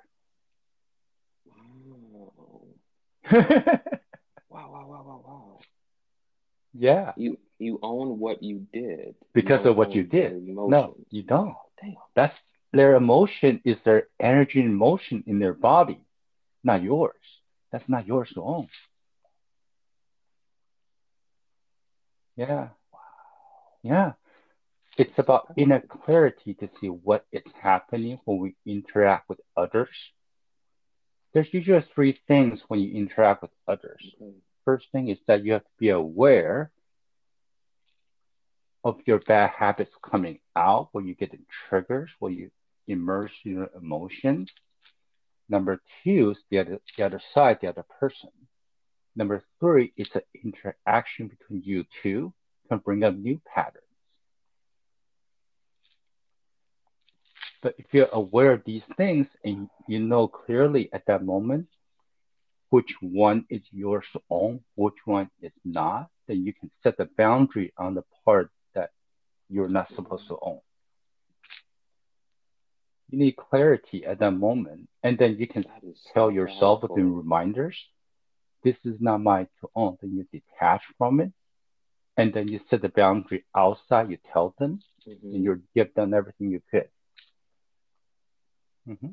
Wow. 4.47 4.69
wow, 4.71 4.85
wow, 4.87 5.03
wow, 5.05 5.23
wow. 5.25 5.59
Yeah. 6.73 7.11
You 7.17 7.37
you 7.59 7.79
own 7.81 8.19
what 8.19 8.41
you 8.43 8.65
did 8.71 9.15
because 9.33 9.65
of 9.65 9.75
what 9.75 9.93
you 9.93 10.03
did. 10.03 10.47
No, 10.47 10.95
you 11.09 11.23
don't. 11.23 11.49
Oh, 11.49 11.55
damn. 11.81 11.95
That's 12.15 12.33
their 12.71 12.95
emotion 12.95 13.61
is 13.65 13.77
their 13.83 14.07
energy 14.19 14.61
and 14.61 14.75
motion 14.75 15.23
in 15.27 15.39
their 15.39 15.53
body, 15.53 15.99
not 16.63 16.83
yours. 16.83 17.15
That's 17.71 17.87
not 17.89 18.07
yours 18.07 18.29
to 18.35 18.41
own. 18.43 18.69
Yeah. 22.37 22.69
Wow. 22.93 22.99
Yeah. 23.83 24.11
It's 24.97 25.17
about 25.17 25.51
inner 25.57 25.81
clarity 25.81 26.53
to 26.55 26.69
see 26.79 26.87
what 26.87 27.25
is 27.31 27.43
happening 27.61 28.19
when 28.25 28.39
we 28.39 28.55
interact 28.65 29.27
with 29.27 29.39
others. 29.57 29.89
There's 31.33 31.47
usually 31.51 31.85
three 31.93 32.17
things 32.27 32.61
when 32.69 32.79
you 32.79 32.95
interact 32.95 33.41
with 33.41 33.51
others. 33.67 34.01
Mm-hmm. 34.21 34.37
First 34.63 34.85
thing 34.93 35.09
is 35.09 35.17
that 35.27 35.43
you 35.43 35.53
have 35.53 35.63
to 35.63 35.77
be 35.77 35.89
aware 35.89 36.71
of 38.85 38.99
your 39.05 39.19
bad 39.19 39.49
habits 39.49 39.91
coming 40.09 40.39
out 40.55 40.89
when 40.93 41.05
you 41.05 41.13
get 41.13 41.31
the 41.31 41.39
triggers, 41.67 42.09
when 42.19 42.33
you 42.33 42.51
immerse 42.87 43.31
in 43.43 43.51
your 43.51 43.69
emotions. 43.75 44.49
Number 45.49 45.81
two 46.03 46.31
is 46.31 46.37
the 46.49 46.59
other, 46.59 46.79
the 46.97 47.05
other 47.05 47.21
side, 47.33 47.59
the 47.61 47.67
other 47.67 47.85
person. 47.99 48.29
Number 49.15 49.43
three 49.59 49.91
is 49.97 50.07
the 50.13 50.23
interaction 50.43 51.27
between 51.27 51.63
you 51.63 51.85
two 52.01 52.33
can 52.69 52.79
bring 52.79 53.03
up 53.03 53.15
new 53.15 53.41
patterns. 53.53 53.84
But 57.65 57.73
if 57.79 57.87
you're 57.93 58.13
aware 58.13 58.51
of 58.51 58.61
these 58.63 58.83
things 58.95 59.25
and 59.43 59.67
you 59.87 59.99
know 59.99 60.27
clearly 60.27 60.87
at 60.93 61.03
that 61.07 61.25
moment 61.25 61.65
which 62.69 62.93
one 63.01 63.43
is 63.49 63.63
yours 63.71 64.05
own, 64.29 64.59
which 64.75 64.99
one 65.05 65.31
is 65.41 65.51
not, 65.63 66.11
then 66.27 66.45
you 66.45 66.53
can 66.53 66.69
set 66.83 66.95
the 66.97 67.09
boundary 67.17 67.73
on 67.75 67.95
the 67.95 68.03
part 68.23 68.51
that 68.75 68.91
you're 69.49 69.67
not 69.67 69.87
supposed 69.95 70.27
to 70.27 70.37
own. 70.43 70.59
You 73.09 73.17
need 73.17 73.35
clarity 73.35 74.05
at 74.05 74.19
that 74.19 74.33
moment. 74.33 74.87
And 75.01 75.17
then 75.17 75.35
you 75.39 75.47
can 75.47 75.63
is 75.81 75.97
so 76.03 76.09
tell 76.13 76.31
yourself 76.31 76.81
powerful. 76.81 76.89
within 76.89 77.15
reminders, 77.15 77.77
this 78.63 78.75
is 78.85 78.97
not 78.99 79.21
mine 79.23 79.47
to 79.61 79.69
own. 79.75 79.97
Then 80.01 80.15
you 80.15 80.23
detach 80.31 80.83
from 80.99 81.19
it. 81.19 81.31
And 82.15 82.31
then 82.31 82.47
you 82.47 82.59
set 82.69 82.83
the 82.83 82.89
boundary 82.89 83.43
outside, 83.55 84.11
you 84.11 84.19
tell 84.31 84.53
them, 84.59 84.81
Mhm. 85.07 85.33
and 85.33 85.43
you 85.43 85.63
give 85.73 85.91
them 85.95 86.13
everything 86.13 86.51
you 86.51 86.61
could. 86.69 86.89
Hmm 88.85 89.07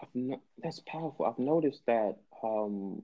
I've 0.00 0.08
no, 0.14 0.40
that's 0.62 0.80
powerful. 0.86 1.26
I've 1.26 1.38
noticed 1.38 1.82
that. 1.86 2.16
Um, 2.42 3.02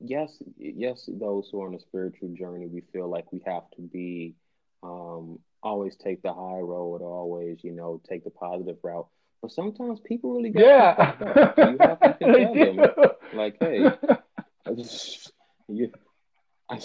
yes, 0.00 0.42
yes, 0.58 1.08
those 1.12 1.48
who 1.50 1.62
are 1.62 1.68
on 1.68 1.74
a 1.74 1.80
spiritual 1.80 2.30
journey, 2.30 2.66
we 2.66 2.82
feel 2.92 3.08
like 3.08 3.30
we 3.32 3.40
have 3.46 3.70
to 3.76 3.82
be, 3.82 4.34
um, 4.82 5.38
always 5.62 5.96
take 5.96 6.22
the 6.22 6.32
high 6.32 6.58
road, 6.60 7.00
always, 7.02 7.58
you 7.62 7.72
know, 7.72 8.00
take 8.08 8.24
the 8.24 8.30
positive 8.30 8.76
route. 8.82 9.06
But 9.40 9.52
sometimes 9.52 10.00
people 10.00 10.32
really 10.34 10.50
get 10.50 10.62
Yeah. 10.62 10.94
fucked 10.96 11.22
up. 11.22 11.54
You 11.58 11.78
have 11.78 12.00
to 12.00 12.12
tell 12.36 12.54
them, 12.54 12.82
like, 13.32 13.56
hey, 13.60 13.92
you, 15.68 15.92
I, 16.68 16.80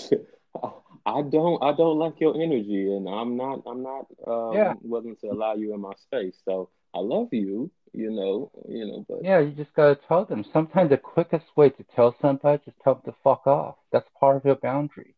I 1.06 1.22
don't, 1.22 1.62
I 1.64 1.74
don't 1.74 1.98
like 2.00 2.20
your 2.20 2.36
energy, 2.42 2.92
and 2.96 3.08
I'm 3.08 3.36
not, 3.38 3.62
I'm 3.66 3.84
not 3.84 4.06
um, 4.28 4.56
Yeah. 4.56 4.74
willing 4.84 5.16
to 5.18 5.28
allow 5.28 5.54
you 5.56 5.74
in 5.74 5.82
my 5.82 5.94
space. 5.96 6.38
So 6.46 6.70
I 6.94 7.00
love 7.00 7.30
you, 7.32 7.72
you 7.94 8.12
know, 8.12 8.52
you 8.68 8.86
know, 8.88 9.06
but 9.08 9.22
Yeah, 9.24 9.40
you 9.40 9.52
just 9.52 9.74
gotta 9.74 9.96
tell 10.08 10.26
them. 10.26 10.44
Sometimes 10.54 10.90
the 10.90 10.98
quickest 10.98 11.46
way 11.56 11.70
to 11.70 11.84
tell 11.96 12.16
somebody 12.22 12.58
is 12.60 12.66
just 12.66 12.80
tell 12.82 12.96
them 12.96 13.04
to 13.14 13.20
fuck 13.24 13.48
off. 13.48 13.76
That's 13.92 14.08
part 14.20 14.38
of 14.38 14.46
your 14.46 14.56
boundary. 14.56 15.16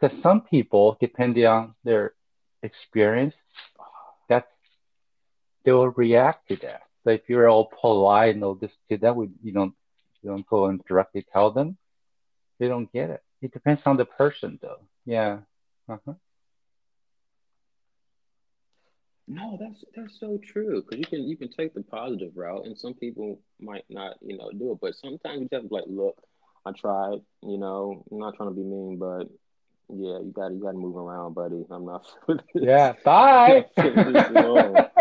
Because 0.00 0.16
some 0.22 0.42
people, 0.42 0.96
depending 1.00 1.46
on 1.46 1.74
their 1.84 2.14
experience, 2.62 3.34
that's 4.28 4.46
they 5.64 5.72
will 5.72 5.90
react 5.90 6.48
to 6.48 6.56
that. 6.56 6.82
So 7.04 7.10
if 7.10 7.28
you're 7.28 7.48
all 7.48 7.70
polite 7.80 8.34
and 8.34 8.44
all 8.44 8.54
this 8.54 8.70
to 8.90 8.96
that, 8.98 9.16
we 9.16 9.28
you 9.42 9.52
don't 9.52 9.74
you 10.22 10.30
don't 10.30 10.46
go 10.46 10.66
and 10.66 10.82
directly 10.84 11.24
tell 11.32 11.50
them, 11.50 11.76
they 12.58 12.68
don't 12.68 12.90
get 12.92 13.10
it. 13.10 13.22
It 13.42 13.52
depends 13.52 13.82
on 13.86 13.96
the 13.96 14.04
person, 14.04 14.58
though. 14.62 14.80
Yeah. 15.04 15.38
Uh-huh. 15.88 16.14
No, 19.28 19.58
that's 19.60 19.84
that's 19.96 20.18
so 20.20 20.38
true. 20.44 20.82
Because 20.82 20.98
you 20.98 21.06
can 21.06 21.28
you 21.28 21.36
can 21.36 21.50
take 21.50 21.74
the 21.74 21.82
positive 21.82 22.32
route, 22.36 22.66
and 22.66 22.78
some 22.78 22.94
people 22.94 23.40
might 23.60 23.84
not, 23.88 24.16
you 24.20 24.38
know, 24.38 24.50
do 24.52 24.72
it. 24.72 24.78
But 24.80 24.94
sometimes 24.94 25.40
you 25.40 25.48
just 25.48 25.62
have 25.62 25.68
to 25.68 25.74
like, 25.74 25.84
look, 25.88 26.16
I 26.64 26.72
tried. 26.72 27.20
You 27.42 27.58
know, 27.58 28.04
I'm 28.10 28.18
not 28.18 28.36
trying 28.36 28.50
to 28.50 28.54
be 28.54 28.62
mean, 28.62 28.98
but 28.98 29.28
yeah, 29.88 30.18
you 30.18 30.32
got 30.34 30.48
to 30.48 30.54
you 30.54 30.60
got 30.60 30.72
to 30.72 30.78
move 30.78 30.96
around, 30.96 31.34
buddy. 31.34 31.64
I'm 31.70 31.84
not. 31.84 32.06
Yeah. 32.54 32.94
Bye. 33.04 33.66
Yeah, 33.76 33.82
feeling 33.82 34.12
this 34.12 34.30
at 34.30 34.44
all. 34.44 34.92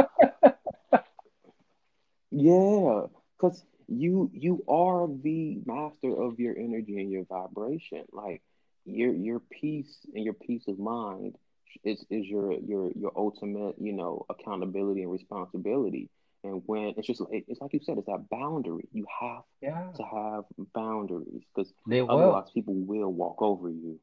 Yeah, 2.32 3.08
because 3.38 3.64
you 3.92 4.32
you 4.34 4.64
are 4.68 5.08
the 5.08 5.60
master 5.66 6.16
of 6.22 6.40
your 6.40 6.58
energy 6.58 7.00
and 7.00 7.12
your 7.12 7.26
vibration. 7.26 8.04
Like 8.12 8.42
your 8.86 9.14
your 9.14 9.40
peace 9.40 9.94
and 10.14 10.24
your 10.24 10.34
peace 10.34 10.64
of 10.68 10.80
mind 10.80 11.36
is 11.84 12.04
is 12.10 12.26
your 12.26 12.54
your 12.54 12.92
your 12.92 13.12
ultimate, 13.16 13.76
you 13.80 13.94
know, 13.94 14.26
accountability 14.30 15.04
and 15.04 15.12
responsibility. 15.12 16.10
And 16.44 16.64
when 16.66 16.94
it's 16.98 17.06
just 17.06 17.22
like 17.22 17.46
it's 17.48 17.62
like 17.62 17.74
you 17.74 17.82
said, 17.84 17.98
it's 17.98 18.08
that 18.08 18.30
boundary. 18.30 18.88
You 18.92 19.06
have 19.20 19.44
yeah. 19.62 19.92
to 19.96 20.04
have 20.04 20.44
boundaries 20.74 21.44
because 21.54 21.72
otherwise 22.10 22.50
people 22.54 22.74
will 22.74 23.12
walk 23.12 23.42
over 23.42 23.70
you. 23.70 24.00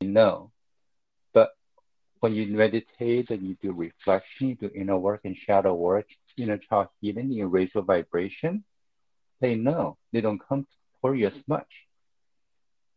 No. 0.00 0.50
But 1.32 1.50
when 2.20 2.34
you 2.34 2.46
meditate 2.46 3.30
and 3.30 3.42
you 3.42 3.56
do 3.62 3.72
reflection, 3.72 4.48
you 4.48 4.54
do 4.54 4.70
inner 4.74 4.98
work 4.98 5.20
and 5.24 5.36
shadow 5.36 5.74
work, 5.74 6.06
inner 6.36 6.58
child 6.58 6.88
healing, 7.00 7.30
you 7.30 7.46
raise 7.46 7.70
your 7.74 7.84
vibration, 7.84 8.64
they 9.40 9.54
know. 9.54 9.96
They 10.12 10.20
don't 10.20 10.40
come 10.40 10.66
for 11.00 11.14
you 11.14 11.28
as 11.28 11.42
much. 11.46 11.66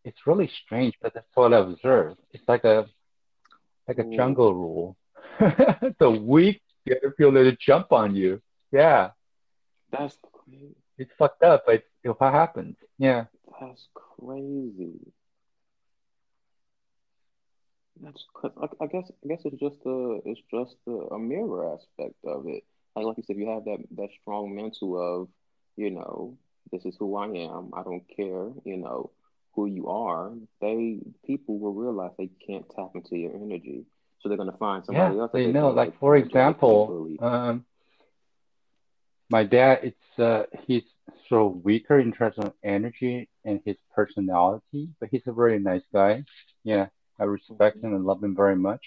It's 0.04 0.28
really 0.28 0.50
strange, 0.66 0.96
but 1.02 1.14
that's 1.14 1.28
what 1.34 1.54
I 1.54 1.60
observe. 1.60 2.18
It's 2.32 2.44
like 2.48 2.66
a 2.66 2.88
like 3.88 4.00
a 4.00 4.06
Ooh. 4.06 4.16
jungle 4.16 4.54
rule. 4.54 4.98
the 6.00 6.10
weak 6.10 6.62
get 6.86 7.02
to 7.02 7.12
feel 7.12 7.32
they 7.32 7.58
jump 7.60 7.92
on 7.92 8.16
you. 8.16 8.42
Yeah. 8.72 9.12
That's 9.92 10.18
crazy. 10.32 10.76
It's 10.98 11.12
fucked 11.18 11.44
up, 11.44 11.64
but 11.66 11.84
what 12.04 12.34
happens. 12.34 12.76
Yeah. 12.98 13.26
That's 13.60 13.88
crazy. 13.94 15.00
That's 18.02 18.24
cause 18.34 18.52
I, 18.62 18.68
I 18.84 18.88
guess 18.88 19.12
I 19.24 19.28
guess 19.28 19.42
it's 19.46 19.60
just 19.60 19.78
a 19.86 20.20
it's 20.26 20.42
just 20.52 20.76
a, 20.88 21.16
a 21.16 21.20
mirror 21.20 21.74
aspect 21.74 22.16
of 22.26 22.46
it. 22.48 22.64
Like 22.96 23.06
like 23.06 23.18
you 23.18 23.24
said, 23.26 23.38
you 23.38 23.50
have 23.50 23.66
that 23.66 23.80
that 23.98 24.10
strong 24.22 24.56
mental 24.56 24.98
of 25.00 25.30
you 25.76 25.92
know 25.92 26.38
this 26.72 26.86
is 26.86 26.96
who 27.00 27.16
I 27.16 27.28
am. 27.28 27.72
I 27.74 27.84
don't 27.84 28.04
care. 28.16 28.50
You 28.66 28.78
know 28.78 29.12
who 29.56 29.68
you 29.68 29.88
are. 29.88 30.32
They 30.62 31.00
people 31.26 31.60
will 31.60 31.74
realize 31.74 32.12
they 32.18 32.30
can't 32.46 32.66
tap 32.76 32.92
into 32.96 33.16
your 33.18 33.36
energy, 33.36 33.86
so 34.20 34.28
they're 34.30 34.38
gonna 34.38 34.58
find 34.58 34.84
somebody 34.86 35.16
yeah, 35.16 35.22
else. 35.22 35.32
they 35.34 35.46
they 35.46 35.52
know. 35.52 35.70
can, 35.70 35.76
Like 35.76 35.98
for 36.00 36.16
example, 36.18 37.10
um, 37.20 37.66
my 39.30 39.44
dad, 39.44 39.80
it's 39.84 40.20
uh, 40.20 40.44
he's 40.66 40.84
so 41.30 41.48
weaker 41.64 42.00
in 42.00 42.12
terms 42.12 42.36
of 42.38 42.54
energy 42.64 43.30
and 43.46 43.60
his 43.66 43.78
personality, 43.96 44.90
but 45.00 45.10
he's 45.12 45.26
a 45.28 45.34
very 45.34 45.60
nice 45.60 45.84
guy. 45.94 46.24
Yeah, 46.64 46.88
I 47.20 47.26
respect 47.26 47.84
him 47.84 47.94
and 47.94 48.06
love 48.06 48.24
him 48.24 48.36
very 48.36 48.56
much. 48.56 48.82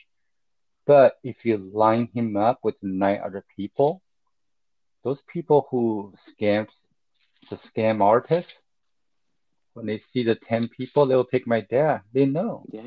But 0.87 1.19
if 1.23 1.37
you 1.45 1.57
line 1.73 2.09
him 2.15 2.37
up 2.37 2.61
with 2.63 2.77
nine 2.83 3.21
other 3.25 3.45
people, 3.57 4.03
those 5.05 5.19
people 5.33 5.67
who 5.71 6.13
scams 6.33 6.69
the 7.51 7.59
scam 7.69 8.01
artists, 8.01 8.53
when 9.75 9.87
they 9.87 10.03
see 10.13 10.23
the 10.25 10.37
ten 10.49 10.69
people, 10.69 11.07
they'll 11.07 11.25
pick 11.25 11.47
my 11.47 11.61
dad. 11.61 12.01
They 12.13 12.25
know. 12.25 12.65
Yeah. 12.73 12.83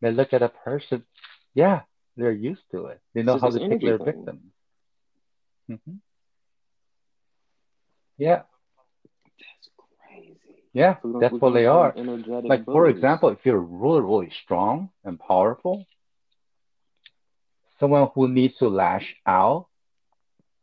They 0.00 0.12
look 0.12 0.32
at 0.32 0.42
a 0.42 0.48
person, 0.48 1.04
yeah, 1.54 1.82
they're 2.16 2.32
used 2.32 2.62
to 2.70 2.86
it. 2.86 3.00
They 3.14 3.22
know 3.22 3.34
It's 3.34 3.42
how 3.42 3.50
to 3.50 3.68
pick 3.68 3.80
their 3.82 3.98
thing. 3.98 4.06
victims. 4.06 4.40
hmm 5.68 5.96
Yeah. 8.16 8.42
Yeah, 10.72 10.96
So 11.02 11.18
that's 11.20 11.34
what 11.34 11.54
they 11.54 11.66
are. 11.66 11.94
Like 12.44 12.64
for 12.64 12.88
example, 12.88 13.30
if 13.30 13.38
you're 13.44 13.58
really, 13.58 14.00
really 14.00 14.32
strong 14.44 14.90
and 15.04 15.18
powerful, 15.18 15.84
someone 17.80 18.08
who 18.14 18.28
needs 18.28 18.56
to 18.58 18.68
lash 18.68 19.16
out, 19.26 19.66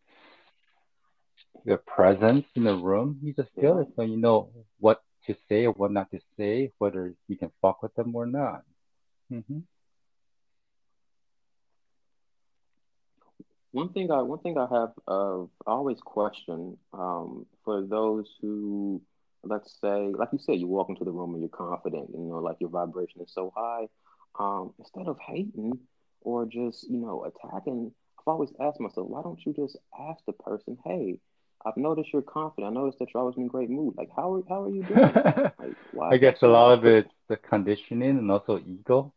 their 1.64 1.78
presence 1.78 2.46
in 2.54 2.64
the 2.64 2.74
room. 2.74 3.18
You 3.22 3.32
just 3.34 3.50
feel 3.58 3.78
Yeah. 3.78 3.80
it, 3.80 3.88
so 3.96 4.02
you 4.02 4.16
know 4.16 4.48
what 4.78 5.02
to 5.26 5.34
say 5.48 5.66
or 5.66 5.72
what 5.72 5.92
not 5.92 6.10
to 6.12 6.20
say, 6.36 6.72
whether 6.78 7.14
you 7.28 7.36
can 7.36 7.50
fuck 7.60 7.82
with 7.82 7.94
them 7.94 8.14
or 8.14 8.26
not. 8.26 8.62
hmm 9.30 9.60
One 13.72 13.90
thing 13.92 14.10
I, 14.10 14.22
one 14.22 14.38
thing 14.40 14.56
I 14.58 14.66
have, 14.72 14.92
uh, 15.06 15.42
I 15.66 15.72
always 15.72 16.00
question, 16.00 16.78
um, 16.92 17.46
for 17.64 17.82
those 17.86 18.26
who, 18.40 19.00
let's 19.44 19.78
say, 19.80 20.12
like 20.16 20.28
you 20.32 20.38
said, 20.38 20.58
you 20.58 20.66
walk 20.66 20.88
into 20.88 21.04
the 21.04 21.10
room 21.10 21.32
and 21.34 21.40
you're 21.42 21.48
confident, 21.48 22.10
you 22.12 22.20
know, 22.20 22.38
like 22.38 22.56
your 22.60 22.70
vibration 22.70 23.20
is 23.22 23.32
so 23.32 23.52
high. 23.56 23.88
Um, 24.38 24.72
instead 24.78 25.06
of 25.08 25.18
hating 25.18 25.78
or 26.22 26.46
just, 26.46 26.88
you 26.88 26.98
know, 26.98 27.24
attacking, 27.24 27.92
I've 28.18 28.28
always 28.28 28.50
asked 28.60 28.80
myself, 28.80 29.08
why 29.08 29.22
don't 29.22 29.44
you 29.44 29.52
just 29.52 29.76
ask 30.08 30.24
the 30.26 30.32
person, 30.32 30.78
hey, 30.84 31.18
I've 31.64 31.76
noticed 31.76 32.12
you're 32.12 32.22
confident. 32.22 32.72
I 32.72 32.80
noticed 32.80 32.98
that 32.98 33.08
you're 33.12 33.20
always 33.20 33.36
in 33.36 33.44
a 33.44 33.48
great 33.48 33.70
mood. 33.70 33.94
Like, 33.96 34.10
how 34.16 34.34
are, 34.34 34.42
how 34.48 34.62
are 34.64 34.70
you 34.70 34.82
doing? 34.82 35.12
Like, 35.58 35.76
why 35.92 36.10
I 36.10 36.16
guess 36.16 36.42
a 36.42 36.46
lot 36.48 36.78
of 36.78 36.84
it's 36.84 37.12
the 37.28 37.36
conditioning 37.36 38.18
and 38.18 38.30
also 38.30 38.58
ego. 38.58 39.12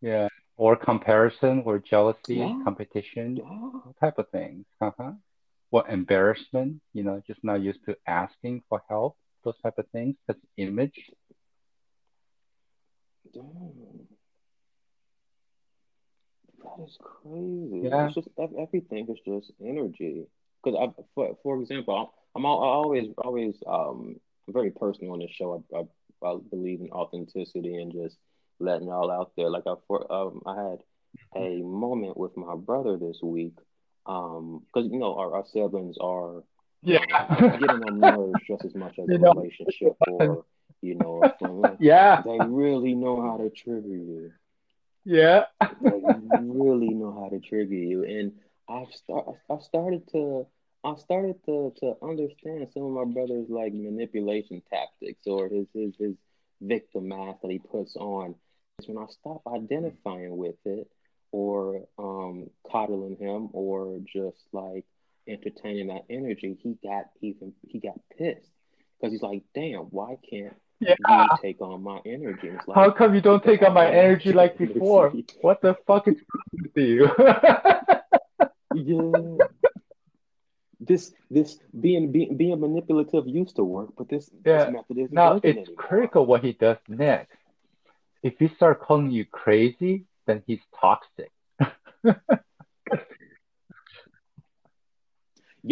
Yeah. 0.00 0.28
Or 0.56 0.76
comparison 0.76 1.62
or 1.64 1.78
jealousy, 1.78 2.36
Yeah. 2.36 2.60
competition, 2.64 3.36
Yeah. 3.36 3.44
all 3.44 3.94
type 4.00 4.18
of 4.18 4.28
things. 4.30 4.64
Uh-huh. 4.80 5.12
What 5.70 5.88
embarrassment, 5.88 6.80
you 6.92 7.02
know, 7.02 7.22
just 7.26 7.42
not 7.42 7.62
used 7.62 7.84
to 7.86 7.96
asking 8.06 8.62
for 8.68 8.82
help, 8.88 9.16
those 9.44 9.58
type 9.62 9.78
of 9.78 9.86
things. 9.88 10.16
That's 10.26 10.40
image. 10.56 11.10
Damn. 13.32 14.06
That 16.62 16.84
is 16.84 16.98
crazy. 17.00 17.88
Yeah. 17.88 18.06
It's 18.06 18.14
just 18.14 18.28
everything 18.38 19.08
is 19.08 19.18
just 19.24 19.52
energy. 19.64 20.26
Because 20.62 20.78
I, 20.78 21.02
for 21.14 21.36
for 21.42 21.60
example, 21.60 22.12
I'm, 22.34 22.44
I'm 22.44 22.46
always 22.46 23.08
always 23.18 23.54
um 23.66 24.16
very 24.48 24.70
personal 24.70 25.12
on 25.12 25.20
this 25.20 25.30
show. 25.30 25.64
I, 25.72 25.78
I, 25.78 26.28
I 26.28 26.38
believe 26.50 26.80
in 26.80 26.90
authenticity 26.90 27.76
and 27.76 27.92
just 27.92 28.16
letting 28.58 28.88
it 28.88 28.92
all 28.92 29.10
out 29.10 29.32
there. 29.36 29.48
Like 29.48 29.64
I 29.66 29.74
for 29.86 30.12
um 30.12 30.42
I 30.44 30.70
had 30.70 30.78
a 31.36 31.62
moment 31.62 32.16
with 32.16 32.36
my 32.36 32.56
brother 32.56 32.96
this 32.96 33.18
week. 33.22 33.54
Um, 34.06 34.62
because 34.66 34.90
you 34.90 34.98
know 34.98 35.14
our, 35.16 35.34
our 35.36 35.44
siblings 35.52 35.96
are 36.00 36.36
um, 36.36 37.56
getting 37.58 37.82
on 37.82 38.00
nerves 38.00 38.40
just 38.46 38.64
as 38.64 38.74
much 38.74 38.98
as 38.98 39.08
You 39.08 39.14
a 39.14 39.18
know. 39.18 39.32
relationship 39.34 39.96
or 40.06 40.44
you 40.82 40.94
know. 40.94 41.22
Yeah. 41.80 42.22
They 42.24 42.38
really 42.40 42.94
know 42.94 43.20
how 43.20 43.36
to 43.38 43.50
trigger 43.50 43.88
you. 43.88 44.32
Yeah. 45.04 45.44
They 45.60 46.00
really 46.40 46.88
know 46.90 47.12
how 47.12 47.28
to 47.28 47.40
trigger 47.40 47.74
you. 47.74 48.04
And 48.04 48.32
I've 48.68 48.92
start 48.94 49.26
I've 49.50 49.62
started 49.62 50.08
to 50.12 50.46
I 50.84 50.94
started 50.96 51.36
to 51.46 51.72
to 51.80 51.96
understand 52.02 52.68
some 52.72 52.84
of 52.84 52.90
my 52.92 53.04
brother's 53.04 53.48
like 53.48 53.72
manipulation 53.72 54.62
tactics 54.70 55.26
or 55.26 55.48
his 55.48 55.66
his 55.74 55.94
his 55.98 56.14
victim 56.60 57.08
mask 57.08 57.40
that 57.42 57.50
he 57.50 57.58
puts 57.58 57.96
on. 57.96 58.34
It's 58.78 58.88
when 58.88 58.98
I 58.98 59.06
stop 59.08 59.42
identifying 59.46 60.36
with 60.36 60.56
it 60.64 60.88
or 61.32 61.82
um 61.98 62.50
coddling 62.70 63.16
him 63.16 63.48
or 63.52 63.98
just 64.12 64.42
like 64.52 64.84
entertaining 65.28 65.88
that 65.88 66.04
energy, 66.10 66.56
he 66.62 66.76
got 66.82 67.06
even 67.20 67.52
he 67.68 67.78
got 67.80 67.98
pissed. 68.16 68.50
Because 68.98 69.12
he's 69.12 69.22
like, 69.22 69.42
damn, 69.54 69.84
why 69.90 70.16
can't 70.28 70.54
Yeah. 70.80 70.94
you 70.98 71.30
take 71.42 71.60
on 71.60 71.82
my 71.82 72.00
energy? 72.04 72.48
It's 72.48 72.66
like, 72.68 72.76
How 72.76 72.90
come 72.90 73.14
you 73.14 73.20
don't 73.20 73.42
take 73.42 73.62
on 73.62 73.72
my 73.74 73.86
"Oh, 73.86 73.90
energy 73.90 74.32
like 74.32 74.56
before? 74.58 75.14
What 75.40 75.60
the 75.62 75.74
fuck 75.86 76.08
is 76.08 76.16
wrong 76.16 76.62
with 76.62 76.76
you? 76.76 77.08
Yeah. 78.72 79.46
This 80.80 81.14
this 81.30 81.58
being 81.80 82.10
being 82.12 82.36
being 82.36 82.60
manipulative 82.60 83.26
used 83.26 83.56
to 83.56 83.64
work, 83.64 83.90
but 83.96 84.08
this 84.08 84.30
Yeah. 84.44 84.64
this 84.64 84.68
method 84.68 84.98
isn't 84.98 85.14
now 85.14 85.40
it's 85.42 85.58
anymore. 85.58 85.76
critical 85.76 86.26
what 86.26 86.44
he 86.44 86.52
does 86.52 86.78
next. 86.88 87.36
If 88.22 88.38
he 88.38 88.48
start 88.48 88.80
calling 88.80 89.10
you 89.10 89.24
crazy, 89.26 90.06
then 90.26 90.42
he's 90.46 90.60
toxic. 90.80 91.30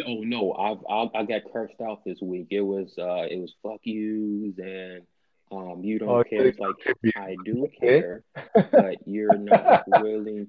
Oh 0.07 0.21
no, 0.23 0.53
I've 0.53 0.85
I, 0.89 1.21
I 1.21 1.25
got 1.25 1.51
cursed 1.53 1.81
out 1.81 2.05
this 2.05 2.21
week. 2.21 2.49
It 2.51 2.61
was 2.61 2.95
uh 2.99 3.27
it 3.31 3.39
was 3.41 3.55
fuck 3.63 3.81
yous 3.85 4.59
and 4.59 5.03
um 5.51 5.83
you 5.83 5.99
don't 5.99 6.09
Oh, 6.11 6.25
care. 6.25 6.47
It's 6.47 6.59
like. 6.59 6.77
I 7.17 7.37
do 7.43 7.69
care, 7.81 8.23
but 8.71 8.99
you're 9.07 9.39
not 9.39 9.83
willing. 9.87 10.49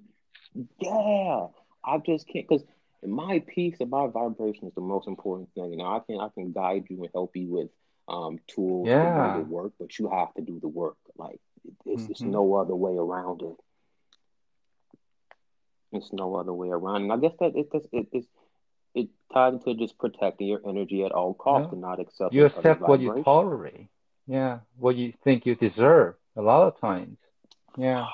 Yeah, 0.79 1.47
I 1.85 1.97
just 2.05 2.27
can't 2.27 2.47
because 2.47 2.63
my 3.05 3.41
peace 3.47 3.77
and 3.79 3.89
my 3.89 4.07
vibration 4.07 4.67
is 4.67 4.73
the 4.75 4.81
most 4.81 5.07
important 5.07 5.49
thing. 5.53 5.77
Now 5.77 5.95
I 5.97 5.99
can 6.05 6.19
I 6.19 6.27
can 6.33 6.51
guide 6.51 6.85
you 6.89 6.97
and 7.03 7.09
help 7.13 7.35
you 7.35 7.47
with 7.47 7.69
um 8.09 8.39
tools 8.47 8.87
to 8.89 8.95
Yeah. 8.97 9.13
do 9.13 9.33
the 9.35 9.39
work, 9.49 9.71
but 9.79 9.97
you 9.97 10.09
have 10.09 10.33
to 10.33 10.41
do 10.41 10.59
the 10.59 10.67
work. 10.67 10.97
Like 11.17 11.39
it's 11.85 12.07
it's 12.09 12.23
Mhm. 12.23 12.31
no 12.31 12.55
other 12.55 12.75
way 12.75 12.95
around 12.97 13.41
it. 13.41 13.55
It's 15.91 16.11
no 16.13 16.35
other 16.35 16.53
way 16.53 16.69
around. 16.69 17.03
And 17.03 17.11
I 17.13 17.17
guess 17.17 17.35
that 17.39 17.55
it 17.55 17.67
it 17.91 18.07
it's 18.11 18.27
it 18.95 19.09
ties 19.33 19.53
into 19.53 19.73
just 19.75 19.97
protecting 19.97 20.47
your 20.47 20.61
energy 20.67 21.03
at 21.03 21.11
all 21.11 21.33
costs 21.33 21.67
Yeah. 21.67 21.71
and 21.71 21.81
not 21.81 21.99
accepting 21.99 22.37
You 22.39 22.45
accept 22.45 22.81
what 22.81 22.99
you 22.99 23.23
tolerate. 23.23 23.87
Yeah. 24.27 24.59
What 24.77 24.95
you 24.95 25.13
think 25.23 25.45
you 25.45 25.55
deserve 25.55 26.15
a 26.35 26.41
lot 26.41 26.67
of 26.67 26.79
times. 26.79 27.17
Yeah. 27.77 28.05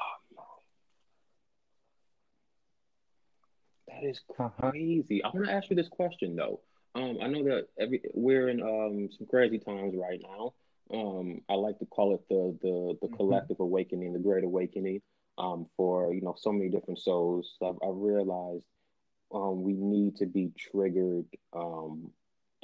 That 3.88 4.04
is 4.04 4.22
Uh-huh. 4.40 4.72
crazy. 4.72 5.24
I 5.24 5.30
want 5.30 5.46
to 5.48 5.52
ask 5.52 5.70
you 5.70 5.76
this 5.76 5.90
question 5.90 6.36
though. 6.36 6.62
Um, 6.96 7.18
I 7.22 7.28
know 7.28 7.44
that 7.46 7.68
every 7.80 8.02
we're 8.14 8.50
in 8.50 8.62
um 8.62 9.10
some 9.12 9.28
crazy 9.28 9.60
times 9.60 9.96
right 9.96 10.22
now. 10.22 10.54
Um, 10.92 11.42
I 11.50 11.56
like 11.56 11.80
to 11.80 11.86
call 11.86 12.14
it 12.16 12.22
the 12.30 12.58
the 12.62 12.98
the 13.02 13.08
Mhm. 13.08 13.18
collective 13.18 13.60
awakening, 13.60 14.14
the 14.14 14.20
great 14.20 14.44
awakening. 14.44 15.02
Um, 15.38 15.68
for 15.76 16.14
you 16.14 16.22
know 16.22 16.36
so 16.38 16.52
many 16.52 16.70
different 16.70 17.00
souls. 17.00 17.58
I've, 17.62 17.76
I've 17.84 17.96
realized 17.96 18.64
um 19.34 19.64
we 19.64 19.74
need 19.74 20.16
to 20.18 20.26
be 20.26 20.52
triggered 20.58 21.26
um 21.54 22.12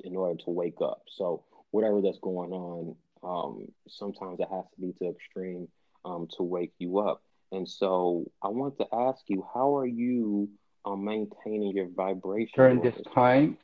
in 0.03 0.15
order 0.15 0.41
to 0.45 0.49
wake 0.49 0.82
up. 0.82 1.03
So 1.07 1.43
whatever 1.72 2.01
that's 2.01 2.19
going 2.19 2.51
on, 2.51 2.95
um, 3.24 3.67
sometimes 3.88 4.39
it 4.39 4.47
has 4.49 4.65
to 4.74 4.82
be 4.82 4.93
to 4.99 5.09
extreme 5.09 5.67
um 6.05 6.28
to 6.38 6.43
wake 6.43 6.74
you 6.80 6.99
up. 6.99 7.22
And 7.51 7.67
so 7.67 8.32
I 8.41 8.47
want 8.47 8.78
to 8.78 8.88
ask 8.93 9.24
you, 9.28 9.45
how 9.53 9.76
are 9.78 9.86
you 9.86 10.49
um, 10.86 11.03
maintaining 11.03 11.76
your 11.76 11.88
vibration 11.89 12.53
During 12.55 12.82
this 12.82 12.95
time, 13.13 13.57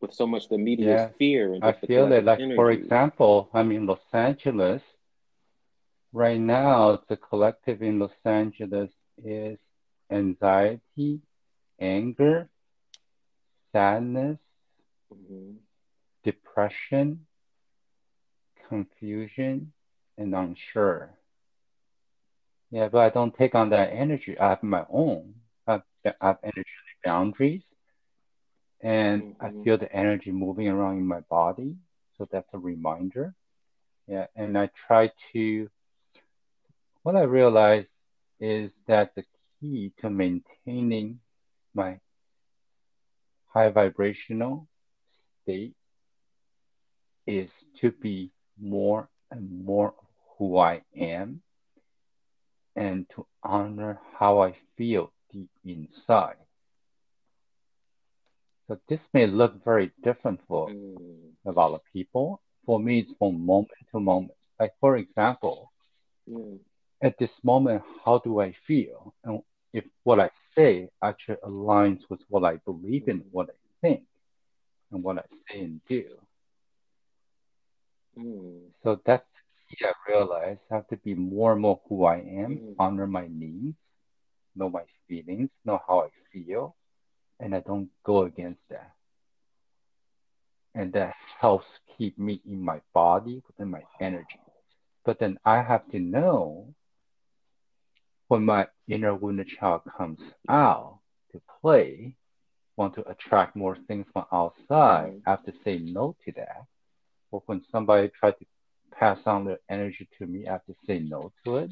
with 0.00 0.12
so 0.14 0.26
much 0.26 0.48
the 0.48 0.58
media's 0.58 1.06
Yeah, 1.06 1.10
fear 1.18 1.52
and 1.54 1.62
I 1.62 1.72
feel 1.72 2.12
it. 2.12 2.24
Like, 2.24 2.40
for 2.54 2.70
example, 2.70 3.50
I'm 3.52 3.70
in 3.72 3.86
Los 3.86 4.00
Angeles. 4.12 4.82
Right 6.12 6.40
now, 6.40 6.96
the 7.08 7.16
collective 7.16 7.82
in 7.82 7.98
Los 7.98 8.12
Angeles 8.24 8.92
is 9.18 9.58
anxiety, 10.10 11.20
anger, 11.80 12.48
sadness, 13.72 14.38
Mhm. 15.10 15.58
depression, 16.24 17.26
confusion, 18.68 19.72
and 20.16 20.34
unsure. 20.34 21.18
Yeah, 22.70 22.88
but 22.88 22.98
I 23.00 23.10
don't 23.10 23.34
take 23.34 23.54
on 23.54 23.70
that 23.70 23.90
energy. 23.92 24.38
I 24.38 24.50
have 24.50 24.62
my 24.62 24.84
own. 24.90 25.34
I 25.66 25.72
have, 25.72 25.82
I 26.20 26.26
have 26.26 26.38
energy 26.42 26.70
boundaries, 27.04 27.62
and 28.82 29.22
I 29.40 29.50
Mhm. 29.50 29.64
feel 29.64 29.78
the 29.78 29.92
energy 29.94 30.30
moving 30.30 30.68
around 30.68 30.98
in 30.98 31.06
my 31.06 31.20
body. 31.20 31.76
So 32.16 32.26
that's 32.30 32.52
a 32.52 32.58
reminder. 32.58 33.34
Yeah, 34.06 34.26
and 34.36 34.56
I 34.58 34.68
try 34.86 35.10
to. 35.32 35.70
What 37.02 37.16
I 37.16 37.22
realize 37.22 37.86
is 38.40 38.70
that 38.86 39.14
the 39.14 39.24
key 39.60 39.92
to 40.00 40.10
maintaining 40.10 41.20
my 41.74 42.00
high 43.46 43.68
vibrational 43.70 44.66
state 45.42 45.74
is 47.26 47.48
to 47.80 47.90
be 47.90 48.30
more 48.58 49.08
and 49.30 49.64
more 49.64 49.94
who 50.38 50.58
I 50.58 50.82
am 50.96 51.42
and 52.76 53.08
to 53.10 53.26
honor 53.42 54.00
how 54.18 54.40
I 54.40 54.52
feel 54.76 55.12
deep 55.32 55.50
inside. 55.64 56.36
So 58.70 58.78
this 58.88 59.00
may 59.12 59.26
look 59.26 59.64
very 59.64 59.90
different 60.04 60.40
for 60.46 60.70
Mm. 60.70 61.34
a 61.44 61.50
lot 61.50 61.74
of 61.74 61.80
people. 61.92 62.40
For 62.64 62.78
me, 62.78 63.00
it's 63.00 63.12
from 63.18 63.44
moment 63.44 63.72
to 63.90 63.98
moment. 63.98 64.38
Like, 64.60 64.74
for 64.78 64.96
example, 64.96 65.72
Yeah. 66.24 66.58
at 67.02 67.18
this 67.18 67.32
moment, 67.42 67.82
how 68.04 68.18
do 68.18 68.40
I 68.40 68.52
feel? 68.68 69.12
And 69.24 69.42
if 69.72 69.84
what 70.04 70.20
I 70.20 70.30
say 70.54 70.88
actually 71.02 71.38
aligns 71.42 72.08
with 72.08 72.20
what 72.28 72.44
I 72.44 72.58
believe 72.58 73.08
in, 73.08 73.18
what 73.32 73.50
I 73.50 73.58
think, 73.80 74.06
and 74.92 75.02
what 75.02 75.18
I 75.18 75.26
say 75.48 75.62
and 75.64 75.80
do. 75.88 76.04
Mm. 78.16 78.70
So 78.84 79.00
that's 79.04 79.26
key 79.68 79.84
I 79.84 79.92
realized. 80.08 80.60
I 80.70 80.76
have 80.76 80.86
to 80.88 80.96
be 80.98 81.14
more 81.16 81.52
and 81.54 81.62
more 81.62 81.80
who 81.88 82.04
I 82.04 82.18
am, 82.18 82.58
Mm. 82.58 82.74
honor 82.78 83.08
my 83.08 83.26
needs, 83.26 83.76
know 84.54 84.70
my 84.70 84.84
feelings, 85.08 85.50
know 85.64 85.80
how 85.88 86.02
I 86.02 86.10
feel, 86.32 86.76
and 87.40 87.54
I 87.54 87.60
don't 87.60 87.90
go 88.04 88.22
against 88.22 88.60
that. 88.70 88.92
And 90.74 90.92
that 90.92 91.14
helps 91.40 91.66
keep 91.98 92.18
me 92.18 92.40
in 92.46 92.62
my 92.62 92.80
body, 92.94 93.42
within 93.46 93.70
my 93.70 93.82
energy. 94.00 94.38
But 95.04 95.18
then 95.18 95.38
I 95.44 95.62
have 95.62 95.88
to 95.90 95.98
know 95.98 96.74
when 98.28 98.44
my 98.44 98.68
inner 98.86 99.14
wounded 99.14 99.48
child 99.48 99.82
comes 99.96 100.20
out 100.48 101.00
to 101.32 101.40
play, 101.60 102.14
want 102.76 102.94
to 102.94 103.08
attract 103.08 103.56
more 103.56 103.76
things 103.88 104.06
from 104.12 104.26
outside, 104.32 105.12
Mhm. 105.12 105.22
I 105.26 105.30
have 105.30 105.44
to 105.44 105.52
say 105.64 105.78
no 105.78 106.14
to 106.24 106.32
that. 106.32 106.66
Or 107.32 107.42
when 107.46 107.64
somebody 107.72 108.08
tries 108.08 108.36
to 108.38 108.46
pass 108.92 109.18
on 109.26 109.44
their 109.44 109.58
energy 109.68 110.08
to 110.18 110.26
me, 110.26 110.46
I 110.46 110.52
have 110.52 110.64
to 110.66 110.76
say 110.86 111.00
no 111.00 111.32
to 111.44 111.56
it. 111.56 111.70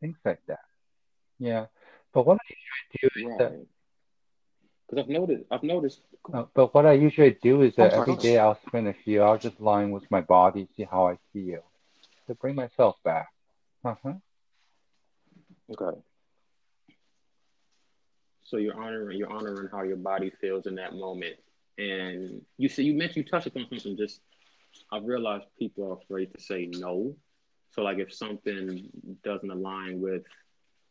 Things 0.00 0.18
like 0.24 0.44
that. 0.46 0.64
Yeah. 1.38 1.66
But 2.12 2.26
what 2.26 2.38
I 2.38 2.44
usually 2.48 2.98
do 3.00 3.30
is 3.32 3.38
that 3.38 3.52
Right. 3.52 3.68
Because 4.90 5.04
I've 5.04 5.10
noticed, 5.10 5.44
I've 5.52 5.62
noticed. 5.62 6.00
Uh, 6.32 6.44
but 6.54 6.74
what 6.74 6.84
I 6.84 6.92
usually 6.92 7.38
do 7.42 7.62
is 7.62 7.76
that 7.76 7.94
I'm 7.94 8.00
every 8.00 8.16
sorry. 8.16 8.28
day 8.28 8.38
I'll 8.38 8.58
spend 8.66 8.88
a 8.88 8.92
few 8.92 9.22
hours 9.22 9.42
just 9.42 9.60
lying 9.60 9.92
with 9.92 10.10
my 10.10 10.20
body, 10.20 10.68
see 10.76 10.82
how 10.90 11.06
I 11.06 11.18
feel, 11.32 11.62
to 12.26 12.34
bring 12.34 12.56
myself 12.56 12.96
back. 13.04 13.28
Uh-huh. 13.84 14.14
Okay. 15.70 15.98
So 18.42 18.56
you're 18.56 18.76
honoring 18.76 19.16
you're 19.16 19.30
honoring 19.30 19.68
how 19.70 19.82
your 19.82 19.96
body 19.96 20.32
feels 20.40 20.66
in 20.66 20.74
that 20.74 20.94
moment. 20.94 21.36
And 21.78 22.42
you 22.58 22.68
see 22.68 22.82
you 22.82 22.94
mentioned 22.94 23.24
you 23.24 23.30
touched 23.30 23.46
upon 23.46 23.66
something 23.68 23.96
just 23.96 24.20
I've 24.92 25.04
realized 25.04 25.46
people 25.56 25.84
are 25.88 25.98
afraid 26.02 26.34
to 26.34 26.42
say 26.42 26.66
no. 26.66 27.14
So 27.70 27.82
like 27.82 27.98
if 27.98 28.12
something 28.12 28.88
doesn't 29.22 29.50
align 29.50 30.00
with 30.00 30.22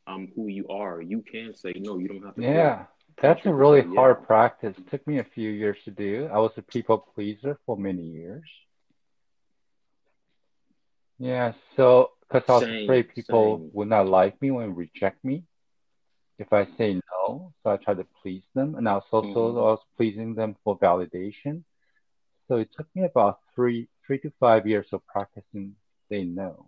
um 0.08 0.30
who 0.36 0.48
you 0.48 0.68
are, 0.70 1.02
you 1.02 1.22
can 1.22 1.54
say 1.54 1.74
no. 1.76 2.00
You 2.00 2.08
don't 2.08 2.24
have 2.24 2.36
to 2.36 2.42
Yeah. 2.42 2.86
That's 3.22 3.46
a 3.46 3.54
really 3.54 3.82
hard 3.82 4.24
practice. 4.24 4.76
It 4.78 4.90
took 4.90 5.06
me 5.08 5.20
a 5.20 5.24
few 5.24 5.50
years 5.50 5.78
to 5.86 5.92
do. 5.92 6.28
I 6.34 6.40
was 6.40 6.52
a 6.58 6.62
people 6.62 6.98
pleaser 6.98 7.60
for 7.66 7.78
many 7.78 8.04
years. 8.04 8.50
Yeah, 11.20 11.54
so 11.76 12.12
because 12.22 12.44
I 12.50 12.54
was 12.54 12.66
Same, 12.66 12.80
afraid 12.84 13.10
people 13.14 13.64
same. 13.64 13.74
would 13.74 13.88
not 13.90 14.08
like 14.08 14.42
me 14.42 14.52
when 14.52 14.76
reject 14.76 15.24
me 15.24 15.44
if 16.40 16.52
I 16.54 16.66
say 16.78 16.96
no. 16.96 17.54
So 17.64 17.70
I 17.72 17.78
tried 17.78 17.98
to 17.98 18.08
please 18.22 18.44
them, 18.56 18.76
and 18.76 18.88
I 18.88 18.96
was 18.96 19.06
also 19.12 19.50
Mhm. 19.50 19.58
I 19.58 19.72
was 19.72 19.84
pleasing 19.98 20.36
them 20.36 20.56
for 20.64 20.78
validation. 20.80 21.64
So 22.48 22.58
it 22.58 22.70
took 22.76 22.88
me 22.96 23.04
about 23.06 23.40
three 23.56 23.88
three 24.06 24.20
to 24.20 24.32
five 24.40 24.68
years 24.68 24.88
of 24.94 25.06
practicing 25.08 25.76
saying 26.10 26.36
no. 26.36 26.68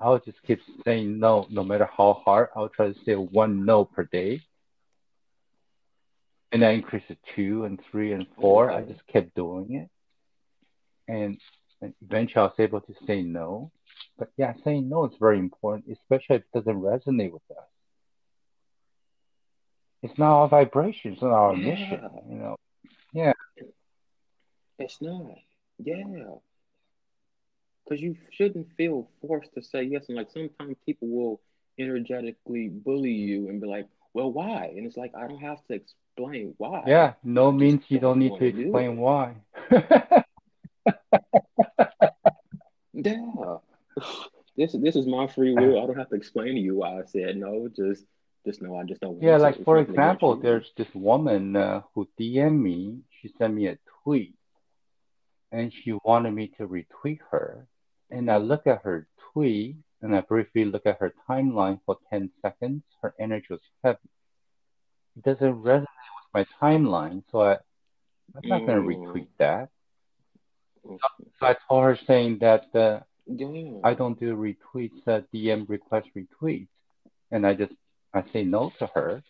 I 0.00 0.10
would 0.10 0.24
just 0.24 0.42
keep 0.42 0.60
saying 0.84 1.18
no, 1.18 1.46
no 1.50 1.62
matter 1.62 1.86
how 1.86 2.14
hard. 2.24 2.48
I 2.56 2.60
would 2.60 2.72
try 2.72 2.92
to 2.92 2.98
say 3.04 3.14
one 3.14 3.64
no 3.64 3.84
per 3.84 4.04
day, 4.04 4.40
and 6.56 6.64
I 6.64 6.70
increased 6.70 7.08
to 7.08 7.16
two 7.34 7.64
and 7.64 7.78
three 7.90 8.12
and 8.12 8.26
four. 8.40 8.70
I 8.70 8.80
just 8.80 9.06
kept 9.06 9.34
doing 9.34 9.74
it, 9.74 9.90
and, 11.06 11.38
and 11.82 11.92
eventually 12.02 12.40
I 12.40 12.44
was 12.46 12.54
able 12.58 12.80
to 12.80 12.94
say 13.06 13.20
no. 13.20 13.70
But 14.18 14.30
yeah, 14.38 14.54
saying 14.64 14.88
no 14.88 15.04
is 15.04 15.12
very 15.20 15.38
important, 15.38 15.84
especially 15.92 16.36
if 16.36 16.42
it 16.42 16.52
doesn't 16.54 16.80
resonate 16.80 17.32
with 17.32 17.42
us. 17.50 17.64
It's 20.02 20.18
not 20.18 20.32
our 20.40 20.48
vibration, 20.48 21.12
it's 21.12 21.22
not 21.22 21.32
our 21.32 21.54
mission, 21.54 22.08
you 22.30 22.36
know. 22.36 22.56
Yeah. 23.12 23.32
It's 24.78 25.00
not. 25.02 25.34
Yeah. 25.78 26.04
Because 27.84 28.00
you 28.00 28.16
shouldn't 28.30 28.68
feel 28.78 29.10
forced 29.20 29.52
to 29.54 29.62
say 29.62 29.82
yes. 29.82 30.06
And 30.08 30.16
like 30.16 30.30
sometimes 30.32 30.76
people 30.86 31.08
will 31.08 31.40
energetically 31.78 32.68
bully 32.68 33.12
you 33.12 33.48
and 33.50 33.60
be 33.60 33.66
like, 33.66 33.86
well, 34.16 34.32
why? 34.32 34.72
And 34.74 34.86
it's 34.86 34.96
like, 34.96 35.12
I 35.14 35.28
don't 35.28 35.42
have 35.42 35.62
to 35.66 35.74
explain 35.74 36.54
why. 36.56 36.84
Yeah, 36.86 37.12
no 37.22 37.52
means 37.52 37.84
you 37.88 38.00
don't 38.00 38.18
don't 38.18 38.20
need 38.20 38.28
to 38.28 38.32
wanna 38.32 38.52
do 38.52 38.60
explain 38.62 38.96
why. 38.96 39.34
Yeah. 42.94 43.58
This 44.56 44.72
this 44.72 44.96
is 44.96 45.06
my 45.06 45.26
free 45.26 45.52
will. 45.52 45.82
I 45.82 45.86
don't 45.86 45.98
have 45.98 46.08
to 46.08 46.16
explain 46.16 46.54
to 46.54 46.60
you 46.60 46.76
why 46.76 46.98
I 46.98 47.04
said 47.04 47.36
no. 47.36 47.68
Just 47.68 48.06
just 48.46 48.62
know 48.62 48.74
I 48.74 48.84
just 48.84 49.02
don't 49.02 49.12
want 49.12 49.22
Yeah, 49.22 49.36
like 49.36 49.62
for 49.64 49.76
example, 49.78 50.34
there's 50.36 50.72
this 50.78 50.88
woman 50.94 51.54
uh, 51.54 51.82
who 51.92 52.08
DM'd 52.18 52.58
me. 52.58 53.00
She 53.20 53.28
sent 53.36 53.52
me 53.52 53.66
a 53.66 53.76
tweet 54.02 54.34
and 55.52 55.70
she 55.70 55.92
wanted 56.04 56.32
me 56.32 56.52
to 56.56 56.66
retweet 56.66 57.20
her. 57.30 57.68
And 58.10 58.30
I 58.30 58.38
look 58.38 58.66
at 58.66 58.80
her 58.84 59.06
tweet 59.32 59.76
and 60.06 60.16
I 60.16 60.20
briefly 60.22 60.64
look 60.64 60.86
at 60.86 60.98
her 61.00 61.12
timeline 61.28 61.80
for 61.86 61.96
10 62.10 62.30
seconds. 62.42 62.82
Her 63.02 63.14
energy 63.18 63.46
was 63.50 63.60
heavy. 63.84 63.98
It 65.16 65.24
doesn't 65.24 65.62
resonate 65.62 65.86
with 66.16 66.28
my 66.34 66.46
timeline, 66.62 67.22
so 67.30 67.42
I, 67.42 67.52
I'm 68.34 68.48
not 68.48 68.66
going 68.66 68.78
to 68.78 68.84
Mm. 68.88 69.12
retweet 69.14 69.28
that. 69.38 69.68
Mm. 70.86 70.98
So 71.40 71.46
I 71.46 71.56
told 71.68 71.84
her 71.84 71.98
saying 72.06 72.38
that 72.40 72.74
uh. 72.74 73.00
I 73.84 73.94
don't 73.94 74.18
do 74.20 74.36
retweets, 74.36 75.06
uh, 75.08 75.22
DM 75.34 75.68
request 75.68 76.08
retweets. 76.16 76.68
And 77.32 77.46
I 77.46 77.54
just, 77.54 77.72
I 78.14 78.22
say 78.32 78.44
no 78.44 78.72
to 78.78 78.86
her. 78.94 79.22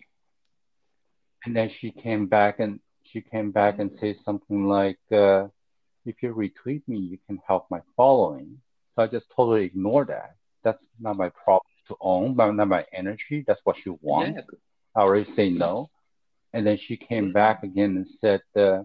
And 1.45 1.57
then 1.57 1.71
she 1.81 1.91
came 1.93 2.27
back 2.27 2.61
and 2.61 2.81
she 3.05 3.23
came 3.23 3.53
back 3.53 3.79
and 3.79 3.91
said 4.01 4.17
something 4.25 4.69
like, 4.69 4.99
uh, 5.13 5.49
if 6.05 6.23
you 6.23 6.35
retweet 6.35 6.83
me, 6.87 6.99
you 6.99 7.19
can 7.27 7.41
help 7.47 7.67
my 7.71 7.81
following. 7.97 8.61
So 8.95 9.03
I 9.03 9.07
just 9.07 9.27
totally 9.35 9.65
ignore 9.65 10.05
that. 10.07 10.37
That's 10.67 10.83
not 10.99 11.17
my 11.17 11.29
problem 11.29 11.71
to 11.87 11.97
own, 12.01 12.35
but 12.35 12.51
not 12.51 12.67
my 12.67 12.85
energy. 12.93 13.45
That's 13.47 13.61
what 13.63 13.77
she 13.83 13.91
wants. 13.91 14.35
Yeah. 14.37 14.59
I 14.97 15.01
already 15.03 15.33
say 15.37 15.49
no. 15.49 15.91
And 16.53 16.67
then 16.67 16.77
she 16.85 16.97
came 16.97 17.33
back 17.33 17.63
again 17.63 17.97
and 17.99 18.07
said, 18.21 18.41
uh, 18.57 18.83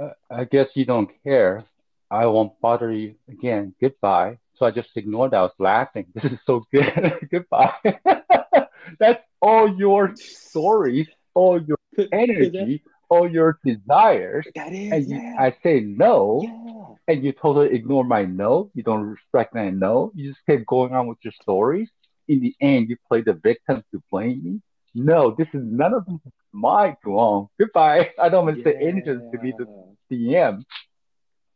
uh, 0.00 0.12
I 0.30 0.44
guess 0.44 0.68
you 0.74 0.84
don't 0.84 1.10
care. 1.24 1.64
I 2.10 2.26
won't 2.26 2.52
bother 2.60 2.92
you 2.92 3.16
again. 3.28 3.74
Goodbye. 3.80 4.38
So 4.56 4.66
I 4.66 4.70
just 4.70 4.90
ignored 4.94 5.32
that. 5.32 5.38
I 5.38 5.42
was 5.42 5.58
laughing. 5.58 6.06
This 6.14 6.32
is 6.32 6.38
so 6.46 6.64
good. 6.72 7.28
Goodbye. 7.30 7.74
That's 9.00 9.22
all 9.42 9.66
your 9.76 10.14
stories, 10.14 11.08
all 11.34 11.60
your 11.60 11.78
energy, 12.12 12.84
all 13.08 13.28
your 13.28 13.58
desires. 13.64 14.46
That 14.54 14.72
is. 14.72 14.92
And 14.92 15.08
yeah. 15.08 15.36
I 15.40 15.56
say 15.64 15.80
no, 15.80 16.42
yeah. 16.44 16.79
And 17.10 17.24
you 17.24 17.32
totally 17.32 17.74
ignore 17.74 18.04
my 18.04 18.24
no. 18.24 18.70
You 18.74 18.82
don't 18.82 19.02
respect 19.02 19.54
my 19.54 19.70
no. 19.70 20.12
You 20.14 20.30
just 20.30 20.44
keep 20.48 20.64
going 20.66 20.92
on 20.94 21.08
with 21.08 21.18
your 21.22 21.32
stories. 21.42 21.88
In 22.28 22.40
the 22.40 22.54
end, 22.60 22.88
you 22.88 22.96
play 23.08 23.20
the 23.22 23.32
victim 23.32 23.82
to 23.90 24.02
blame 24.10 24.42
me. 24.44 24.60
No, 24.94 25.34
this 25.36 25.48
is 25.52 25.62
none 25.64 25.94
of 25.94 26.06
this 26.06 26.20
is 26.24 26.32
my 26.52 26.96
wrong. 27.04 27.48
Goodbye. 27.58 28.10
I 28.22 28.28
don't 28.28 28.48
even 28.48 28.62
say 28.62 28.76
anything 28.80 29.30
to 29.32 29.38
be 29.38 29.52
the 29.58 29.66
DM. 30.10 30.62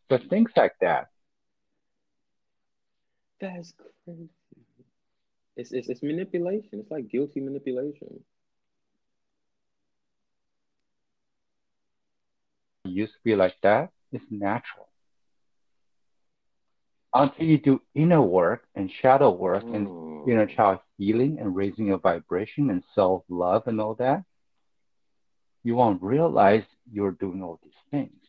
But 0.09 0.23
things 0.29 0.51
like 0.57 0.75
that. 0.81 1.09
That's 3.41 3.73
crazy. 4.05 4.29
It's, 5.57 5.71
it's 5.71 5.89
it's 5.89 6.03
manipulation. 6.03 6.81
It's 6.81 6.91
like 6.91 7.09
guilty 7.09 7.41
manipulation. 7.41 8.25
It 12.85 12.91
used 12.91 13.13
to 13.13 13.19
be 13.25 13.37
like 13.37 13.55
that. 13.63 13.91
It's 14.13 14.25
natural. 14.31 14.89
Until 17.15 17.47
you 17.47 17.59
do 17.59 17.81
inner 17.95 18.21
work 18.23 18.67
and 18.75 18.91
shadow 18.91 19.31
work 19.31 19.67
and 19.73 19.91
Mm. 19.93 20.27
inner 20.27 20.47
child 20.47 20.81
healing 20.99 21.39
and 21.41 21.55
raising 21.57 21.87
your 21.87 21.99
vibration 21.99 22.71
and 22.71 22.83
self 22.95 23.25
love 23.29 23.67
and 23.67 23.81
all 23.81 23.95
that, 23.97 24.25
you 25.65 25.75
won't 25.75 26.03
realize 26.03 26.65
you're 26.91 27.13
doing 27.13 27.43
all 27.43 27.59
these 27.63 27.73
things. 27.91 28.23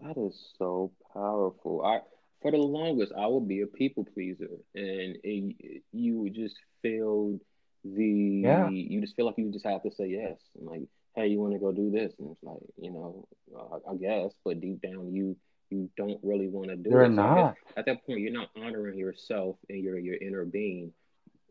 That 0.00 0.16
is 0.16 0.52
so 0.58 0.92
powerful. 1.12 1.82
I 1.84 2.00
for 2.42 2.50
the 2.50 2.58
longest 2.58 3.12
I 3.16 3.26
would 3.26 3.48
be 3.48 3.60
a 3.60 3.66
people 3.66 4.04
pleaser, 4.04 4.48
and 4.74 5.16
it, 5.22 5.82
you 5.92 6.18
would 6.20 6.34
just 6.34 6.56
feel 6.82 7.38
the 7.84 8.02
Yeah. 8.42 8.70
you 8.88 9.00
just 9.00 9.16
feel 9.16 9.26
like 9.26 9.38
you 9.38 9.50
just 9.52 9.66
have 9.66 9.82
to 9.82 9.90
say 9.90 10.08
yes. 10.08 10.38
And 10.56 10.66
like, 10.66 10.88
hey, 11.14 11.26
you 11.28 11.40
want 11.40 11.52
to 11.54 11.58
go 11.58 11.72
do 11.72 11.90
this, 11.90 12.12
and 12.18 12.30
it's 12.30 12.42
like, 12.42 12.62
you 12.80 12.90
know, 12.92 13.26
uh, 13.56 13.78
I 13.90 13.94
guess, 13.96 14.32
but 14.44 14.60
deep 14.60 14.80
down 14.82 15.12
you 15.12 15.36
you 15.70 15.90
don't 15.96 16.18
really 16.22 16.48
want 16.48 16.70
to 16.70 16.76
do 16.76 16.90
You're 16.90 17.04
it. 17.04 17.14
So 17.14 17.22
I 17.22 17.34
guess 17.34 17.44
not. 17.44 17.56
at 17.76 17.86
that 17.86 18.06
point, 18.06 18.20
you're 18.20 18.32
not 18.32 18.48
honoring 18.56 18.98
yourself 18.98 19.56
and 19.68 19.82
your 19.82 19.98
your 19.98 20.16
inner 20.16 20.44
being 20.44 20.92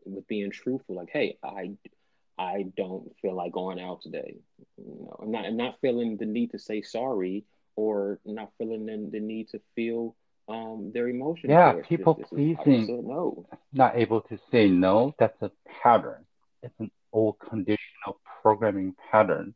with 0.04 0.26
being 0.26 0.50
truthful. 0.50 0.96
Like, 0.96 1.10
hey, 1.12 1.38
I 1.44 1.72
I 2.38 2.66
don't 2.76 3.10
feel 3.20 3.34
like 3.34 3.52
going 3.52 3.80
out 3.80 4.02
today. 4.02 4.36
You 4.76 4.84
know, 5.04 5.16
I'm 5.22 5.30
not 5.30 5.44
I'm 5.44 5.56
not 5.56 5.80
feeling 5.80 6.16
the 6.16 6.26
need 6.26 6.50
to 6.52 6.58
say 6.58 6.82
sorry 6.82 7.44
or 7.76 8.18
not 8.24 8.50
feeling 8.58 8.86
the, 8.86 9.08
the 9.10 9.20
need 9.20 9.48
to 9.50 9.60
feel 9.74 10.14
um 10.48 10.90
their 10.92 11.08
emotions. 11.08 11.50
Yeah, 11.50 11.72
towards 11.72 11.88
people 11.88 12.14
this. 12.14 12.28
This 12.30 12.38
is- 12.38 12.56
I 12.58 12.64
just 12.64 12.64
pleasing. 12.64 13.08
no. 13.08 13.46
Not 13.72 13.96
able 13.96 14.20
to 14.22 14.38
say 14.50 14.68
no, 14.68 15.14
that's 15.18 15.40
a 15.42 15.50
pattern. 15.82 16.24
It's 16.62 16.74
an 16.80 16.90
old 17.12 17.38
conditional 17.38 17.78
programming 18.42 18.94
pattern. 19.10 19.54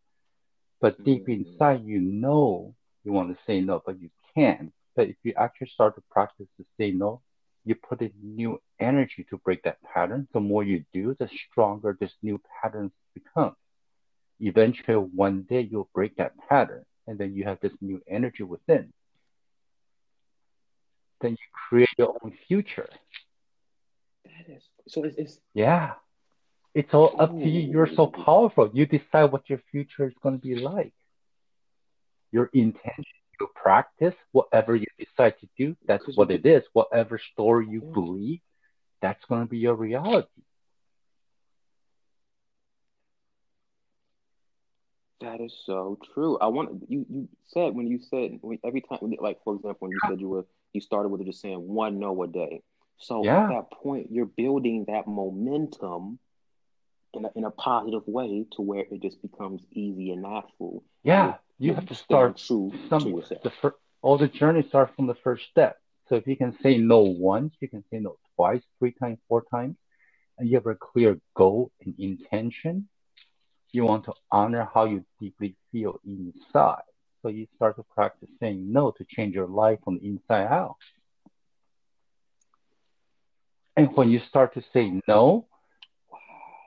But 0.80 1.02
deep 1.04 1.26
Mhm. 1.26 1.28
inside, 1.28 1.84
you 1.84 2.00
know 2.00 2.74
you 3.04 3.12
want 3.12 3.36
to 3.36 3.44
say 3.44 3.60
no, 3.60 3.82
but 3.84 4.00
you 4.00 4.10
can't. 4.34 4.72
But 4.94 5.08
if 5.08 5.16
you 5.24 5.32
actually 5.36 5.68
start 5.68 5.94
to 5.96 6.02
practice 6.10 6.48
to 6.56 6.64
say 6.78 6.90
no, 6.92 7.22
you 7.64 7.74
put 7.74 8.00
in 8.02 8.12
new 8.22 8.60
energy 8.80 9.24
to 9.30 9.38
break 9.38 9.62
that 9.64 9.82
pattern. 9.82 10.28
The 10.32 10.40
more 10.40 10.62
you 10.64 10.84
do, 10.92 11.14
the 11.18 11.28
stronger 11.28 11.96
this 11.98 12.14
new 12.22 12.40
pattern 12.62 12.92
becomes. 13.14 13.56
Eventually, 14.40 14.96
one 14.96 15.42
day 15.42 15.60
you'll 15.60 15.90
break 15.94 16.16
that 16.16 16.36
pattern, 16.48 16.84
and 17.06 17.18
then 17.18 17.34
you 17.34 17.44
have 17.44 17.60
this 17.60 17.72
new 17.80 18.00
energy 18.08 18.42
within. 18.44 18.92
Then 21.20 21.32
you 21.32 21.46
create 21.68 21.88
your 21.98 22.16
own 22.22 22.32
future. 22.48 22.88
That 24.24 24.48
is 24.48 24.68
so. 24.88 25.04
It's, 25.04 25.16
it's 25.16 25.40
Yeah. 25.54 25.94
It's 26.74 26.92
all 26.94 27.14
up 27.18 27.38
to 27.42 27.48
you. 27.48 27.60
You're 27.60 27.90
so 27.96 28.06
powerful. 28.06 28.70
You 28.72 28.86
decide 28.86 29.32
what 29.32 29.48
your 29.48 29.60
future 29.70 30.06
is 30.06 30.14
going 30.22 30.40
to 30.40 30.40
be 30.40 30.54
like. 30.56 30.94
Your 32.32 32.48
intention, 32.54 33.04
your 33.38 33.50
practice, 33.54 34.14
whatever 34.32 34.74
you 34.74 34.86
decide 34.98 35.34
to 35.40 35.48
do, 35.58 35.76
that's 35.86 36.04
what 36.16 36.30
it 36.30 36.46
is. 36.46 36.62
Whatever 36.72 37.18
story 37.32 37.66
you 37.68 37.82
believe, 37.92 38.40
that's 39.02 39.22
going 39.28 39.42
to 39.42 39.46
be 39.48 39.58
your 39.58 39.74
reality. 39.74 40.28
That 45.20 45.40
is 45.40 45.54
so 45.66 45.98
true. 46.14 46.36
I 46.40 46.46
want 46.48 46.82
you. 46.88 47.06
You 47.08 47.28
said 47.46 47.74
when 47.74 47.86
you 47.86 48.00
said 48.10 48.38
when, 48.40 48.58
every 48.64 48.80
time, 48.80 48.98
like 49.20 49.38
for 49.44 49.54
example, 49.54 49.88
when 49.88 49.92
you 49.92 50.00
said 50.08 50.20
you 50.20 50.28
were 50.28 50.46
you 50.72 50.80
started 50.80 51.08
with 51.08 51.24
just 51.24 51.40
saying 51.40 51.60
one 51.68 51.98
no 52.00 52.22
a 52.22 52.26
day. 52.26 52.62
So 52.98 53.22
Yeah. 53.24 53.44
at 53.44 53.48
that 53.48 53.70
point, 53.70 54.08
you're 54.10 54.26
building 54.26 54.84
that 54.88 55.06
momentum 55.06 56.18
in 57.14 57.24
a, 57.24 57.30
in 57.36 57.44
a 57.44 57.50
positive 57.50 58.02
way 58.06 58.44
to 58.52 58.62
where 58.62 58.84
it 58.90 59.02
just 59.02 59.20
becomes 59.22 59.62
easy 59.72 60.10
and 60.12 60.22
natural. 60.22 60.82
Yeah, 61.04 61.34
you 61.58 61.74
have 61.74 61.86
to 61.86 61.94
start 61.94 62.36
true 62.46 62.72
to 62.98 63.08
yourself. 63.08 63.42
The 63.42 63.50
fir- 63.50 63.76
all 64.02 64.18
the 64.18 64.28
journey 64.28 64.62
starts 64.68 64.94
from 64.96 65.06
the 65.06 65.14
first 65.22 65.44
step. 65.50 65.76
So 66.08 66.16
if 66.16 66.26
you 66.26 66.36
can 66.36 66.56
say 66.62 66.78
no 66.78 67.00
once, 67.02 67.54
you 67.60 67.68
can 67.68 67.84
say 67.90 67.98
no 67.98 68.16
twice, 68.36 68.62
three 68.78 68.92
times, 68.92 69.18
four 69.28 69.44
times, 69.50 69.76
and 70.38 70.48
you 70.48 70.56
have 70.56 70.66
a 70.66 70.74
clear 70.74 71.18
goal 71.36 71.70
and 71.84 71.94
intention, 71.98 72.88
you 73.72 73.84
want 73.84 74.04
to 74.04 74.12
honor 74.30 74.68
how 74.72 74.84
you 74.84 75.04
deeply 75.20 75.56
feel 75.70 75.98
inside. 76.04 76.82
So 77.22 77.28
you 77.28 77.46
start 77.56 77.76
to 77.76 77.84
practice 77.94 78.28
saying 78.40 78.72
no 78.72 78.90
to 78.92 79.04
change 79.08 79.34
your 79.34 79.46
life 79.48 79.78
from 79.84 79.98
the 79.98 80.06
inside 80.06 80.46
out. 80.46 80.76
And 83.76 83.94
when 83.96 84.10
you 84.10 84.20
start 84.20 84.54
to 84.54 84.62
say 84.72 85.00
no, 85.08 85.46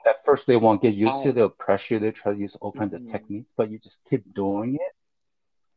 at 0.06 0.24
first 0.24 0.44
they 0.46 0.56
won't 0.56 0.80
get 0.82 0.94
used 0.94 1.12
to 1.22 1.28
it, 1.30 1.34
they'll 1.34 1.48
pressure 1.48 1.94
you, 1.94 2.00
they 2.00 2.10
try 2.12 2.32
to 2.32 2.38
use 2.38 2.54
all 2.60 2.72
kinds 2.72 2.92
Mhm. 2.94 3.06
of 3.06 3.12
techniques, 3.12 3.50
but 3.56 3.70
you 3.70 3.78
just 3.78 3.96
keep 4.08 4.22
doing 4.34 4.74
it. 4.76 4.92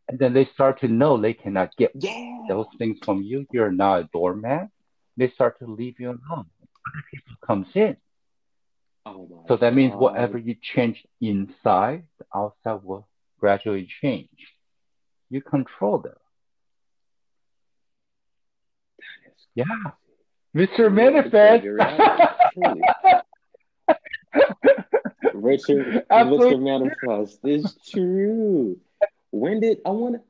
And 0.08 0.18
then 0.18 0.34
they 0.34 0.46
start 0.54 0.80
to 0.82 0.88
know 0.88 1.18
they 1.18 1.34
cannot 1.34 1.76
get 1.78 1.92
Yeah. 1.96 2.46
those 2.48 2.68
things 2.78 2.98
from 3.06 3.22
you. 3.22 3.46
You're 3.52 3.72
not 3.72 4.00
a 4.02 4.04
doormat. 4.12 4.70
They 5.18 5.30
start 5.32 5.60
to 5.60 5.66
leave 5.68 6.00
you 6.00 6.10
alone. 6.10 6.50
Other 6.88 7.04
people 7.12 7.36
comes 7.46 7.68
in. 7.76 7.98
Oh 9.06 9.28
my 9.28 9.48
So 9.48 9.58
that 9.58 9.74
means 9.74 9.92
God. 9.94 10.02
whatever 10.02 10.38
you 10.38 10.56
change 10.62 11.06
inside, 11.22 12.08
the 12.18 12.26
outside 12.36 12.84
will 12.84 13.08
gradually 13.40 13.86
change. 14.02 14.56
You 15.30 15.42
control 15.42 16.00
them. 16.00 16.16
Yeah. 19.56 19.66
Mr. 20.56 20.92
Manifest. 20.92 21.66
right. 21.68 23.24
Truly. 24.34 24.46
Richard, 25.34 26.06
Absolutely. 26.10 26.58
Mr. 26.58 26.62
Manifest. 26.62 27.40
It's 27.44 27.76
true. 27.90 28.80
When 29.32 29.60
did 29.60 29.80
I 29.86 29.90
want 29.92 30.16
to? 30.16 30.22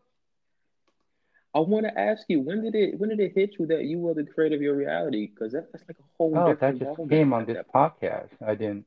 I 1.56 1.60
want 1.62 1.86
to 1.86 2.00
ask 2.00 2.26
you 2.28 2.42
when 2.42 2.62
did 2.64 2.76
it 2.76 3.00
when 3.00 3.10
did 3.10 3.20
it 3.20 3.34
hit 3.34 3.56
you 3.60 3.66
that 3.68 3.86
you 3.86 3.98
were 4.00 4.14
the 4.14 4.24
creator 4.24 4.56
of 4.56 4.62
your 4.62 4.76
reality? 4.76 5.28
Because 5.28 5.54
that, 5.54 5.72
that's 5.72 5.84
like 5.88 5.98
a 6.00 6.04
whole 6.18 6.38
Oh, 6.38 6.54
that 6.56 6.78
different 6.78 6.98
just 6.98 7.10
came 7.10 7.34
on 7.34 7.46
this 7.46 7.58
that 7.58 7.68
point. 7.70 7.94
podcast. 8.02 8.30
I 8.46 8.56
didn't 8.56 8.86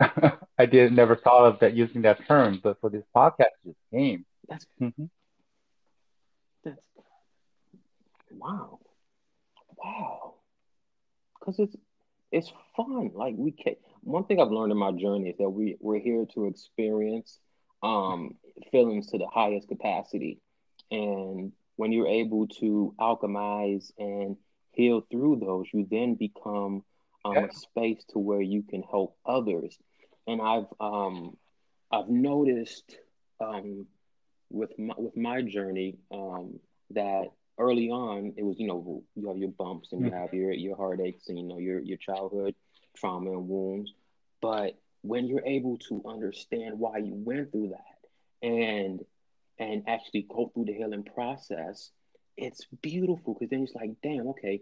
I 0.58 0.66
did 0.66 0.92
never 0.92 1.16
thought 1.16 1.46
of 1.46 1.60
that 1.60 1.74
using 1.74 2.02
that 2.02 2.26
term, 2.26 2.60
but 2.62 2.80
for 2.80 2.90
this 2.90 3.04
podcast 3.14 3.56
it 3.64 3.66
just 3.66 3.78
came. 3.92 4.26
That's 4.48 4.66
mm-hmm. 4.80 5.04
that's 6.64 6.80
wow, 8.30 8.78
wow. 9.82 10.34
Because 11.38 11.58
it's 11.58 11.76
it's 12.30 12.52
fun. 12.76 13.12
Like 13.14 13.34
we 13.38 13.52
can. 13.52 13.76
One 14.02 14.24
thing 14.24 14.40
I've 14.40 14.50
learned 14.52 14.72
in 14.72 14.78
my 14.78 14.92
journey 14.92 15.30
is 15.30 15.36
that 15.38 15.50
we 15.50 15.76
we're 15.80 15.98
here 16.00 16.26
to 16.34 16.46
experience 16.46 17.38
um 17.82 18.34
feelings 18.70 19.08
to 19.08 19.18
the 19.18 19.28
highest 19.28 19.68
capacity, 19.68 20.40
and 20.90 21.52
when 21.76 21.92
you're 21.92 22.08
able 22.08 22.46
to 22.60 22.94
alchemize 23.00 23.92
and 23.98 24.36
heal 24.72 25.02
through 25.10 25.36
those, 25.40 25.66
you 25.72 25.86
then 25.90 26.14
become 26.14 26.82
um, 27.24 27.42
Yeah. 27.42 27.46
a 27.46 27.50
space 27.50 28.04
to 28.10 28.18
where 28.18 28.40
you 28.42 28.62
can 28.62 28.82
help 28.82 29.16
others. 29.26 29.78
And 30.26 30.40
I've 30.40 30.66
um 30.80 31.36
I've 31.92 32.08
noticed 32.08 32.96
um 33.40 33.86
with 34.50 34.70
my 34.78 34.94
with 34.98 35.16
my 35.16 35.42
journey 35.42 35.96
um 36.12 36.58
that 36.90 37.28
early 37.58 37.90
on 37.90 38.32
it 38.36 38.42
was 38.44 38.56
you 38.58 38.66
know 38.66 39.02
you 39.14 39.28
have 39.28 39.38
your 39.38 39.50
bumps 39.50 39.92
and 39.92 40.04
you 40.04 40.10
Mhm. 40.10 40.14
have 40.14 40.32
your 40.32 40.52
your 40.52 40.76
heartaches 40.76 41.28
and 41.28 41.38
you 41.38 41.44
know 41.44 41.58
your 41.58 41.80
your 41.80 41.98
childhood 41.98 42.54
trauma 42.96 43.30
and 43.30 43.48
wounds 43.48 43.92
but 44.40 44.78
when 45.02 45.26
you're 45.26 45.44
able 45.44 45.78
to 45.78 46.02
understand 46.06 46.78
why 46.78 46.98
you 46.98 47.14
went 47.14 47.50
through 47.50 47.68
that 47.68 48.46
and 48.46 49.04
and 49.58 49.84
actually 49.86 50.26
go 50.28 50.50
through 50.52 50.64
the 50.64 50.72
healing 50.72 51.04
process 51.04 51.90
it's 52.36 52.66
beautiful 52.80 53.34
because 53.34 53.50
then 53.50 53.62
it's 53.62 53.74
like 53.74 53.90
damn 54.02 54.28
okay 54.28 54.60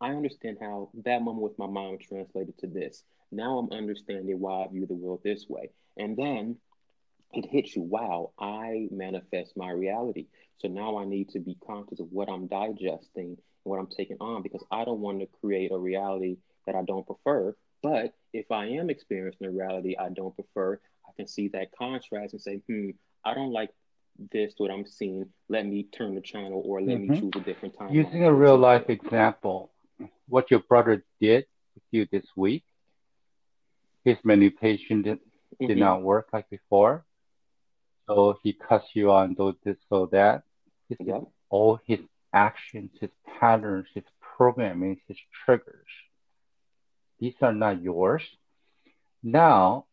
i 0.00 0.10
understand 0.10 0.56
how 0.60 0.90
that 1.04 1.22
moment 1.22 1.42
with 1.42 1.58
my 1.58 1.66
mom 1.66 1.98
translated 1.98 2.56
to 2.58 2.66
this. 2.66 3.02
Now 3.30 3.58
i'm 3.58 3.76
understanding 3.76 4.40
why 4.40 4.64
i 4.64 4.68
view 4.68 4.86
the 4.86 4.94
world 4.94 5.20
this 5.22 5.46
way. 5.48 5.70
And 5.96 6.16
then 6.16 6.56
it 7.32 7.46
hits 7.46 7.76
you 7.76 7.82
wow 7.82 8.32
i 8.38 8.88
manifest 8.90 9.56
my 9.56 9.70
reality. 9.70 10.26
So 10.58 10.68
now 10.68 10.98
i 10.98 11.04
need 11.04 11.30
to 11.30 11.40
be 11.40 11.56
conscious 11.66 12.00
of 12.00 12.10
what 12.10 12.28
i'm 12.28 12.46
digesting 12.46 13.36
and 13.36 13.38
what 13.64 13.78
i'm 13.78 13.88
taking 13.88 14.16
on 14.20 14.42
because 14.42 14.64
i 14.70 14.84
don't 14.84 15.00
want 15.00 15.20
to 15.20 15.28
create 15.40 15.72
a 15.72 15.78
reality 15.78 16.38
that 16.66 16.74
i 16.74 16.82
don't 16.82 17.06
prefer 17.06 17.54
but 17.82 18.12
if 18.32 18.50
i 18.50 18.66
am 18.66 18.90
experiencing 18.90 19.46
a 19.46 19.50
reality 19.50 19.96
i 19.98 20.08
don't 20.10 20.34
prefer 20.34 20.78
i 21.08 21.12
can 21.16 21.26
see 21.26 21.48
that 21.48 21.70
contrast 21.72 22.32
and 22.34 22.42
say 22.42 22.60
hmm 22.68 22.90
i 23.24 23.34
don't 23.34 23.52
like 23.52 23.70
this 24.32 24.54
what 24.58 24.70
i'm 24.70 24.86
seeing 24.86 25.24
let 25.48 25.66
me 25.66 25.84
turn 25.96 26.14
the 26.14 26.20
channel 26.20 26.62
or 26.66 26.80
let 26.80 26.98
Mhm. 26.98 27.08
me 27.08 27.20
choose 27.20 27.32
a 27.36 27.40
different 27.40 27.76
time 27.76 27.92
Using 27.92 28.24
a 28.24 28.32
real 28.32 28.56
life 28.56 28.88
example, 28.90 29.70
what 30.28 30.50
your 30.50 30.60
brother 30.60 31.04
did 31.20 31.46
with 31.74 31.84
you 31.90 32.06
this 32.10 32.26
week, 32.36 32.64
his 34.04 34.16
manipulation 34.24 35.02
did, 35.02 35.18
did 35.66 35.76
Mhm. 35.76 35.78
not 35.78 36.02
work 36.02 36.28
like 36.32 36.48
before. 36.50 37.04
So 38.06 38.38
he 38.42 38.52
cuts 38.52 38.94
you 38.94 39.10
on 39.10 39.34
those 39.34 39.56
this 39.64 39.76
so 39.88 40.06
that. 40.06 40.44
Yep. 40.98 41.24
all 41.50 41.76
his 41.86 42.00
actions, 42.32 42.90
his 43.00 43.10
patterns, 43.26 43.86
his 43.94 44.04
programming, 44.20 45.00
his 45.06 45.18
triggers. 45.44 45.88
These 47.20 47.34
are 47.42 47.52
not 47.52 47.82
yours. 47.82 48.22
Now, 49.22 49.86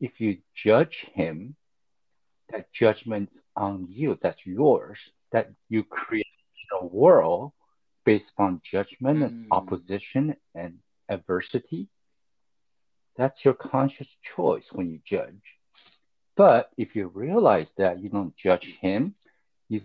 if 0.00 0.12
you 0.18 0.38
judge 0.64 0.96
him, 1.12 1.54
that 2.50 2.72
judgment's 2.72 3.32
on 3.54 3.86
you. 3.90 4.18
That's 4.22 4.40
yours. 4.44 4.98
That 5.32 5.50
you 5.68 5.84
create 5.84 6.26
a 6.80 6.86
world 6.86 7.52
based 8.04 8.32
on 8.38 8.62
judgment 8.70 9.22
and 9.22 9.46
Mm. 9.46 9.52
opposition 9.52 10.36
and 10.54 10.78
adversity. 11.08 11.88
That's 13.16 13.44
your 13.44 13.54
conscious 13.54 14.08
choice 14.34 14.64
when 14.72 14.90
you 14.90 15.00
judge. 15.04 15.42
But 16.36 16.72
if 16.78 16.96
you 16.96 17.08
realize 17.08 17.68
that 17.76 17.98
you 18.00 18.08
don't 18.08 18.34
judge 18.36 18.64
him, 18.80 19.14
you 19.68 19.82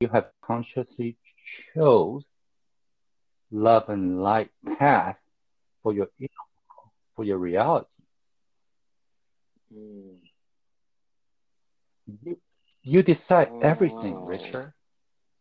you 0.00 0.08
have 0.08 0.26
consciously 0.44 1.16
chose 1.74 2.22
love 3.50 3.88
and 3.88 4.22
light 4.22 4.50
path 4.78 5.16
for 5.82 5.92
your 5.92 6.08
inner 6.20 6.28
world, 6.28 6.90
for 7.16 7.24
your 7.24 7.38
reality. 7.38 7.86
Mm. 9.74 10.16
You, 12.24 12.36
you 12.82 13.02
decide 13.02 13.48
everything, 13.62 14.14
Wow. 14.14 14.26
Richard. 14.26 14.72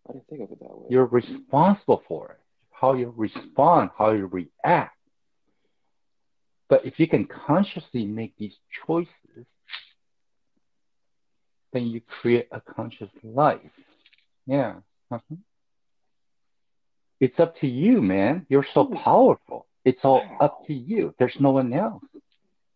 i 0.10 0.14
didn't 0.14 0.28
think 0.28 0.41
of 0.41 0.51
it 0.51 0.60
that 0.60 0.76
way 0.78 0.88
You're 0.89 1.05
responsible 1.05 2.03
for 2.08 2.32
it. 2.32 2.39
How 2.72 2.93
you 2.93 3.14
respond, 3.16 3.91
how 3.97 4.12
you 4.12 4.26
react. 4.28 4.95
But 6.70 6.86
if 6.86 6.99
you 6.99 7.08
can 7.08 7.26
consciously 7.26 8.05
make 8.05 8.36
these 8.38 8.53
choices, 8.86 9.45
then 11.74 11.88
you 11.88 12.01
create 12.22 12.47
a 12.51 12.60
conscious 12.62 13.10
life. 13.24 13.62
Yeah. 14.48 14.82
Mhm. 15.12 15.43
It's 17.20 17.39
up 17.39 17.58
to 17.60 17.68
you, 17.68 18.02
man. 18.02 18.45
You're 18.50 18.66
so 18.74 18.86
powerful. 18.86 19.68
It's 19.86 20.04
all 20.04 20.22
Wow. 20.30 20.38
up 20.41 20.66
to 20.68 20.74
you. 20.74 21.14
There's 21.20 21.39
no 21.39 21.52
one 21.52 21.74
else. 21.74 22.04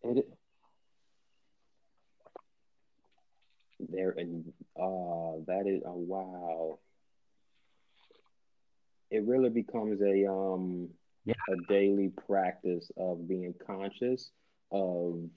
It 0.03 0.27
there 3.89 4.11
and 4.11 4.45
uh 4.79 5.41
that 5.47 5.65
is 5.67 5.81
oh 5.85 5.97
wow. 5.97 6.79
It 9.11 9.25
really 9.25 9.49
becomes 9.49 10.01
a 10.01 10.25
um 10.31 10.89
Yeah. 11.25 11.35
a 11.49 11.57
daily 11.67 12.09
practice 12.27 12.91
of 12.97 13.27
being 13.27 13.53
conscious 13.65 14.31
of 14.71 15.29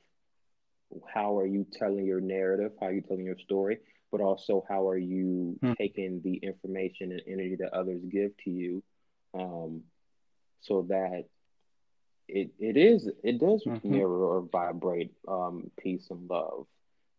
how 1.12 1.38
are 1.38 1.46
you 1.46 1.66
telling 1.72 2.06
your 2.06 2.20
narrative, 2.20 2.72
how 2.80 2.86
are 2.86 2.92
you 2.92 3.00
telling 3.02 3.24
your 3.24 3.38
story, 3.38 3.78
but 4.14 4.22
also 4.22 4.64
how 4.70 4.88
are 4.88 4.98
you 4.98 5.60
Hmm. 5.62 5.74
taking 5.78 6.22
the 6.24 6.36
information 6.50 7.12
and 7.12 7.22
energy 7.28 7.56
that 7.60 7.74
others 7.74 8.02
give 8.12 8.36
to 8.44 8.50
you, 8.50 8.84
um, 9.34 9.82
so 10.60 10.82
that 10.88 11.24
it 12.28 12.50
it 12.58 12.76
is 12.76 13.10
it 13.24 13.38
does 13.40 13.66
Mhm. 13.66 13.84
mirror 13.84 14.24
or 14.24 14.42
vibrate 14.52 15.12
um, 15.28 15.70
peace 15.78 16.08
and 16.10 16.28
love, 16.30 16.66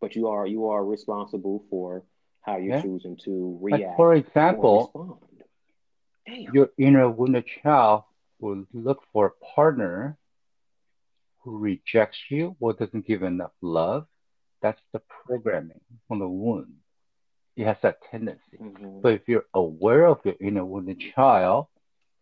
but 0.01 0.15
you 0.15 0.27
are 0.27 0.47
you 0.47 0.67
are 0.67 0.85
responsible 0.85 1.63
for 1.69 2.03
how 2.41 2.57
you're 2.57 2.73
Yeah. 2.73 2.85
choosing 2.85 3.17
to 3.25 3.57
Like, 3.69 3.85
react 3.85 4.09
for 4.11 4.13
example, 4.15 4.95
your 6.51 6.69
inner 6.77 7.09
wounded 7.09 7.45
child 7.45 8.03
will 8.39 8.65
look 8.73 9.03
for 9.11 9.27
a 9.27 9.45
partner 9.55 10.17
who 11.43 11.57
rejects 11.59 12.31
you 12.31 12.55
or 12.59 12.73
doesn't 12.73 13.05
give 13.05 13.23
enough 13.23 13.51
love, 13.61 14.07
that's 14.61 14.81
the 14.93 14.99
programming 14.99 15.81
from 16.07 16.19
the 16.19 16.27
wound. 16.29 16.84
It 17.55 17.65
has 17.65 17.77
that 17.81 18.01
tendency. 18.11 18.57
Mhm. 18.59 19.01
So 19.01 19.07
if 19.09 19.27
you're 19.27 19.45
aware 19.53 20.07
of 20.07 20.19
your 20.25 20.35
inner 20.39 20.65
wounded 20.65 20.99
child, 21.15 21.67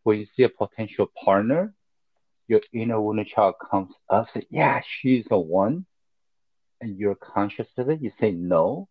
when 0.03 0.19
you 0.19 0.25
see 0.35 0.43
a 0.43 0.49
potential 0.49 1.07
partner, 1.23 1.73
your 2.47 2.61
inner 2.73 3.01
wounded 3.01 3.27
child 3.27 3.55
comes 3.59 3.93
up, 4.09 4.27
say, 4.33 4.45
yeah, 4.49 4.81
she's 4.81 5.25
the 5.25 5.37
one, 5.39 5.85
and 6.81 6.97
you're 6.97 7.15
conscious 7.15 7.67
of 7.77 7.89
it, 7.89 8.01
you 8.01 8.11
say 8.19 8.31
no, 8.31 8.89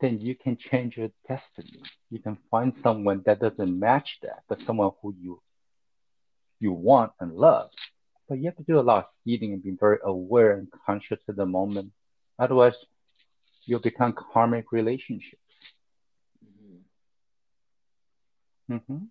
then 0.00 0.20
you 0.20 0.34
can 0.34 0.56
change 0.56 0.96
your 0.96 1.10
destiny. 1.28 1.82
You 2.10 2.18
can 2.20 2.36
find 2.50 2.72
someone 2.82 3.22
that 3.26 3.40
doesn't 3.40 3.78
match 3.78 4.18
that, 4.22 4.42
but 4.48 4.60
someone 4.66 4.92
who 5.02 5.14
you 5.20 5.40
you 6.60 6.72
want 6.72 7.12
and 7.20 7.32
love. 7.34 7.70
But 8.28 8.38
you 8.38 8.46
have 8.46 8.56
to 8.56 8.62
do 8.62 8.78
a 8.78 8.82
lot 8.82 9.04
of 9.04 9.10
healing 9.24 9.52
and 9.52 9.62
be 9.62 9.72
very 9.78 9.98
aware 10.02 10.52
and 10.52 10.68
conscious 10.86 11.20
of 11.28 11.36
the 11.36 11.44
moment. 11.44 11.92
Otherwise, 12.38 12.74
you'll 13.66 13.80
become 13.80 14.12
karmic 14.12 14.72
relationships. 14.72 15.40
Mhm. 18.70 18.78
hmm 18.88 19.04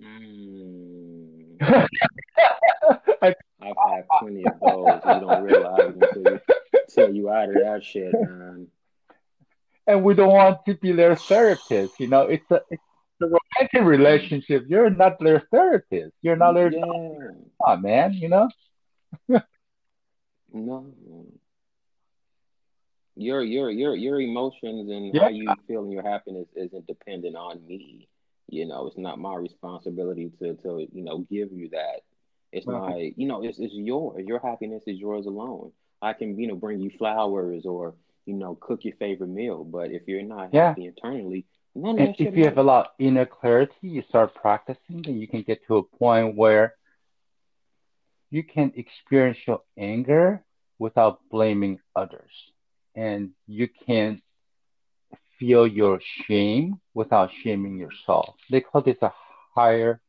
Mm. 0.00 1.56
I, 1.60 1.86
I've 3.62 3.76
had 3.88 4.08
plenty 4.18 4.44
of 4.46 4.58
those. 4.60 5.00
You 5.04 5.20
don't 5.20 5.42
realize 5.44 5.94
until 5.94 6.22
you, 6.24 6.40
until 6.74 7.14
you 7.14 7.30
out 7.30 7.50
of 7.50 7.54
that 7.54 7.84
shit, 7.84 8.12
man. 8.12 8.66
and 9.86 10.02
we 10.02 10.14
don't 10.14 10.32
want 10.32 10.64
to 10.66 10.74
be 10.74 10.90
their 10.90 11.14
therapist. 11.14 12.00
You 12.00 12.08
know, 12.08 12.22
it's 12.22 12.50
a 12.50 12.60
it's 12.70 12.82
a 13.20 13.26
romantic 13.26 13.82
relationship. 13.82 14.64
You're 14.66 14.90
not 14.90 15.20
their 15.20 15.40
therapist. 15.52 16.14
You're 16.20 16.36
not 16.36 16.54
their 16.54 16.72
Yeah. 16.72 17.30
oh, 17.64 17.76
man. 17.76 18.14
You 18.14 18.28
know. 18.28 18.48
No. 20.54 20.84
Your 23.16 23.42
your 23.42 23.70
your 23.70 23.94
your 23.96 24.20
emotions 24.20 24.90
and 24.90 25.12
Yeah. 25.12 25.20
how 25.20 25.28
you 25.28 25.56
feel 25.66 25.82
and 25.82 25.92
your 25.92 26.02
happiness 26.02 26.48
isn't 26.56 26.86
dependent 26.86 27.36
on 27.36 27.66
me. 27.66 28.08
You 28.48 28.66
know, 28.66 28.86
it's 28.86 28.98
not 28.98 29.18
my 29.18 29.34
responsibility 29.34 30.30
to 30.40 30.54
to 30.56 30.86
you 30.92 31.02
know 31.02 31.18
give 31.30 31.52
you 31.52 31.68
that. 31.70 32.02
It's 32.52 32.66
Uh-huh. 32.66 32.92
my 32.92 33.12
you 33.16 33.26
know 33.26 33.42
it's 33.42 33.58
it's 33.58 33.74
yours. 33.74 34.24
Your 34.26 34.38
happiness 34.40 34.82
is 34.86 34.98
yours 34.98 35.26
alone. 35.26 35.72
I 36.02 36.12
can 36.14 36.38
you 36.38 36.48
know 36.48 36.56
bring 36.56 36.80
you 36.80 36.90
flowers 36.98 37.64
or 37.66 37.94
you 38.26 38.34
know 38.34 38.56
cook 38.60 38.84
your 38.84 38.96
favorite 38.96 39.28
meal, 39.28 39.64
but 39.64 39.90
if 39.90 40.02
you're 40.06 40.22
not 40.22 40.52
Yeah. 40.52 40.76
happy 40.76 40.86
internally, 40.86 41.46
none 41.74 41.98
of 41.98 42.00
And 42.00 42.14
that 42.18 42.18
if 42.18 42.36
you 42.36 42.44
have 42.44 42.58
a 42.58 42.62
lot 42.62 42.86
of 42.86 42.92
inner 42.98 43.26
clarity, 43.26 43.88
you 43.88 44.02
start 44.02 44.34
practicing, 44.34 45.02
then 45.02 45.16
you 45.18 45.28
can 45.28 45.42
get 45.42 45.64
to 45.66 45.76
a 45.76 45.82
point 45.82 46.36
where 46.36 46.74
you 48.30 48.42
can 48.42 48.72
experience 48.76 49.38
your 49.46 49.62
anger 49.76 50.44
without 50.78 51.20
blaming 51.30 51.80
others. 51.94 52.51
And 52.94 53.30
you 53.46 53.68
can 53.86 54.22
feel 55.38 55.66
your 55.66 56.00
shame 56.26 56.80
without 56.94 57.30
shaming 57.42 57.78
yourself. 57.78 58.34
They 58.50 58.60
call 58.60 58.82
this 58.82 58.96
a 59.02 59.12
higher, 59.54 60.00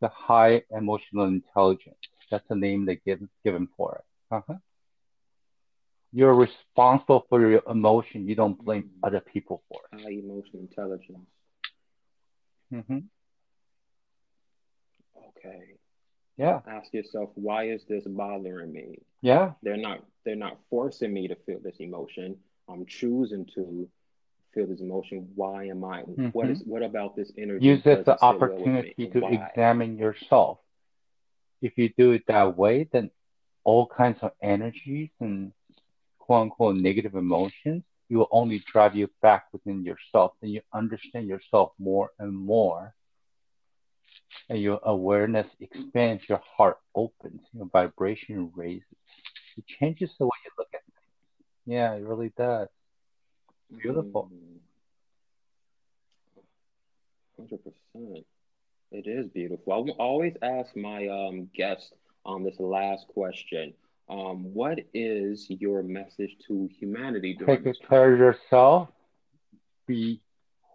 the 0.00 0.08
high 0.08 0.62
emotional 0.70 1.24
intelligence. 1.26 1.96
That's 2.30 2.46
the 2.48 2.56
name 2.56 2.86
they 2.86 2.96
give 2.96 3.20
given 3.44 3.68
for 3.76 3.96
it. 3.96 4.34
Uh-huh. 4.34 4.54
You're 6.12 6.34
responsible 6.34 7.24
for 7.28 7.40
your 7.48 7.62
emotion. 7.68 8.26
You 8.28 8.34
don't 8.34 8.62
blame 8.64 8.90
other 9.02 9.20
people 9.20 9.62
for 9.68 9.80
it. 9.92 10.02
High 10.02 10.10
emotional 10.12 10.60
intelligence. 10.62 11.26
hmm 12.70 12.98
Okay. 15.16 15.79
Yeah, 16.40 16.60
Ask 16.66 16.88
yourself, 16.94 17.30
why 17.34 17.60
is 17.74 17.82
this 17.88 18.04
bothering 18.06 18.72
me? 18.72 18.88
yeah. 19.20 19.52
They're 19.62 19.76
not 19.88 19.98
they're 20.24 20.36
not 20.48 20.56
forcing 20.70 21.12
me 21.12 21.28
to 21.28 21.36
feel 21.44 21.60
this 21.62 21.76
emotion. 21.80 22.36
I'm 22.68 22.84
choosing 22.86 23.44
to 23.56 23.88
feel 24.54 24.66
this 24.66 24.80
emotion. 24.80 25.28
Why 25.34 25.58
am 25.74 25.84
I 25.84 26.00
what 26.36 26.48
is 26.52 26.62
what 26.72 26.82
about 26.82 27.10
this 27.16 27.30
energy? 27.36 27.66
Mm-hmm. 27.66 27.74
Use 27.76 27.82
it 27.84 27.98
as 28.00 28.08
an 28.08 28.18
sit 28.18 28.40
well 28.40 28.40
with 28.40 28.66
me? 28.74 28.94
opportunity 28.96 29.06
to 29.14 29.20
Why? 29.20 29.32
examine 29.50 29.98
yourself. 29.98 30.58
If 31.62 31.72
you 31.76 31.90
do 32.02 32.12
it 32.12 32.22
that 32.28 32.56
way, 32.56 32.88
then 32.92 33.10
all 33.64 33.86
kinds 33.86 34.18
of 34.22 34.32
energies 34.42 35.10
and 35.20 35.52
quote 36.18 36.42
unquote 36.44 36.76
negative 36.76 37.14
emotions, 37.14 37.82
it 38.08 38.16
will 38.16 38.28
only 38.30 38.64
drive 38.72 38.94
you 38.96 39.08
back 39.20 39.44
within 39.52 39.84
yourself. 39.84 40.32
Then 40.40 40.50
you 40.50 40.62
understand 40.72 41.28
yourself 41.28 41.72
more 41.78 42.10
and 42.18 42.34
more. 42.34 42.94
And 44.48 44.60
your 44.60 44.80
awareness 44.82 45.46
expands, 45.60 46.22
your 46.28 46.40
heart 46.56 46.78
opens, 46.94 47.40
your 47.52 47.66
vibration 47.66 48.50
raises. 48.54 48.84
It 49.56 49.64
changes 49.66 50.10
the 50.18 50.24
way 50.24 50.30
you 50.44 50.50
look 50.58 50.68
at 50.74 50.80
things. 50.84 51.44
Yeah, 51.66 51.94
it 51.94 52.02
really 52.02 52.32
does. 52.36 52.68
Beautiful. 53.82 54.30
Mm. 54.32 54.58
Hundred 57.36 57.60
percent. 57.64 58.26
It 58.92 59.06
is 59.06 59.26
beautiful. 59.28 59.72
I 59.72 60.02
always 60.02 60.34
ask 60.42 60.76
my 60.76 61.06
um 61.08 61.48
guests 61.54 61.92
on 62.24 62.42
this 62.42 62.58
last 62.58 63.06
question. 63.08 63.72
Um, 64.08 64.52
what 64.52 64.80
is 64.92 65.46
your 65.48 65.82
message 65.84 66.36
to 66.48 66.68
humanity 66.78 67.38
Take 67.46 67.64
care 67.88 68.12
of 68.12 68.18
yourself. 68.18 68.88
Be 69.86 70.20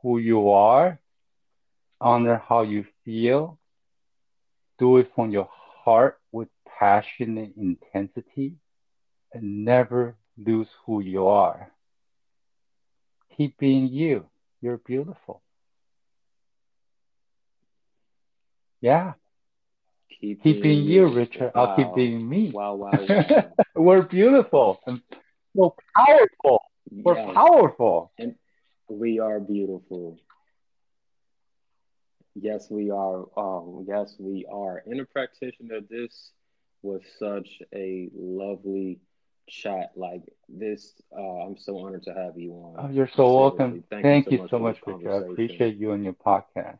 who 0.01 0.19
you 0.19 0.51
are. 0.51 0.99
Honor 1.99 2.41
how 2.47 2.61
you 2.61 2.85
feel. 3.05 3.59
Do 4.77 4.97
it 4.97 5.11
from 5.15 5.31
your 5.31 5.47
heart 5.83 6.19
with 6.31 6.49
passion 6.79 7.37
and 7.37 7.53
intensity. 7.55 8.55
And 9.33 9.65
never 9.65 10.15
lose 10.37 10.67
who 10.85 11.01
you 11.01 11.27
are. 11.27 11.71
Keep 13.37 13.57
being 13.57 13.87
you. 13.87 14.25
You're 14.61 14.77
beautiful. 14.77 15.41
Yeah. 18.81 19.13
Keep 20.09 20.43
Keep 20.43 20.61
being 20.61 20.63
being 20.63 20.85
you. 20.85 21.07
Richard. 21.07 21.51
I'll 21.55 21.75
keep 21.75 21.95
being 21.95 22.27
me. 22.27 22.51
Wow, 22.51 22.75
wow, 22.75 22.91
wow. 23.09 23.51
We're 23.75 24.03
beautiful 24.03 24.79
and 24.87 25.01
so 25.55 25.75
powerful. 25.95 26.61
We're 26.91 27.15
Yes, 27.15 27.33
powerful. 27.33 28.11
And 28.17 28.35
we 28.89 29.19
are 29.19 29.39
beautiful. 29.39 30.19
Yes, 32.35 32.69
we 32.69 32.91
are. 32.91 33.25
Um, 33.37 33.85
yes, 33.87 34.15
we 34.19 34.45
are. 34.51 34.83
Inner 34.89 35.05
practitioner, 35.05 35.79
this 35.89 36.31
was 36.81 37.01
such 37.17 37.61
a 37.73 38.09
lovely 38.13 38.99
chat. 39.47 39.91
Like 39.95 40.23
this, 40.49 40.93
uh, 41.17 41.21
I'm 41.45 41.57
so 41.57 41.79
honored 41.79 42.03
to 42.03 42.13
have 42.13 42.37
you 42.37 42.51
on. 42.53 42.75
Oh, 42.77 42.89
you're 42.89 43.07
so 43.07 43.33
welcome. 43.33 43.83
Thank, 43.89 44.03
thank 44.03 44.31
you 44.31 44.31
you 44.31 44.37
so 44.37 44.47
so 44.49 44.59
much, 44.59 44.77
much 44.77 44.79
for 44.83 44.97
this 44.97 45.05
Richard. 45.05 45.11
I 45.11 45.27
appreciate 45.31 45.75
you 45.77 45.91
and 45.91 46.03
your 46.03 46.13
podcast. 46.13 46.79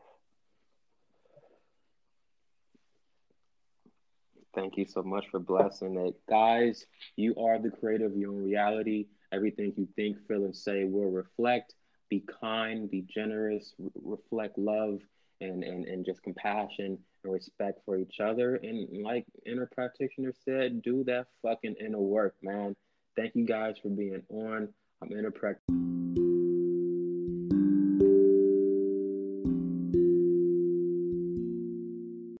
Thank 4.54 4.76
you 4.76 4.86
so 4.86 5.02
much 5.02 5.26
for 5.28 5.38
blessing 5.38 5.96
it. 5.96 6.14
Guys, 6.28 6.86
you 7.16 7.34
are 7.36 7.58
the 7.58 7.70
creator 7.70 8.06
of 8.06 8.16
your 8.16 8.30
own 8.30 8.44
reality. 8.44 9.06
Everything 9.32 9.72
you 9.76 9.86
think, 9.96 10.18
feel, 10.26 10.44
and 10.44 10.54
say 10.56 10.84
will 10.84 11.10
reflect. 11.10 11.74
Be 12.08 12.24
kind, 12.40 12.90
be 12.90 13.02
generous, 13.02 13.74
re- 13.78 13.90
reflect 14.04 14.58
love 14.58 15.00
and, 15.40 15.64
and, 15.64 15.86
and 15.86 16.04
just 16.04 16.22
compassion 16.22 16.98
and 17.24 17.32
respect 17.32 17.80
for 17.84 17.96
each 17.98 18.20
other. 18.20 18.56
And 18.56 19.02
like 19.02 19.24
inner 19.44 19.66
practitioner 19.66 20.32
said, 20.44 20.82
do 20.82 21.04
that 21.04 21.26
fucking 21.42 21.76
inner 21.80 21.98
work, 21.98 22.36
man. 22.42 22.76
Thank 23.16 23.34
you 23.34 23.46
guys 23.46 23.76
for 23.82 23.88
being 23.88 24.22
on. 24.30 24.68
I'm 25.02 25.12
inner 25.12 25.30
practitioner. 25.30 26.05